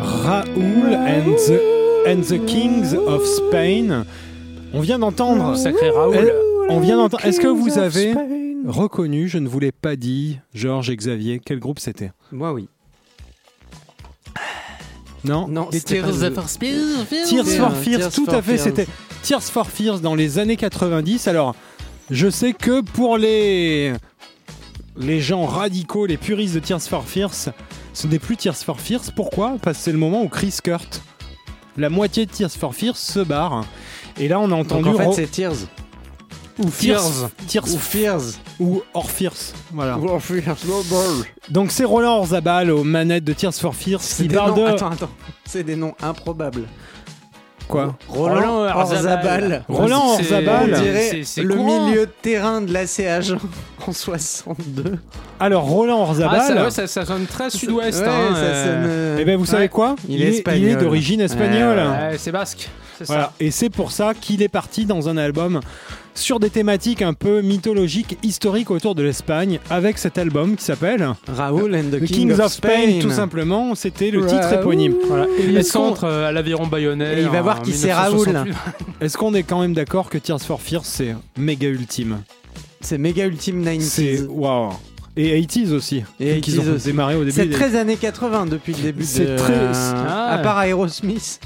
Raoul 0.00 0.92
and 0.92 1.30
the, 1.46 2.08
and 2.08 2.22
the 2.22 2.44
Kings 2.44 2.92
of 3.06 3.24
Spain. 3.24 4.04
On 4.72 4.80
vient 4.80 4.98
d'entendre. 4.98 5.54
Sacré 5.56 5.90
Raoul. 5.90 6.16
Eh, 6.18 6.72
On 6.72 6.80
vient 6.80 6.96
d'entendre. 6.96 7.24
Est-ce 7.24 7.38
que 7.38 7.46
vous 7.46 7.78
avez 7.78 8.14
reconnu, 8.66 9.28
je 9.28 9.38
ne 9.38 9.46
vous 9.48 9.60
l'ai 9.60 9.70
pas 9.70 9.94
dit, 9.94 10.40
Georges 10.54 10.90
et 10.90 10.96
Xavier, 10.96 11.38
quel 11.44 11.60
groupe 11.60 11.78
c'était? 11.78 12.10
Moi, 12.32 12.52
oui. 12.52 12.68
Non? 15.22 15.46
Non, 15.46 15.66
Tears 15.66 16.06
le- 16.20 16.30
for 16.34 16.48
Spears. 16.48 17.06
Tears 17.08 17.28
Tears 17.28 17.46
for 17.46 17.76
Fears, 17.76 18.10
tout 18.12 18.26
à 18.28 18.42
fait, 18.42 18.56
Fears. 18.56 18.64
c'était 18.64 18.86
Tears 19.22 19.42
for 19.44 19.68
Fears 19.68 20.00
dans 20.00 20.16
les 20.16 20.40
années 20.40 20.56
90. 20.56 21.28
Alors, 21.28 21.54
je 22.10 22.28
sais 22.28 22.54
que 22.54 22.80
pour 22.80 23.18
les 23.18 23.92
les 24.96 25.20
gens 25.20 25.46
radicaux, 25.46 26.06
les 26.06 26.16
puristes 26.16 26.54
de 26.54 26.58
Tears 26.58 26.82
for 26.82 27.04
Fears, 27.04 27.50
ce 27.98 28.06
n'est 28.06 28.20
plus 28.20 28.36
Tears 28.36 28.54
for 28.56 28.80
Fears. 28.80 29.10
Pourquoi? 29.14 29.56
Parce 29.60 29.78
que 29.78 29.82
c'est 29.84 29.92
le 29.92 29.98
moment 29.98 30.22
où 30.22 30.28
Chris 30.28 30.54
Kurt, 30.62 31.02
la 31.76 31.90
moitié 31.90 32.26
de 32.26 32.30
Tears 32.30 32.52
for 32.52 32.72
Fears, 32.72 32.96
se 32.96 33.18
barre. 33.18 33.64
Et 34.20 34.28
là, 34.28 34.38
on 34.38 34.46
a 34.46 34.48
Donc 34.50 34.72
entendu 34.72 34.90
en 34.90 35.12
fait, 35.12 35.12
c'est 35.12 35.30
Tears. 35.30 35.54
ou 36.60 36.68
Fears. 36.68 37.30
Tears 37.48 37.64
Ou 37.74 37.78
Fears. 37.78 38.22
ou 38.60 38.82
Orfears. 38.94 39.32
Voilà. 39.72 39.98
Ou 39.98 40.16
Fears. 40.20 40.56
Donc 41.50 41.72
c'est 41.72 41.82
Roland 41.84 42.18
Orzabal 42.18 42.70
aux 42.70 42.84
manettes 42.84 43.24
de 43.24 43.32
Tears 43.32 43.54
for 43.54 43.74
Fears 43.74 44.00
qui 44.00 44.28
de 44.28 44.38
Attends, 44.38 44.90
attends. 44.90 45.10
C'est 45.44 45.64
des 45.64 45.74
noms 45.74 45.94
improbables. 46.00 46.68
Quoi 47.68 47.94
Roland 48.08 48.64
Orzabal. 48.74 49.62
Roland 49.68 50.14
Orzabal. 50.14 50.70
On 50.74 50.80
dirait 50.80 51.20
c'est 51.24 51.42
le 51.42 51.54
courant. 51.54 51.86
milieu 51.88 52.06
de 52.06 52.10
terrain 52.22 52.60
de 52.60 52.72
l'ACH 52.72 53.32
en 53.86 53.92
62. 53.92 54.98
Alors 55.40 55.62
Roland 55.64 55.98
Ah, 56.00 56.08
Orzabal. 56.08 56.40
ça, 56.42 56.64
ouais, 56.64 56.70
ça, 56.70 56.86
ça 56.86 57.04
sonne 57.04 57.26
très 57.26 57.50
sud-ouest. 57.50 58.00
Ouais, 58.02 58.08
hein, 58.08 58.34
euh, 58.34 59.12
sonne, 59.14 59.20
Eh 59.20 59.24
ben 59.24 59.36
vous 59.36 59.46
savez 59.46 59.62
Ouais. 59.64 59.68
quoi? 59.68 59.96
Il 60.08 60.22
est 60.22 60.26
est, 60.26 60.28
espagnol. 60.38 60.78
d'origine 60.78 61.20
espagnole. 61.20 61.80
C'est 62.16 62.32
basque. 62.32 62.68
C'est 62.98 63.06
Voilà. 63.06 63.24
ça. 63.24 63.32
Et 63.40 63.50
c'est 63.50 63.70
pour 63.70 63.92
ça 63.92 64.12
qu'il 64.14 64.42
est 64.42 64.48
parti 64.48 64.84
dans 64.84 65.08
un 65.08 65.16
album 65.16 65.60
sur 66.14 66.40
des 66.40 66.50
thématiques 66.50 67.00
un 67.00 67.14
peu 67.14 67.42
mythologiques, 67.42 68.18
historiques 68.24 68.72
autour 68.72 68.94
de 68.96 69.02
l'Espagne, 69.04 69.60
avec 69.70 69.98
cet 69.98 70.18
album 70.18 70.56
qui 70.56 70.64
s'appelle 70.64 71.08
Raoul 71.28 71.76
and 71.76 71.90
the, 71.96 72.00
The 72.00 72.04
Kings 72.06 72.32
of 72.40 72.52
Spain, 72.52 72.98
tout 73.00 73.10
simplement. 73.10 73.74
C'était 73.76 74.10
le 74.10 74.26
titre 74.26 74.52
éponyme. 74.52 74.94
Voilà. 75.06 75.26
Et 75.38 75.44
il 75.48 75.64
centre 75.64 76.04
euh, 76.04 76.28
à 76.28 76.32
l'aviron 76.32 76.66
bayonnais. 76.66 77.18
Et 77.20 77.22
il 77.22 77.28
va 77.28 77.40
voir 77.42 77.62
qui 77.62 77.72
c'est 77.72 77.92
Raoul. 77.92 78.26
1968. 78.26 78.56
Est-ce 79.00 79.16
qu'on 79.16 79.32
est 79.34 79.44
quand 79.44 79.60
même 79.60 79.74
d'accord 79.74 80.10
que 80.10 80.18
Tears 80.18 80.40
for 80.42 80.60
Fears 80.60 80.84
c'est 80.84 81.14
méga 81.36 81.68
ultime? 81.68 82.18
C'est 82.80 82.98
méga 82.98 83.24
ultime 83.26 83.64
C'est 83.80 84.16
90s. 84.16 84.26
waouh. 84.28 84.72
Et 85.16 85.40
80s 85.42 85.72
aussi. 85.72 86.04
Et 86.20 86.40
qu'ils 86.40 86.54
80s 86.60 86.68
ont 86.70 86.74
aussi. 86.74 86.84
démarré 86.86 87.14
au 87.16 87.20
début. 87.20 87.32
C'est 87.32 87.46
des- 87.46 87.54
très 87.54 87.74
années 87.76 87.96
80 87.96 88.46
depuis 88.46 88.72
le 88.72 88.82
début 88.82 89.04
C'est 89.04 89.24
de... 89.26 89.36
très- 89.36 89.54
Ah. 90.06 90.32
À 90.32 90.38
part 90.38 90.60
Aerosmith. 90.62 91.40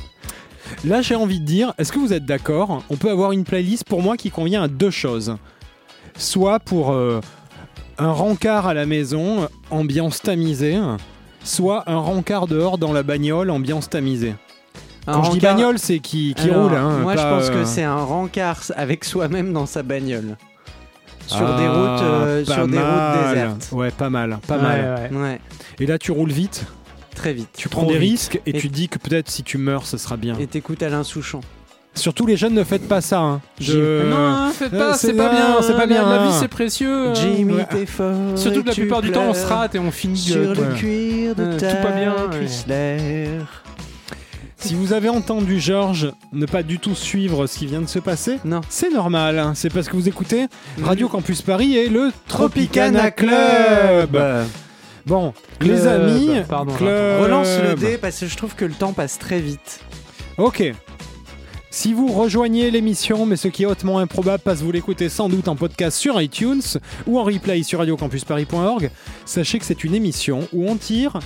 Là, 0.85 1.01
j'ai 1.03 1.15
envie 1.15 1.41
de 1.41 1.45
dire, 1.45 1.73
est-ce 1.79 1.93
que 1.93 1.99
vous 1.99 2.13
êtes 2.13 2.25
d'accord 2.25 2.83
On 2.91 2.97
peut 2.97 3.11
avoir 3.11 3.33
une 3.33 3.45
playlist 3.45 3.85
pour 3.85 4.03
moi 4.03 4.17
qui 4.17 4.31
convient 4.31 4.63
à 4.63 4.69
deux 4.69 4.91
choses. 4.91 5.37
Soit 6.17 6.59
pour 6.61 6.91
euh, 6.93 7.21
un 7.99 8.11
rencard 8.13 8.67
à 8.67 8.75
la 8.75 8.85
maison, 8.87 9.49
ambiance 9.71 10.21
tamisée, 10.21 10.79
soit 11.45 11.85
un 11.89 11.99
rencard 11.99 12.47
dehors 12.47 12.79
dans 12.79 12.93
la 12.93 13.03
bagnole, 13.03 13.51
ambiance 13.51 13.89
tamisée. 13.89 14.35
Un 15.07 15.15
Quand 15.15 15.25
je 15.25 15.31
dis 15.33 15.41
bagnole, 15.41 15.79
c'est 15.79 15.99
qui, 15.99 16.35
qui 16.35 16.49
Alors, 16.51 16.69
roule. 16.69 16.77
hein, 16.79 16.99
moi, 17.03 17.15
pas, 17.15 17.23
je 17.23 17.27
pense 17.47 17.49
euh, 17.57 17.61
que 17.61 17.65
c'est 17.65 17.83
un 17.83 17.97
rencard 18.05 18.61
avec 18.77 19.05
soi-même 19.05 19.53
dans 19.53 19.67
sa 19.67 19.83
bagnole. 19.83 20.37
Sur 21.27 21.47
ah, 21.47 21.57
des 21.59 21.69
routes, 21.69 22.03
euh, 22.03 22.45
sur 22.45 22.67
des 22.69 22.79
routes 22.79 23.29
désertes. 23.35 23.69
Ouais, 23.73 23.91
pas 23.91 24.11
mal, 24.11 24.39
pas 24.47 24.57
Ouais, 24.57 24.63
mal. 24.63 25.11
ouais. 25.13 25.19
Ouais, 25.19 25.41
Et 25.81 25.87
là, 25.87 25.97
tu 25.99 26.11
roules 26.13 26.33
vite, 26.33 26.67
très 27.23 27.33
vite. 27.35 27.49
tu 27.57 27.69
Trop 27.69 27.83
prends 27.83 27.91
des 27.91 27.99
vite. 27.99 28.11
risques 28.11 28.41
et, 28.47 28.51
Et- 28.51 28.59
tu 28.61 28.69
dis 28.69 28.89
que 28.89 28.99
peut-être 28.99 29.31
si 29.31 29.43
tu 29.45 29.59
meurs, 29.59 29.87
ce 29.87 29.97
sera 29.97 30.17
bien. 30.17 30.37
Et 30.41 30.47
t'écoutes 30.49 30.83
Alain 30.83 31.05
Souchon. 31.05 31.41
Surtout 31.95 32.27
les 32.27 32.37
jeunes, 32.39 32.55
ne 32.55 32.65
faites 32.65 32.89
pas 32.89 33.01
ça. 33.03 33.21
hein. 33.21 33.41
Je- 33.61 34.09
Non, 34.09 34.17
hein, 34.17 34.51
faites 34.53 34.73
euh, 34.73 34.79
pas, 34.79 34.95
c'est- 34.95 35.09
c'est 35.09 35.13
pas 35.13 35.29
bien. 35.29 35.57
c'est 35.63 35.77
pas 35.77 35.87
bien, 35.87 36.03
La, 36.03 36.23
hein. 36.23 36.27
vie, 36.27 36.33
c'est 36.41 36.49
précieux. 36.49 37.13
Jimmy, 37.15 37.53
ouais. 37.55 37.67
t'es 37.71 37.87
fort. 37.87 38.15
Surtout 38.37 38.63
que 38.63 38.69
la 38.69 38.75
plupart 38.75 39.03
du 39.03 39.13
temps, 39.13 39.27
on 39.29 39.35
se 39.35 39.45
rate 39.47 39.75
et 39.75 39.79
on 39.79 39.91
finit 39.91 40.17
Sur 40.17 40.37
euh, 40.41 40.55
le 40.55 40.61
ouais. 40.63 40.75
cuir 40.79 41.35
de 41.35 41.43
Euh, 41.43 41.59
ta 41.59 41.73
tout 41.75 41.83
pas 41.83 41.93
bien, 41.93 42.15
ouais. 42.31 43.29
Si 44.57 44.75
vous 44.75 44.93
avez 44.93 45.09
entendu 45.09 45.59
Georges 45.61 46.13
ne 46.33 46.47
pas 46.47 46.63
du 46.63 46.79
tout 46.79 46.95
suivre 46.95 47.47
ce 47.49 47.59
qui 47.59 47.67
vient 47.67 47.81
de 47.83 47.89
se 47.89 47.99
passer, 47.99 48.39
Non. 48.45 48.61
c'est 48.69 48.91
normal. 48.91 49.39
hein. 49.39 49.53
C'est 49.55 49.73
parce 49.73 49.89
que 49.89 49.97
vous 49.97 50.09
écoutez 50.09 50.47
Radio 50.83 51.09
Campus 51.09 51.43
Paris 51.43 51.77
et 51.77 51.89
le 51.89 52.11
Tropicana. 52.29 53.11
Club. 53.11 54.17
Bon, 55.07 55.33
les 55.61 55.87
amis, 55.87 56.31
Pardon, 56.49 56.75
club. 56.75 57.23
Relance 57.23 57.49
le 57.63 57.75
dé 57.75 57.99
parce 57.99 58.21
que 58.21 58.27
je 58.27 58.37
trouve 58.37 58.55
que 58.55 58.65
le 58.65 58.75
temps 58.75 58.93
passe 58.93 59.19
très 59.19 59.41
vite. 59.41 59.81
Ok. 60.39 60.73
Si 61.71 61.95
vous 61.95 62.09
rejoignez 62.09 62.71
l'émission, 62.71 63.25
mais 63.25 63.37
ce 63.37 63.49
qui 63.49 63.63
est 63.63 63.67
hautement 63.67 63.99
improbable 63.99 64.43
parce 64.45 64.61
que 64.61 64.65
vous 64.65 64.73
l'écoutez 64.73 65.09
sans 65.09 65.31
doute 65.31 65.49
en 65.49 65.57
podcast 65.57 65.97
sur 65.97 66.21
iTunes 66.21 66.61
ou 67.07 67.19
en 67.19 67.25
replay 67.25 67.63
sur 67.63 67.79
radiocampusparis.org, 67.79 68.91
sachez 69.25 69.59
que 69.59 69.65
c'est 69.65 69.83
une 69.83 69.95
émission 69.95 70.47
où 70.53 70.69
on 70.69 70.77
tire 70.77 71.19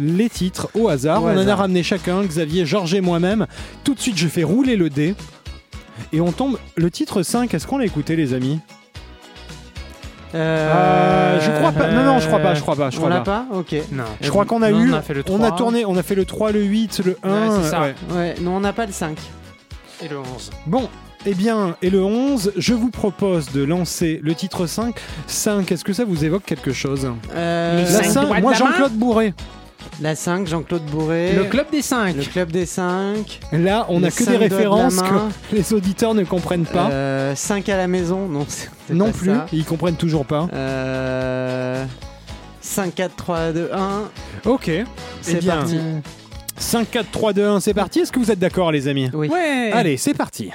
les 0.00 0.28
titres 0.28 0.68
au 0.74 0.88
hasard. 0.88 1.22
Au 1.22 1.28
on 1.28 1.38
en 1.38 1.46
a 1.46 1.54
ramené 1.54 1.82
chacun, 1.82 2.24
Xavier, 2.24 2.66
Georges 2.66 2.94
et 2.94 3.00
moi-même. 3.00 3.46
Tout 3.84 3.94
de 3.94 4.00
suite, 4.00 4.18
je 4.18 4.28
fais 4.28 4.42
rouler 4.42 4.76
le 4.76 4.90
dé. 4.90 5.14
Et 6.12 6.20
on 6.20 6.32
tombe. 6.32 6.58
Le 6.76 6.90
titre 6.90 7.22
5, 7.22 7.52
est-ce 7.54 7.66
qu'on 7.66 7.78
l'a 7.78 7.84
écouté, 7.84 8.16
les 8.16 8.34
amis? 8.34 8.60
Euh, 10.34 11.40
Je 11.40 11.50
crois 11.50 11.72
pas. 11.72 11.90
Non, 11.90 12.04
non, 12.04 12.18
je 12.18 12.26
crois 12.26 12.38
pas, 12.40 12.54
je 12.54 12.60
crois 12.60 12.76
pas. 12.76 12.90
Je 12.90 12.96
On 12.96 13.00
crois 13.00 13.10
l'a 13.10 13.20
pas. 13.20 13.46
pas 13.50 13.56
Ok. 13.56 13.74
Non. 13.92 14.04
Je 14.20 14.28
crois 14.30 14.44
qu'on 14.44 14.62
a 14.62 14.70
Non, 14.70 14.80
eu. 14.80 14.92
On 14.92 14.96
a 14.96 15.02
fait 15.02 15.14
le 15.14 15.22
3. 15.22 15.38
On 15.38 15.42
a 15.44 15.50
tourné, 15.52 15.84
on 15.84 15.96
a 15.96 16.02
fait 16.02 16.14
le 16.14 16.24
3, 16.24 16.52
le 16.52 16.62
8, 16.62 17.00
le 17.04 17.18
1. 17.22 17.62
c'est 17.62 17.70
ça. 17.70 17.80
ouais. 17.82 17.94
Ouais, 18.12 18.34
non, 18.40 18.56
on 18.56 18.60
n'a 18.60 18.72
pas 18.72 18.86
le 18.86 18.92
5. 18.92 19.18
Et 20.04 20.08
le 20.08 20.18
11. 20.18 20.50
Bon, 20.66 20.88
eh 21.26 21.34
bien, 21.34 21.76
et 21.82 21.90
le 21.90 22.02
11, 22.02 22.52
je 22.56 22.74
vous 22.74 22.90
propose 22.90 23.50
de 23.52 23.64
lancer 23.64 24.20
le 24.22 24.34
titre 24.34 24.66
5. 24.66 24.94
5, 25.26 25.72
est-ce 25.72 25.84
que 25.84 25.92
ça 25.92 26.04
vous 26.04 26.24
évoque 26.24 26.44
quelque 26.44 26.72
chose? 26.72 27.10
Euh, 27.34 27.80
La 27.82 27.86
cinq 27.86 28.04
5, 28.04 28.26
doigts 28.26 28.36
de 28.36 28.40
moi 28.42 28.52
Jean-Claude 28.54 28.92
Bourré. 28.92 29.34
La 30.00 30.14
5, 30.14 30.46
Jean-Claude 30.46 30.84
Bourré. 30.84 31.32
Le 31.32 31.44
club 31.44 31.66
des 31.72 31.82
5. 31.82 32.14
Le 32.16 32.22
club 32.22 32.52
des 32.52 32.66
5. 32.66 33.40
Là, 33.52 33.86
on 33.88 33.98
n'a 34.00 34.10
que 34.12 34.22
des 34.24 34.36
références 34.36 34.96
que 35.02 35.06
les 35.56 35.72
auditeurs 35.72 36.14
ne 36.14 36.22
comprennent 36.22 36.66
pas. 36.66 37.34
5 37.34 37.68
à 37.68 37.76
la 37.76 37.88
maison, 37.88 38.28
non, 38.28 38.46
non 38.90 39.06
pas 39.06 39.10
plus, 39.12 39.30
ça. 39.30 39.46
ils 39.52 39.64
comprennent 39.64 39.96
toujours 39.96 40.24
pas. 40.24 40.48
Euh, 40.52 41.84
5, 42.60 42.94
4, 42.94 43.16
3, 43.16 43.52
2, 43.52 43.70
1. 43.72 44.02
Ok, 44.46 44.70
C'est 45.20 45.42
Eh 45.42 45.46
parti. 45.46 45.78
5, 46.56 46.90
4, 46.90 47.10
3, 47.10 47.32
2, 47.32 47.46
1, 47.46 47.60
c'est 47.60 47.74
parti. 47.74 48.00
Est-ce 48.00 48.12
que 48.12 48.20
vous 48.20 48.30
êtes 48.30 48.38
d'accord, 48.38 48.70
les 48.70 48.86
amis? 48.86 49.10
Oui. 49.12 49.28
Ouais. 49.28 49.70
Allez, 49.72 49.96
c'est 49.96 50.14
parti. 50.14 50.50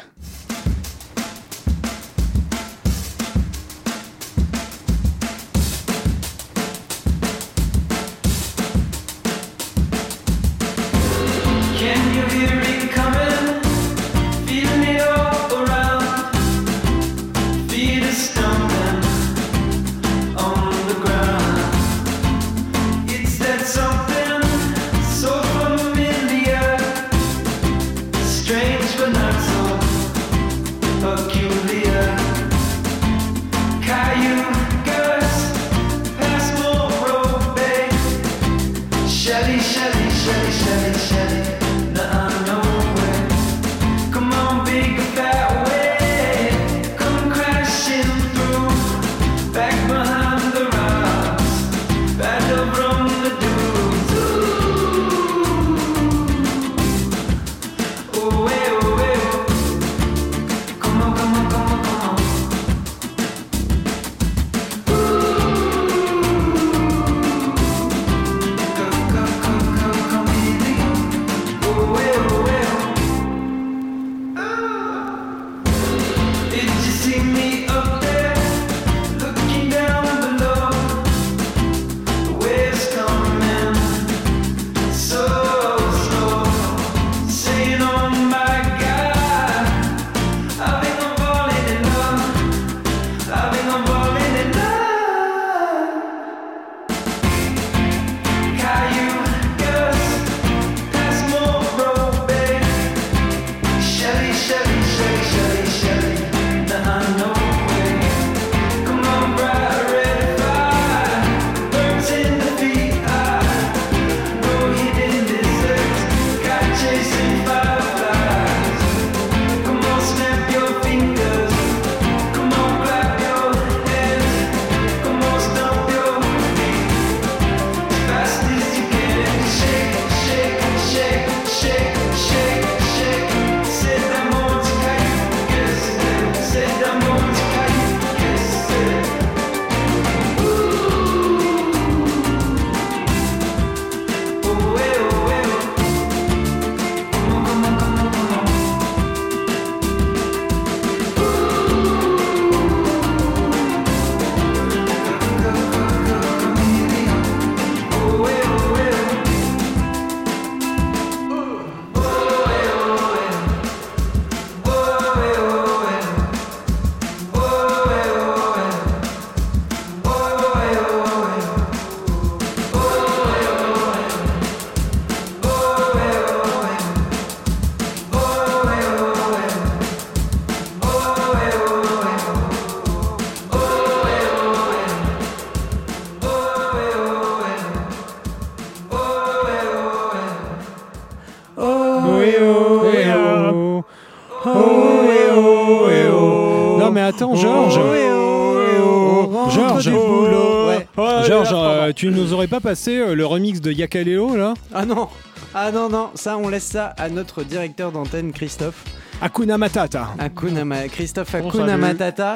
Nous 202.33 202.37
aurais 202.37 202.47
pas 202.47 202.59
passé 202.59 202.97
euh, 202.97 203.13
le 203.13 203.27
remix 203.27 203.61
de 203.61 203.71
Yakalelo 203.71 204.35
là? 204.35 204.55
Ah 204.73 204.87
non. 204.87 205.07
Ah 205.53 205.71
non, 205.71 205.87
non, 205.87 206.09
ça 206.15 206.35
on 206.35 206.49
laisse 206.49 206.63
ça 206.63 206.87
à 206.97 207.07
notre 207.09 207.43
directeur 207.43 207.91
d'antenne 207.91 208.33
Christophe. 208.33 208.83
Akuna 209.23 209.57
Matata. 209.57 210.09
Akuna 210.19 210.65
Ma- 210.65 210.87
Christophe 210.89 211.35
Akuna. 211.35 211.77
Matata, 211.77 212.33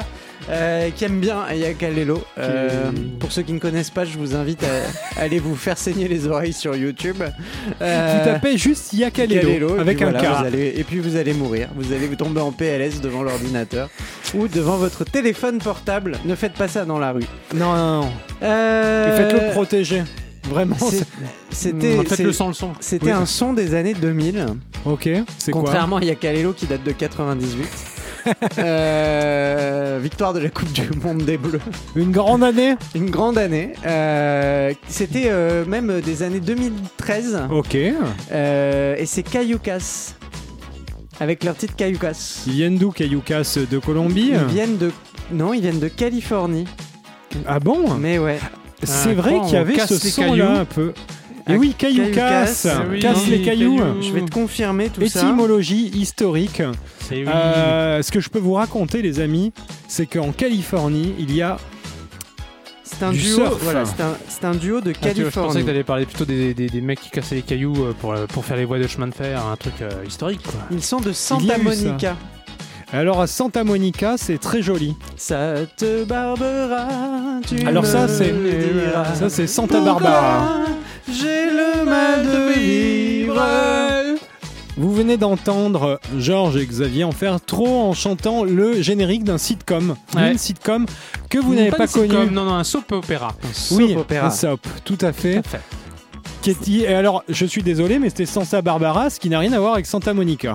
euh, 0.48 0.88
qui 0.96 1.04
aime 1.04 1.20
bien 1.20 1.44
Yakalelo. 1.52 2.24
Euh, 2.38 2.90
pour 3.20 3.30
ceux 3.30 3.42
qui 3.42 3.52
ne 3.52 3.58
connaissent 3.58 3.90
pas, 3.90 4.06
je 4.06 4.16
vous 4.16 4.34
invite 4.34 4.62
à 4.64 5.20
aller 5.20 5.38
vous 5.38 5.54
faire 5.54 5.76
saigner 5.76 6.08
les 6.08 6.26
oreilles 6.26 6.54
sur 6.54 6.74
YouTube. 6.74 7.22
Euh, 7.82 8.18
Vous 8.24 8.24
tapez 8.32 8.56
juste 8.56 8.94
Yakalelo 8.94 9.78
avec 9.78 9.98
puis 9.98 10.06
un 10.06 10.10
voilà, 10.12 10.26
K. 10.26 10.38
vous 10.40 10.46
allez- 10.46 10.74
et 10.76 10.84
puis 10.84 10.98
vous 10.98 11.16
allez 11.16 11.34
mourir. 11.34 11.68
Vous 11.76 11.92
allez 11.92 12.06
vous 12.06 12.16
tomber 12.16 12.40
en 12.40 12.52
PLS 12.52 13.02
devant 13.02 13.22
l'ordinateur 13.22 13.90
ou 14.34 14.48
devant 14.48 14.78
votre 14.78 15.04
téléphone 15.04 15.58
portable. 15.58 16.12
Ne 16.24 16.34
faites 16.34 16.54
pas 16.54 16.68
ça 16.68 16.86
dans 16.86 16.98
la 16.98 17.12
rue. 17.12 17.24
Non, 17.54 17.74
non, 17.74 18.00
non. 18.02 18.10
Euh, 18.42 19.12
Et 19.12 19.16
faites-le 19.30 19.50
protéger. 19.52 20.04
Vraiment. 20.48 20.76
C'était 21.50 21.96
le 21.96 22.24
le 22.24 22.32
son. 22.32 22.52
c'était 22.80 23.06
Oui. 23.06 23.12
un 23.12 23.26
son 23.26 23.52
des 23.52 23.74
années 23.74 23.94
2000. 23.94 24.46
Ok. 24.84 25.08
C'est 25.38 25.50
quoi 25.52 25.62
Contrairement 25.62 25.96
à 25.96 26.04
Yakalelo 26.04 26.52
qui 26.52 26.66
date 26.66 26.84
de 26.84 26.92
98. 26.92 27.66
Euh, 28.58 29.98
victoire 30.02 30.34
de 30.34 30.40
la 30.40 30.50
Coupe 30.50 30.70
du 30.72 30.82
Monde 31.02 31.22
des 31.22 31.38
Bleus. 31.38 31.60
Une 31.96 32.10
grande 32.12 32.44
année 32.44 32.74
Une 32.94 33.08
grande 33.08 33.38
année. 33.38 33.72
Euh, 33.86 34.74
C'était 34.86 35.26
euh, 35.30 35.64
même 35.64 36.02
des 36.02 36.22
années 36.22 36.40
2013. 36.40 37.44
Ok. 37.50 37.74
Et 37.74 37.94
c'est 39.06 39.22
Cayucas. 39.22 40.14
Avec 41.20 41.42
leur 41.42 41.56
titre 41.56 41.74
Cayucas. 41.74 42.42
Ils 42.46 42.52
viennent 42.52 42.76
d'où, 42.76 42.90
Cayucas 42.90 43.58
De 43.70 43.78
Colombie 43.78 44.32
Ils 44.34 44.52
viennent 44.52 44.76
de. 44.76 44.92
Non, 45.32 45.54
ils 45.54 45.60
viennent 45.62 45.80
de 45.80 45.88
Californie. 45.88 46.66
Ah 47.46 47.60
bon? 47.60 47.94
Mais 47.94 48.18
ouais. 48.18 48.38
C'est 48.82 49.10
Ah, 49.10 49.14
vrai 49.14 49.32
quoi, 49.34 49.44
qu'il 49.44 49.54
y 49.54 49.56
avait 49.56 49.72
casse 49.74 49.98
ce 49.98 50.08
son-là 50.08 50.28
cailloux 50.28 50.58
un 50.60 50.64
peu. 50.64 50.92
Et 51.48 51.52
Ah, 51.54 51.56
oui, 51.56 51.74
Cayucas. 51.76 52.44
Oui, 52.90 52.98
Casse 53.00 53.26
les 53.28 53.40
cailloux 53.42 53.78
cailloux. 53.78 54.02
Je 54.02 54.12
vais 54.12 54.20
te 54.22 54.30
confirmer 54.30 54.88
tout 54.90 55.06
ça. 55.08 55.20
Étymologie 55.20 55.86
historique. 55.94 56.62
C'est 57.00 57.22
oui. 57.22 57.24
Euh, 57.26 58.02
ce 58.02 58.12
que 58.12 58.20
je 58.20 58.28
peux 58.28 58.38
vous 58.38 58.52
raconter, 58.54 59.00
les 59.02 59.18
amis, 59.20 59.52
c'est 59.88 60.06
qu'en 60.06 60.30
Californie, 60.30 61.14
il 61.18 61.34
y 61.34 61.40
a 61.40 61.56
C'est 62.84 63.02
un 63.02 63.12
du 63.12 63.18
duo. 63.18 63.34
surf. 63.36 63.58
Voilà, 63.62 63.84
c'est 63.86 64.02
un, 64.02 64.14
c'est 64.28 64.44
un 64.44 64.54
duo 64.54 64.80
de 64.82 64.90
Ah, 64.90 64.92
tu 64.94 64.98
vois, 65.00 65.08
je 65.08 65.14
pensais 65.22 65.30
Californie. 65.30 65.60
que 65.62 65.66
t'allais 65.66 65.84
parler 65.84 66.04
plutôt 66.06 66.24
des, 66.26 66.52
des, 66.54 66.68
des 66.68 66.80
mecs 66.82 67.00
qui 67.00 67.10
cassaient 67.10 67.34
les 67.36 67.42
cailloux 67.42 67.74
euh, 67.82 67.92
pour, 67.98 68.12
euh, 68.12 68.26
pour 68.26 68.44
faire 68.44 68.56
les 68.58 68.64
voies 68.66 68.78
de 68.78 68.86
chemin 68.86 69.06
de 69.08 69.14
fer, 69.14 69.44
un 69.46 69.56
truc 69.56 69.74
euh, 69.80 69.90
historique 70.06 70.42
quoi. 70.42 70.60
Ils 70.70 70.82
sont 70.82 71.00
de 71.00 71.12
Santa. 71.12 71.56
Monica. 71.58 72.16
Alors 72.92 73.20
à 73.20 73.26
Santa 73.26 73.64
Monica, 73.64 74.14
c'est 74.16 74.38
très 74.38 74.62
joli. 74.62 74.96
Ça 75.16 75.54
te 75.76 76.04
barbera. 76.04 76.86
Tu 77.46 77.66
Alors 77.66 77.84
ça, 77.84 78.08
c'est 78.08 78.34
ça 79.14 79.28
c'est 79.28 79.46
Santa 79.46 79.80
Barbara. 79.80 80.60
J'ai 81.10 81.46
le 81.50 81.84
mal 81.84 82.22
de 82.24 82.58
vivre? 82.58 83.42
Vous 84.78 84.94
venez 84.94 85.16
d'entendre 85.16 86.00
Georges 86.18 86.56
et 86.56 86.64
Xavier 86.64 87.02
en 87.04 87.10
faire 87.12 87.40
trop 87.44 87.82
en 87.82 87.94
chantant 87.94 88.44
le 88.44 88.80
générique 88.80 89.24
d'un 89.24 89.38
sitcom, 89.38 89.96
Ouais. 90.14 90.30
une 90.32 90.38
sitcom 90.38 90.86
que 91.28 91.38
vous 91.38 91.54
n'avez 91.54 91.70
pas, 91.72 91.86
sitcom, 91.88 92.06
connu. 92.08 92.30
Non, 92.30 92.44
non, 92.44 92.54
un 92.54 92.64
soap 92.64 92.92
opéra. 92.92 93.32
Oui, 93.72 93.88
Soap 93.88 93.96
opéra. 93.98 94.26
un 94.28 94.30
soap, 94.30 94.60
tout 94.84 94.98
à 95.00 95.12
fait. 95.12 95.34
Tout 95.42 95.48
à 95.48 95.50
fait. 95.50 95.60
Qui 96.42 96.50
est- 96.82 96.84
et 96.90 96.94
alors, 96.94 97.24
je 97.28 97.44
suis 97.44 97.62
désolé, 97.64 97.98
mais 97.98 98.08
c'était 98.08 98.24
Santa 98.24 98.62
Barbara, 98.62 99.10
ce 99.10 99.18
qui 99.18 99.28
n'a 99.28 99.40
rien 99.40 99.52
à 99.52 99.58
voir 99.58 99.74
avec 99.74 99.86
Santa 99.86 100.14
Monica. 100.14 100.54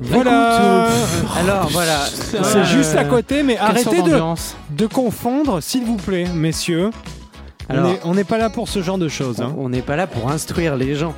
Voilà. 0.00 0.88
Alors 1.38 1.68
voilà. 1.70 1.98
C'est 2.06 2.64
juste 2.64 2.94
à 2.96 3.04
côté, 3.04 3.42
mais 3.42 3.58
arrêtez 3.58 4.02
de, 4.70 4.86
confondre, 4.86 5.60
s'il 5.62 5.84
vous 5.84 5.96
plaît, 5.96 6.26
messieurs. 6.32 6.90
Alors- 7.68 7.84
on 7.86 7.92
est- 7.92 8.00
on 8.04 8.14
n'est 8.14 8.24
pas 8.24 8.38
là 8.38 8.48
pour 8.48 8.68
ce 8.68 8.80
genre 8.82 8.98
de 8.98 9.08
choses. 9.08 9.40
hein. 9.40 9.52
On 9.58 9.68
n'est 9.68 9.82
pas 9.82 9.96
là 9.96 10.06
pour 10.06 10.30
instruire 10.30 10.76
les 10.76 10.94
gens. 10.94 11.14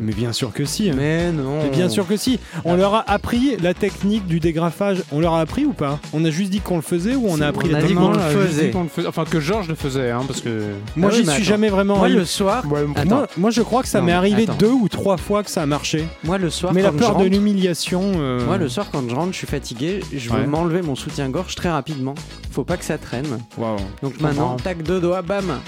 Mais 0.00 0.12
bien 0.12 0.32
sûr 0.32 0.52
que 0.52 0.64
si. 0.64 0.90
hein. 0.90 0.94
Mais 0.96 1.30
non. 1.32 1.62
Mais 1.62 1.68
bien 1.70 1.88
sûr 1.88 2.06
que 2.06 2.16
si. 2.16 2.38
On 2.64 2.74
leur 2.76 2.94
a 2.94 3.10
appris 3.10 3.56
la 3.62 3.74
technique 3.74 4.26
du 4.26 4.40
dégrafage. 4.40 5.02
On 5.12 5.20
leur 5.20 5.34
a 5.34 5.40
appris 5.40 5.64
ou 5.64 5.72
pas? 5.72 5.98
On 6.12 6.24
a 6.24 6.30
juste 6.30 6.50
dit 6.50 6.60
qu'on 6.60 6.76
le 6.76 6.82
faisait 6.82 7.14
ou 7.14 7.26
on 7.28 7.40
a 7.40 7.46
appris 7.48 7.68
on 7.70 7.74
a 7.74 7.78
la 7.78 7.82
dit 7.82 7.88
technique 7.88 8.04
qu'on 8.04 8.12
le 8.12 8.18
faisait. 8.20 8.66
dis 8.66 8.70
qu'on 8.72 8.82
le 8.84 8.88
faisait? 8.88 9.08
Enfin, 9.08 9.24
que 9.24 9.40
Georges 9.40 9.68
le 9.68 9.74
faisait, 9.74 10.10
hein, 10.10 10.22
parce 10.26 10.40
que. 10.40 10.62
Moi, 10.96 11.10
Ah 11.12 11.14
oui, 11.14 11.18
j'y 11.18 11.24
suis 11.24 11.30
attends. 11.34 11.42
jamais 11.44 11.68
vraiment 11.68 11.94
Moi 11.96 12.04
arrivé. 12.06 12.18
le 12.20 12.24
soir. 12.24 12.64
Attends. 12.96 13.14
Moi, 13.16 13.26
moi, 13.36 13.50
je 13.50 13.62
crois 13.62 13.82
que 13.82 13.88
ça 13.88 14.00
m'est 14.00 14.12
arrivé 14.12 14.44
attends. 14.44 14.54
deux 14.54 14.70
ou 14.72 14.88
trois 14.88 15.16
fois 15.16 15.42
que 15.42 15.50
ça 15.50 15.62
a 15.62 15.66
marché. 15.66 16.04
Moi 16.24 16.38
le 16.38 16.50
soir. 16.50 16.72
Mais 16.72 16.82
la 16.82 16.92
peur 16.92 17.18
je 17.18 17.24
de 17.24 17.28
l'humiliation. 17.30 18.12
euh, 18.16 18.44
Moi 18.46 18.56
le 18.58 18.68
soir 18.68 18.86
quand 18.90 19.02
je 19.08 19.14
rentre, 19.14 19.32
je 19.32 19.38
suis 19.38 19.46
fatigué. 19.46 20.00
Je 20.12 20.30
veux 20.30 20.40
Ouais. 20.40 20.46
m'enlever 20.46 20.82
mon 20.82 20.94
soutien-gorge 20.94 21.54
très 21.54 21.68
rapidement. 21.70 22.14
Faut 22.50 22.64
pas 22.64 22.76
que 22.76 22.84
ça 22.84 22.98
traîne. 22.98 23.26
waouh. 23.58 23.76
Donc 24.02 24.20
maintenant, 24.20 24.56
tac 24.56 24.82
deux 24.82 25.00
doigts, 25.00 25.22
bam. 25.22 25.58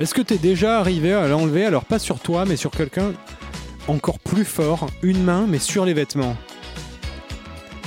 Est-ce 0.00 0.14
que 0.14 0.22
t'es 0.22 0.38
déjà 0.38 0.78
arrivé 0.80 1.12
à 1.12 1.28
l'enlever? 1.28 1.64
Alors 1.66 1.84
pas 1.84 1.98
sur 1.98 2.18
toi, 2.18 2.44
mais 2.48 2.56
sur 2.56 2.70
quelqu'un 2.70 3.12
encore 3.88 4.18
plus 4.18 4.44
fort, 4.44 4.86
une 5.02 5.22
main, 5.22 5.46
mais 5.48 5.58
sur 5.58 5.84
les 5.84 5.94
vêtements. 5.94 6.36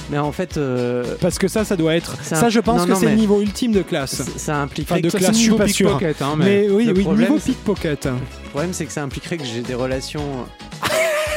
Mais 0.10 0.18
en 0.18 0.32
fait, 0.32 0.58
euh, 0.58 1.04
Parce 1.20 1.38
que 1.38 1.48
ça, 1.48 1.66
ça 1.66 1.76
doit 1.76 1.96
être. 1.96 2.16
Ça, 2.24 2.50
je 2.50 2.60
pense 2.62 2.88
non, 2.88 2.94
que 2.94 3.00
c'est 3.00 3.08
le 3.10 3.16
niveau 3.16 3.42
ultime 3.42 3.72
de 3.74 3.82
classe. 3.82 4.22
ça 4.38 4.58
impliquerait 4.58 4.96
Enfin, 4.96 5.02
de 5.02 5.10
que 5.10 5.18
classe, 5.18 5.36
je 5.36 5.42
suis 5.42 5.52
pas 5.56 5.68
sûr. 5.68 5.88
pickpocket, 5.98 6.22
hein, 6.22 6.36
mais. 6.38 6.46
Mais 6.46 6.70
oui, 6.70 6.86
le 6.86 6.94
oui, 6.94 7.04
problème, 7.04 7.30
niveau 7.32 7.44
pickpocket. 7.44 8.06
le 8.06 8.50
problème 8.52 8.74
c'est 8.74 8.86
que 8.86 8.92
ça 8.94 9.04
impliquerait 9.04 9.38
que 9.38 9.46
j'ai 9.46 9.62
des 9.62 9.74
relations 9.76 10.24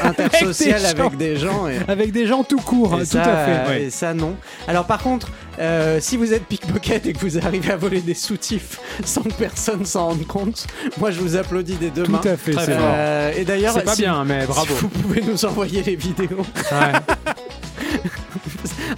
intersociales 0.02 0.80
Avec 0.86 1.16
des 1.16 1.36
gens. 1.36 1.64
avec 1.64 1.76
des 1.76 1.76
gens. 1.76 1.84
Et... 1.86 1.90
Avec 1.90 2.12
des 2.12 2.26
gens 2.26 2.44
tout 2.44 2.60
court, 2.60 2.94
Et 2.96 3.02
hein, 3.02 3.04
ça, 3.04 3.22
tout 3.22 3.28
à 3.28 3.44
fait. 3.44 3.68
ouais. 3.70 3.82
Et 3.84 3.90
ça, 3.90 4.14
non. 4.14 4.34
Alors, 4.66 4.84
par 4.86 5.02
contre, 5.02 5.28
euh, 5.58 5.98
si 6.00 6.16
vous 6.16 6.32
êtes 6.32 6.44
pickpocket 6.46 7.04
et 7.06 7.12
que 7.12 7.18
vous 7.18 7.36
arrivez 7.38 7.70
à 7.72 7.76
voler 7.76 8.00
des 8.00 8.14
soutifs 8.14 8.78
sans 9.04 9.22
que 9.22 9.32
personne 9.32 9.84
s'en 9.84 10.08
rende 10.08 10.26
compte, 10.26 10.66
moi, 10.98 11.10
je 11.10 11.20
vous 11.20 11.36
applaudis 11.36 11.74
des 11.74 11.90
deux 11.90 12.04
Tout 12.04 12.12
mains. 12.12 12.20
à 12.24 12.36
fait, 12.36 12.52
Très 12.52 12.64
c'est. 12.66 12.76
Euh, 12.78 13.32
et 13.36 13.44
d'ailleurs, 13.44 13.74
C'est 13.74 13.82
pas 13.84 13.94
si- 13.94 14.02
bien, 14.02 14.24
mais 14.24 14.46
bravo. 14.46 14.74
si 14.74 14.80
vous 14.80 14.88
pouvez 14.88 15.20
nous 15.22 15.44
envoyer 15.44 15.82
les 15.82 15.96
vidéos. 15.96 16.28
Ouais. 16.72 16.92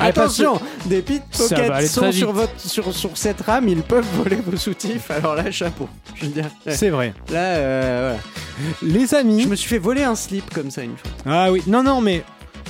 Ah, 0.03 0.07
Attention, 0.07 0.61
des 0.87 0.97
Ça 1.31 1.55
va 1.57 1.79
pickpockets 1.79 1.87
sont 1.89 2.13
sur, 2.13 2.33
votre, 2.33 2.61
sur, 2.61 2.93
sur 2.95 3.17
cette 3.17 3.41
rame, 3.43 3.69
ils 3.69 3.83
peuvent 3.83 4.07
voler 4.15 4.37
vos 4.37 4.57
soutifs. 4.57 5.11
Alors 5.11 5.35
là, 5.35 5.51
chapeau. 5.51 5.89
Je 6.15 6.27
veux 6.27 6.33
dire. 6.33 6.47
C'est 6.69 6.91
vrai. 6.91 7.15
là, 7.31 7.39
euh, 7.39 8.17
voilà. 8.61 8.95
Les 8.95 9.15
amis. 9.15 9.43
Je 9.43 9.49
me 9.49 9.57
suis 9.57 9.69
fait 9.69 9.79
voler 9.79 10.03
un 10.05 10.15
slip 10.15 10.53
comme 10.53 10.71
ça 10.71 10.83
une 10.83 10.97
fois. 10.97 11.11
Ah 11.27 11.51
oui, 11.53 11.63
non, 11.67 11.83
non, 11.83 12.01
mais 12.01 12.23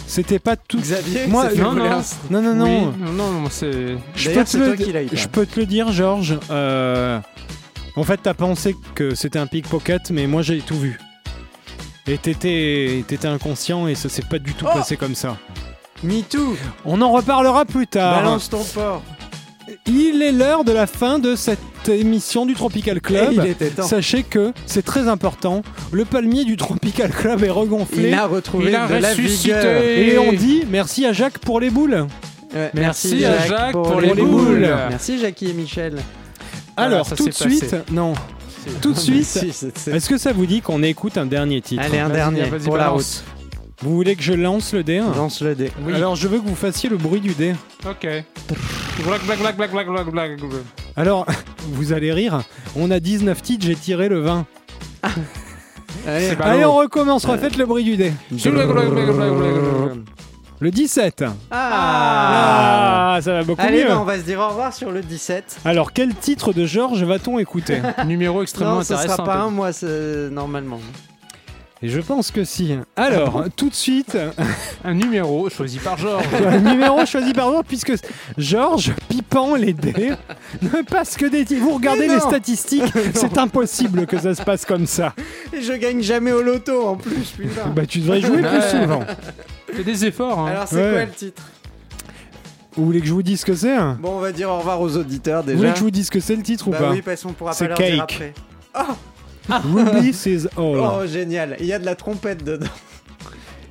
c'était 0.07 0.39
pas 0.39 0.57
tout. 0.57 0.79
Xavier, 0.79 1.27
Moi, 1.27 1.45
non, 1.55 1.71
voler 1.73 1.89
non. 1.89 1.97
un 1.97 2.03
slip. 2.03 2.31
Non, 2.31 2.43
non, 2.43 2.55
non. 2.55 2.65
Oui, 2.91 2.97
non, 2.99 3.13
non, 3.13 3.31
non, 3.43 3.49
c'est. 3.51 3.97
Je 4.15 4.29
D'ailleurs, 4.29 4.45
peux, 4.45 4.51
c'est 4.51 4.59
te 4.59 4.65
toi 4.65 4.77
le, 4.77 4.85
qui 4.85 4.93
l'as 4.93 5.03
eu, 5.03 5.09
je 5.13 5.29
peux 5.29 5.47
te 5.47 5.59
le 5.61 5.67
dire, 5.67 5.91
Georges. 5.93 6.39
euh, 6.51 7.19
En 7.97 8.05
fait, 8.05 8.21
t'as 8.23 8.35
pensé 8.35 8.75
que 8.95 9.15
c'était 9.15 9.39
un 9.39 9.47
pickpocket, 9.47 10.11
mais 10.11 10.27
moi 10.27 10.43
j'ai 10.43 10.59
tout 10.61 10.79
vu. 10.79 10.99
Et 12.09 12.19
t'étais 12.19 13.05
t'étais 13.07 13.29
inconscient 13.29 13.87
et 13.87 13.95
ça 13.95 14.09
s'est 14.09 14.25
pas 14.29 14.39
du 14.41 14.55
tout 14.55 14.67
Oh 14.69 14.75
passé 14.77 14.97
comme 14.97 15.15
ça. 15.15 15.37
Me 16.03 16.21
too. 16.23 16.57
On 16.85 17.01
en 17.01 17.13
reparlera 17.13 17.65
plus 17.65 17.87
tard. 17.87 18.23
Balance 18.23 18.51
ton 18.51 18.65
porc. 18.65 19.03
Il 19.87 20.23
est 20.23 20.33
l'heure 20.33 20.65
de 20.65 20.73
la 20.73 20.87
fin 20.87 21.19
de 21.19 21.37
cette 21.37 21.61
émission 21.89 22.45
du 22.47 22.55
Tropical 22.55 23.01
Club. 23.01 23.33
Et 23.33 23.37
il 23.37 23.47
était 23.47 23.71
temps. 23.71 23.85
Sachez 23.85 24.23
que 24.25 24.53
c'est 24.67 24.85
très 24.85 25.09
important. 25.09 25.63
Le 25.93 26.05
palmier 26.05 26.45
du 26.45 26.57
Tropical 26.57 27.11
Club 27.11 27.45
est 27.45 27.51
regonflé. 27.51 28.09
Il 28.09 28.15
a 28.15 28.27
retrouvé 28.27 28.71
Il 28.71 28.77
a 28.77 28.89
de 28.89 28.95
la 28.95 29.15
vigueur. 29.15 29.83
Et 29.83 30.19
on 30.19 30.33
dit 30.33 30.65
merci 30.69 31.07
à 31.07 31.13
Jacques 31.13 31.39
pour 31.39 31.61
les 31.61 31.71
boules. 31.71 32.07
Ouais, 32.55 32.71
Merci 32.75 33.25
à 33.25 33.47
Jacques 33.47 33.73
pour 33.73 34.01
les 34.01 34.13
boules. 34.15 34.29
boules. 34.29 34.77
Merci 34.91 35.19
Jackie 35.19 35.51
et 35.51 35.55
Michel. 35.55 35.97
Alors, 36.77 37.07
ça 37.07 37.17
tout 37.17 37.25
de 37.25 37.31
passé. 37.31 37.51
suite, 37.51 37.77
non, 37.93 38.15
tout 38.81 38.93
de 38.93 38.99
suite, 38.99 39.25
Si, 39.25 39.49
est-ce 39.91 40.09
que 40.09 40.19
ça 40.19 40.33
vous 40.33 40.47
dit 40.47 40.61
qu'on 40.61 40.83
écoute 40.83 41.17
un 41.19 41.27
dernier 41.27 41.61
titre 41.61 41.83
Allez, 41.85 41.99
un 41.99 42.09
dernier 42.09 42.45
pour 42.65 42.77
la 42.77 42.85
balance. 42.87 43.25
Vous 43.83 43.95
voulez 43.97 44.15
que 44.15 44.23
je 44.23 44.33
lance 44.33 44.73
le 44.75 44.85
dé 44.85 44.99
hein? 44.99 45.13
Lance 45.17 45.43
le 45.43 45.55
dé. 45.57 45.73
Oui. 45.85 45.95
Alors, 45.95 46.15
je 46.15 46.29
veux 46.29 46.39
que 46.39 46.47
vous 46.47 46.55
fassiez 46.55 46.89
le 46.89 46.97
bruit 46.97 47.21
du 47.21 47.35
dé. 47.35 47.55
Ok. 47.89 48.07
Black, 49.05 49.25
black, 49.25 49.39
black, 49.41 49.57
black, 49.57 49.71
black, 49.73 49.87
black, 49.89 50.07
black. 50.11 50.31
Alors, 50.97 51.27
vous 51.73 51.93
allez 51.93 52.13
rire, 52.13 52.43
on 52.77 52.91
a 52.91 53.01
19 53.01 53.43
titres, 53.43 53.67
j'ai 53.67 53.75
tiré 53.75 54.09
le 54.09 54.21
20. 54.21 54.47
Allez, 56.07 56.35
pas- 56.37 56.57
on 56.69 56.75
recommence, 56.77 57.25
refaites 57.27 57.57
le 57.57 57.67
bruit 57.67 57.85
du 57.85 57.97
dé. 57.97 58.13
Le 60.61 60.71
17. 60.71 61.25
Ah, 61.51 63.15
Ah, 63.17 63.21
ça 63.21 63.33
va 63.33 63.43
beaucoup 63.43 63.61
Allez, 63.61 63.83
mieux. 63.83 63.89
bah, 63.89 63.99
on 64.01 64.05
va 64.05 64.17
se 64.19 64.23
dire 64.23 64.39
au 64.39 64.49
revoir 64.49 64.73
sur 64.73 64.91
le 64.93 65.03
17. 65.03 65.59
Alors, 65.65 65.93
quel 65.93 66.15
titre 66.15 66.53
de 66.53 66.65
Georges 66.67 67.03
va-t-on 67.03 67.39
écouter? 67.41 67.81
Numéro 68.07 68.43
extrêmement 68.43 68.77
Non, 68.77 68.83
ce 68.83 68.93
intéressant. 68.95 69.17
sera 69.17 69.25
pas 69.27 69.39
un 69.41 69.51
mois 69.51 69.73
c'est- 69.73 70.31
normalement. 70.31 70.79
Et 71.85 71.89
je 71.89 72.01
pense 72.01 72.31
que 72.31 72.45
si. 72.45 72.77
Alors, 72.97 73.45
tout 73.57 73.69
de 73.69 73.75
suite, 73.75 74.17
Un 74.85 74.95
numéro 74.95 75.51
choisi 75.51 75.79
par 75.79 75.99
Georges. 75.99 76.25
un 76.47 76.59
numéro 76.61 77.05
choisi 77.07 77.33
par 77.33 77.51
moi, 77.51 77.63
puisque 77.67 77.93
Georges, 78.39 78.93
pipant 79.09 79.57
les 79.57 79.73
dés, 79.73 80.13
ne 80.63 80.83
passe 80.83 81.17
que 81.17 81.27
des 81.27 81.45
titres. 81.45 81.63
Vous 81.63 81.75
regardez 81.75 82.07
les 82.07 82.21
statistiques, 82.21 82.85
c'est 83.15 83.37
impossible 83.37 84.07
que 84.07 84.19
ça 84.19 84.35
se 84.35 84.43
passe 84.43 84.65
comme 84.65 84.87
ça. 84.87 85.13
Et 85.53 85.61
je 85.61 85.73
gagne 85.73 86.03
jamais 86.03 86.31
au 86.33 86.43
loto 86.43 86.87
en 86.87 86.97
plus, 86.97 87.31
putain. 87.37 87.67
Bah, 87.75 87.85
tu 87.87 87.99
devrais 88.01 88.21
jouer 88.21 88.39
plus 88.43 88.47
Ouais. 88.59 88.71
souvent. 88.71 89.01
Fais 89.73 89.85
des 89.85 90.05
efforts. 90.05 90.39
Hein. 90.39 90.47
Alors, 90.51 90.69
c'est 90.69 90.77
Ouais. 90.77 90.91
quoi 90.93 91.05
le 91.07 91.11
titre? 91.11 91.43
Vous 92.77 92.87
voulez 92.87 93.01
que 93.01 93.07
je 93.07 93.13
vous 93.13 93.23
dise 93.23 93.41
ce 93.41 93.45
que 93.45 93.55
c'est 93.55 93.77
Vous 93.77 93.95
Bon, 94.01 94.13
on 94.17 94.21
va 94.21 94.33
dire 94.33 94.49
au 94.51 94.59
revoir 94.59 94.81
aux 94.81 94.97
auditeurs 94.97 95.43
déjà. 95.45 95.59
voulez 95.59 95.73
que 95.73 95.79
je 95.79 95.83
vous 95.83 95.91
dise 95.91 96.07
ce 96.07 96.11
que 96.11 96.21
c'est 96.21 96.37
le 96.37 96.43
titre 96.43 96.69
ou 96.69 96.71
bah 96.71 96.79
pas? 96.79 96.91
oui, 96.91 97.03
parce 97.03 97.23
qu'on 97.23 97.33
pourra 97.33 97.53
C'est 97.53 97.69
pas 97.69 97.75
leur 97.75 97.79
dire 97.91 98.07
Cake. 98.07 98.33
après. 98.73 98.93
Ruby 99.75 100.13
says 100.13 100.47
all. 100.57 100.77
Oh, 101.03 101.07
génial. 101.07 101.57
Il 101.61 101.67
y 101.67 101.73
a 101.73 101.79
de 101.79 101.85
la 101.87 101.95
trompette 101.95 102.45
dedans. 102.45 102.67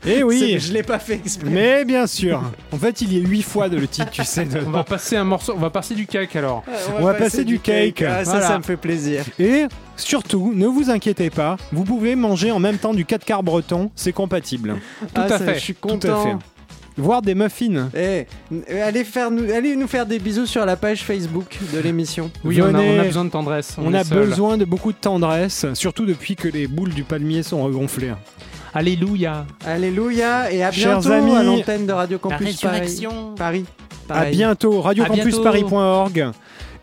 Eh 0.04 0.24
oui 0.24 0.58
Je 0.60 0.74
l'ai 0.74 0.82
pas 0.82 0.98
fait 0.98 1.14
exprès. 1.14 1.48
Mais 1.48 1.86
bien 1.86 2.08
sûr 2.08 2.42
En 2.72 2.78
fait, 2.78 3.02
il 3.02 3.14
y 3.16 3.24
a 3.24 3.28
8 3.28 3.42
fois 3.44 3.70
de 3.70 3.78
le 3.78 3.88
titre, 3.88 4.10
tu 4.10 4.24
sais. 4.24 4.48
On 4.56 4.60
dedans. 4.60 4.72
va 4.72 4.84
passer 4.84 5.16
un 5.16 5.24
morceau, 5.24 5.54
on 5.56 5.60
va 5.60 5.70
passer 5.70 5.94
du 5.94 6.08
cake 6.08 6.36
alors. 6.36 6.64
On 6.98 7.04
va 7.06 7.14
passer 7.14 7.44
du 7.46 7.60
cake. 7.60 8.02
Ah, 8.02 8.26
ça, 8.26 8.32
Voilà. 8.32 8.48
ça 8.48 8.58
me 8.58 8.64
fait 8.64 8.78
plaisir. 8.78 9.24
Et 9.38 9.66
surtout, 9.98 10.54
ne 10.56 10.66
vous 10.66 10.90
inquiétez 10.90 11.30
pas, 11.30 11.56
vous 11.72 11.84
pouvez 11.84 12.16
manger 12.16 12.52
en 12.52 12.58
même 12.60 12.80
temps 12.80 12.96
du 12.96 13.06
4 13.06 13.24
quarts 13.24 13.44
breton, 13.44 13.92
c'est 13.96 14.12
compatible. 14.12 14.78
Tout 15.14 15.22
à 15.22 15.38
fait, 15.38 15.54
Je 15.54 15.60
suis 15.60 15.76
Tout 15.76 15.88
à 15.88 15.92
content. 15.92 16.24
fait. 16.24 16.36
Voire 17.02 17.22
des 17.22 17.34
muffins. 17.36 17.90
Eh, 17.96 18.26
n- 18.52 18.64
allez, 18.84 19.04
faire 19.04 19.32
nous, 19.32 19.52
allez 19.52 19.76
nous 19.76 19.88
faire 19.88 20.06
des 20.06 20.20
bisous 20.20 20.46
sur 20.46 20.66
la 20.66 20.76
page 20.76 21.04
Facebook 21.04 21.58
de 21.74 21.80
l'émission. 21.80 22.30
Oui, 22.44 22.62
on 22.62 22.66
a, 22.66 22.68
Venez. 22.72 22.98
on 22.98 23.02
a 23.02 23.04
besoin 23.06 23.26
de 23.26 23.30
tendresse. 23.30 23.76
On, 23.80 23.94
a 23.94 24.04
seul. 24.04 24.28
besoin 24.30 24.58
de 24.58 24.66
beaucoup 24.66 24.92
de 24.92 24.98
tendresse, 24.98 25.66
surtout 25.74 26.06
depuis 26.06 26.36
que 26.36 26.48
les 26.48 26.68
boules 26.68 26.94
du 26.94 27.04
palmier 27.04 27.42
sont 27.44 27.64
regonflées. 27.64 28.14
Alléluia. 28.74 29.46
Alléluia 29.66 30.52
et 30.52 30.64
à 30.64 30.72
Chers 30.72 31.00
bientôt 31.00 31.12
amis, 31.12 31.36
à 31.36 31.44
l'antenne 31.44 31.86
de 31.86 31.92
Radio 31.92 32.20
La 32.24 32.38
Campus 32.38 32.62
Paris. 32.62 33.08
Paris. 33.36 33.66
À 34.10 34.14
Pareil. 34.14 34.36
bientôt, 34.36 34.82
radiocampusparis.org 34.82 36.32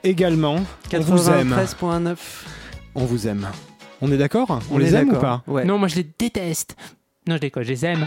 également. 0.04 0.56
On 0.92 1.00
vous 1.00 1.30
aime. 1.30 1.54
93.9. 1.56 2.16
On 2.94 3.04
vous 3.04 3.28
aime. 3.28 3.46
On 4.00 4.10
est 4.12 4.16
d'accord? 4.16 4.60
On, 4.70 4.78
les 4.78 4.94
aime 4.94 5.10
ou 5.10 5.16
pas? 5.16 5.42
Ouais. 5.46 5.64
Non, 5.64 5.78
moi 5.78 5.88
je 5.88 5.96
les 5.96 6.06
déteste. 6.18 6.76
Non, 7.26 7.36
je 7.36 7.40
déconne, 7.40 7.64
je 7.64 7.70
les 7.70 7.84
aime. 7.84 8.06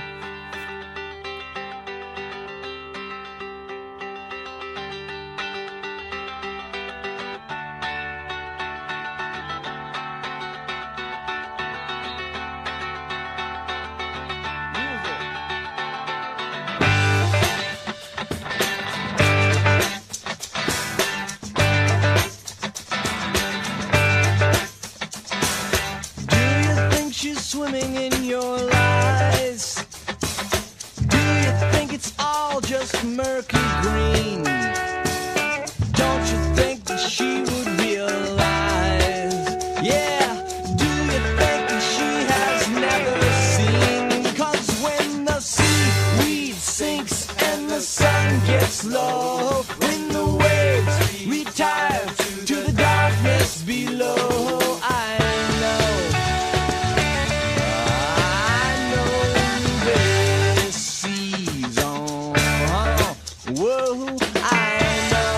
Whoa, 64.11 64.17
I 64.43 65.30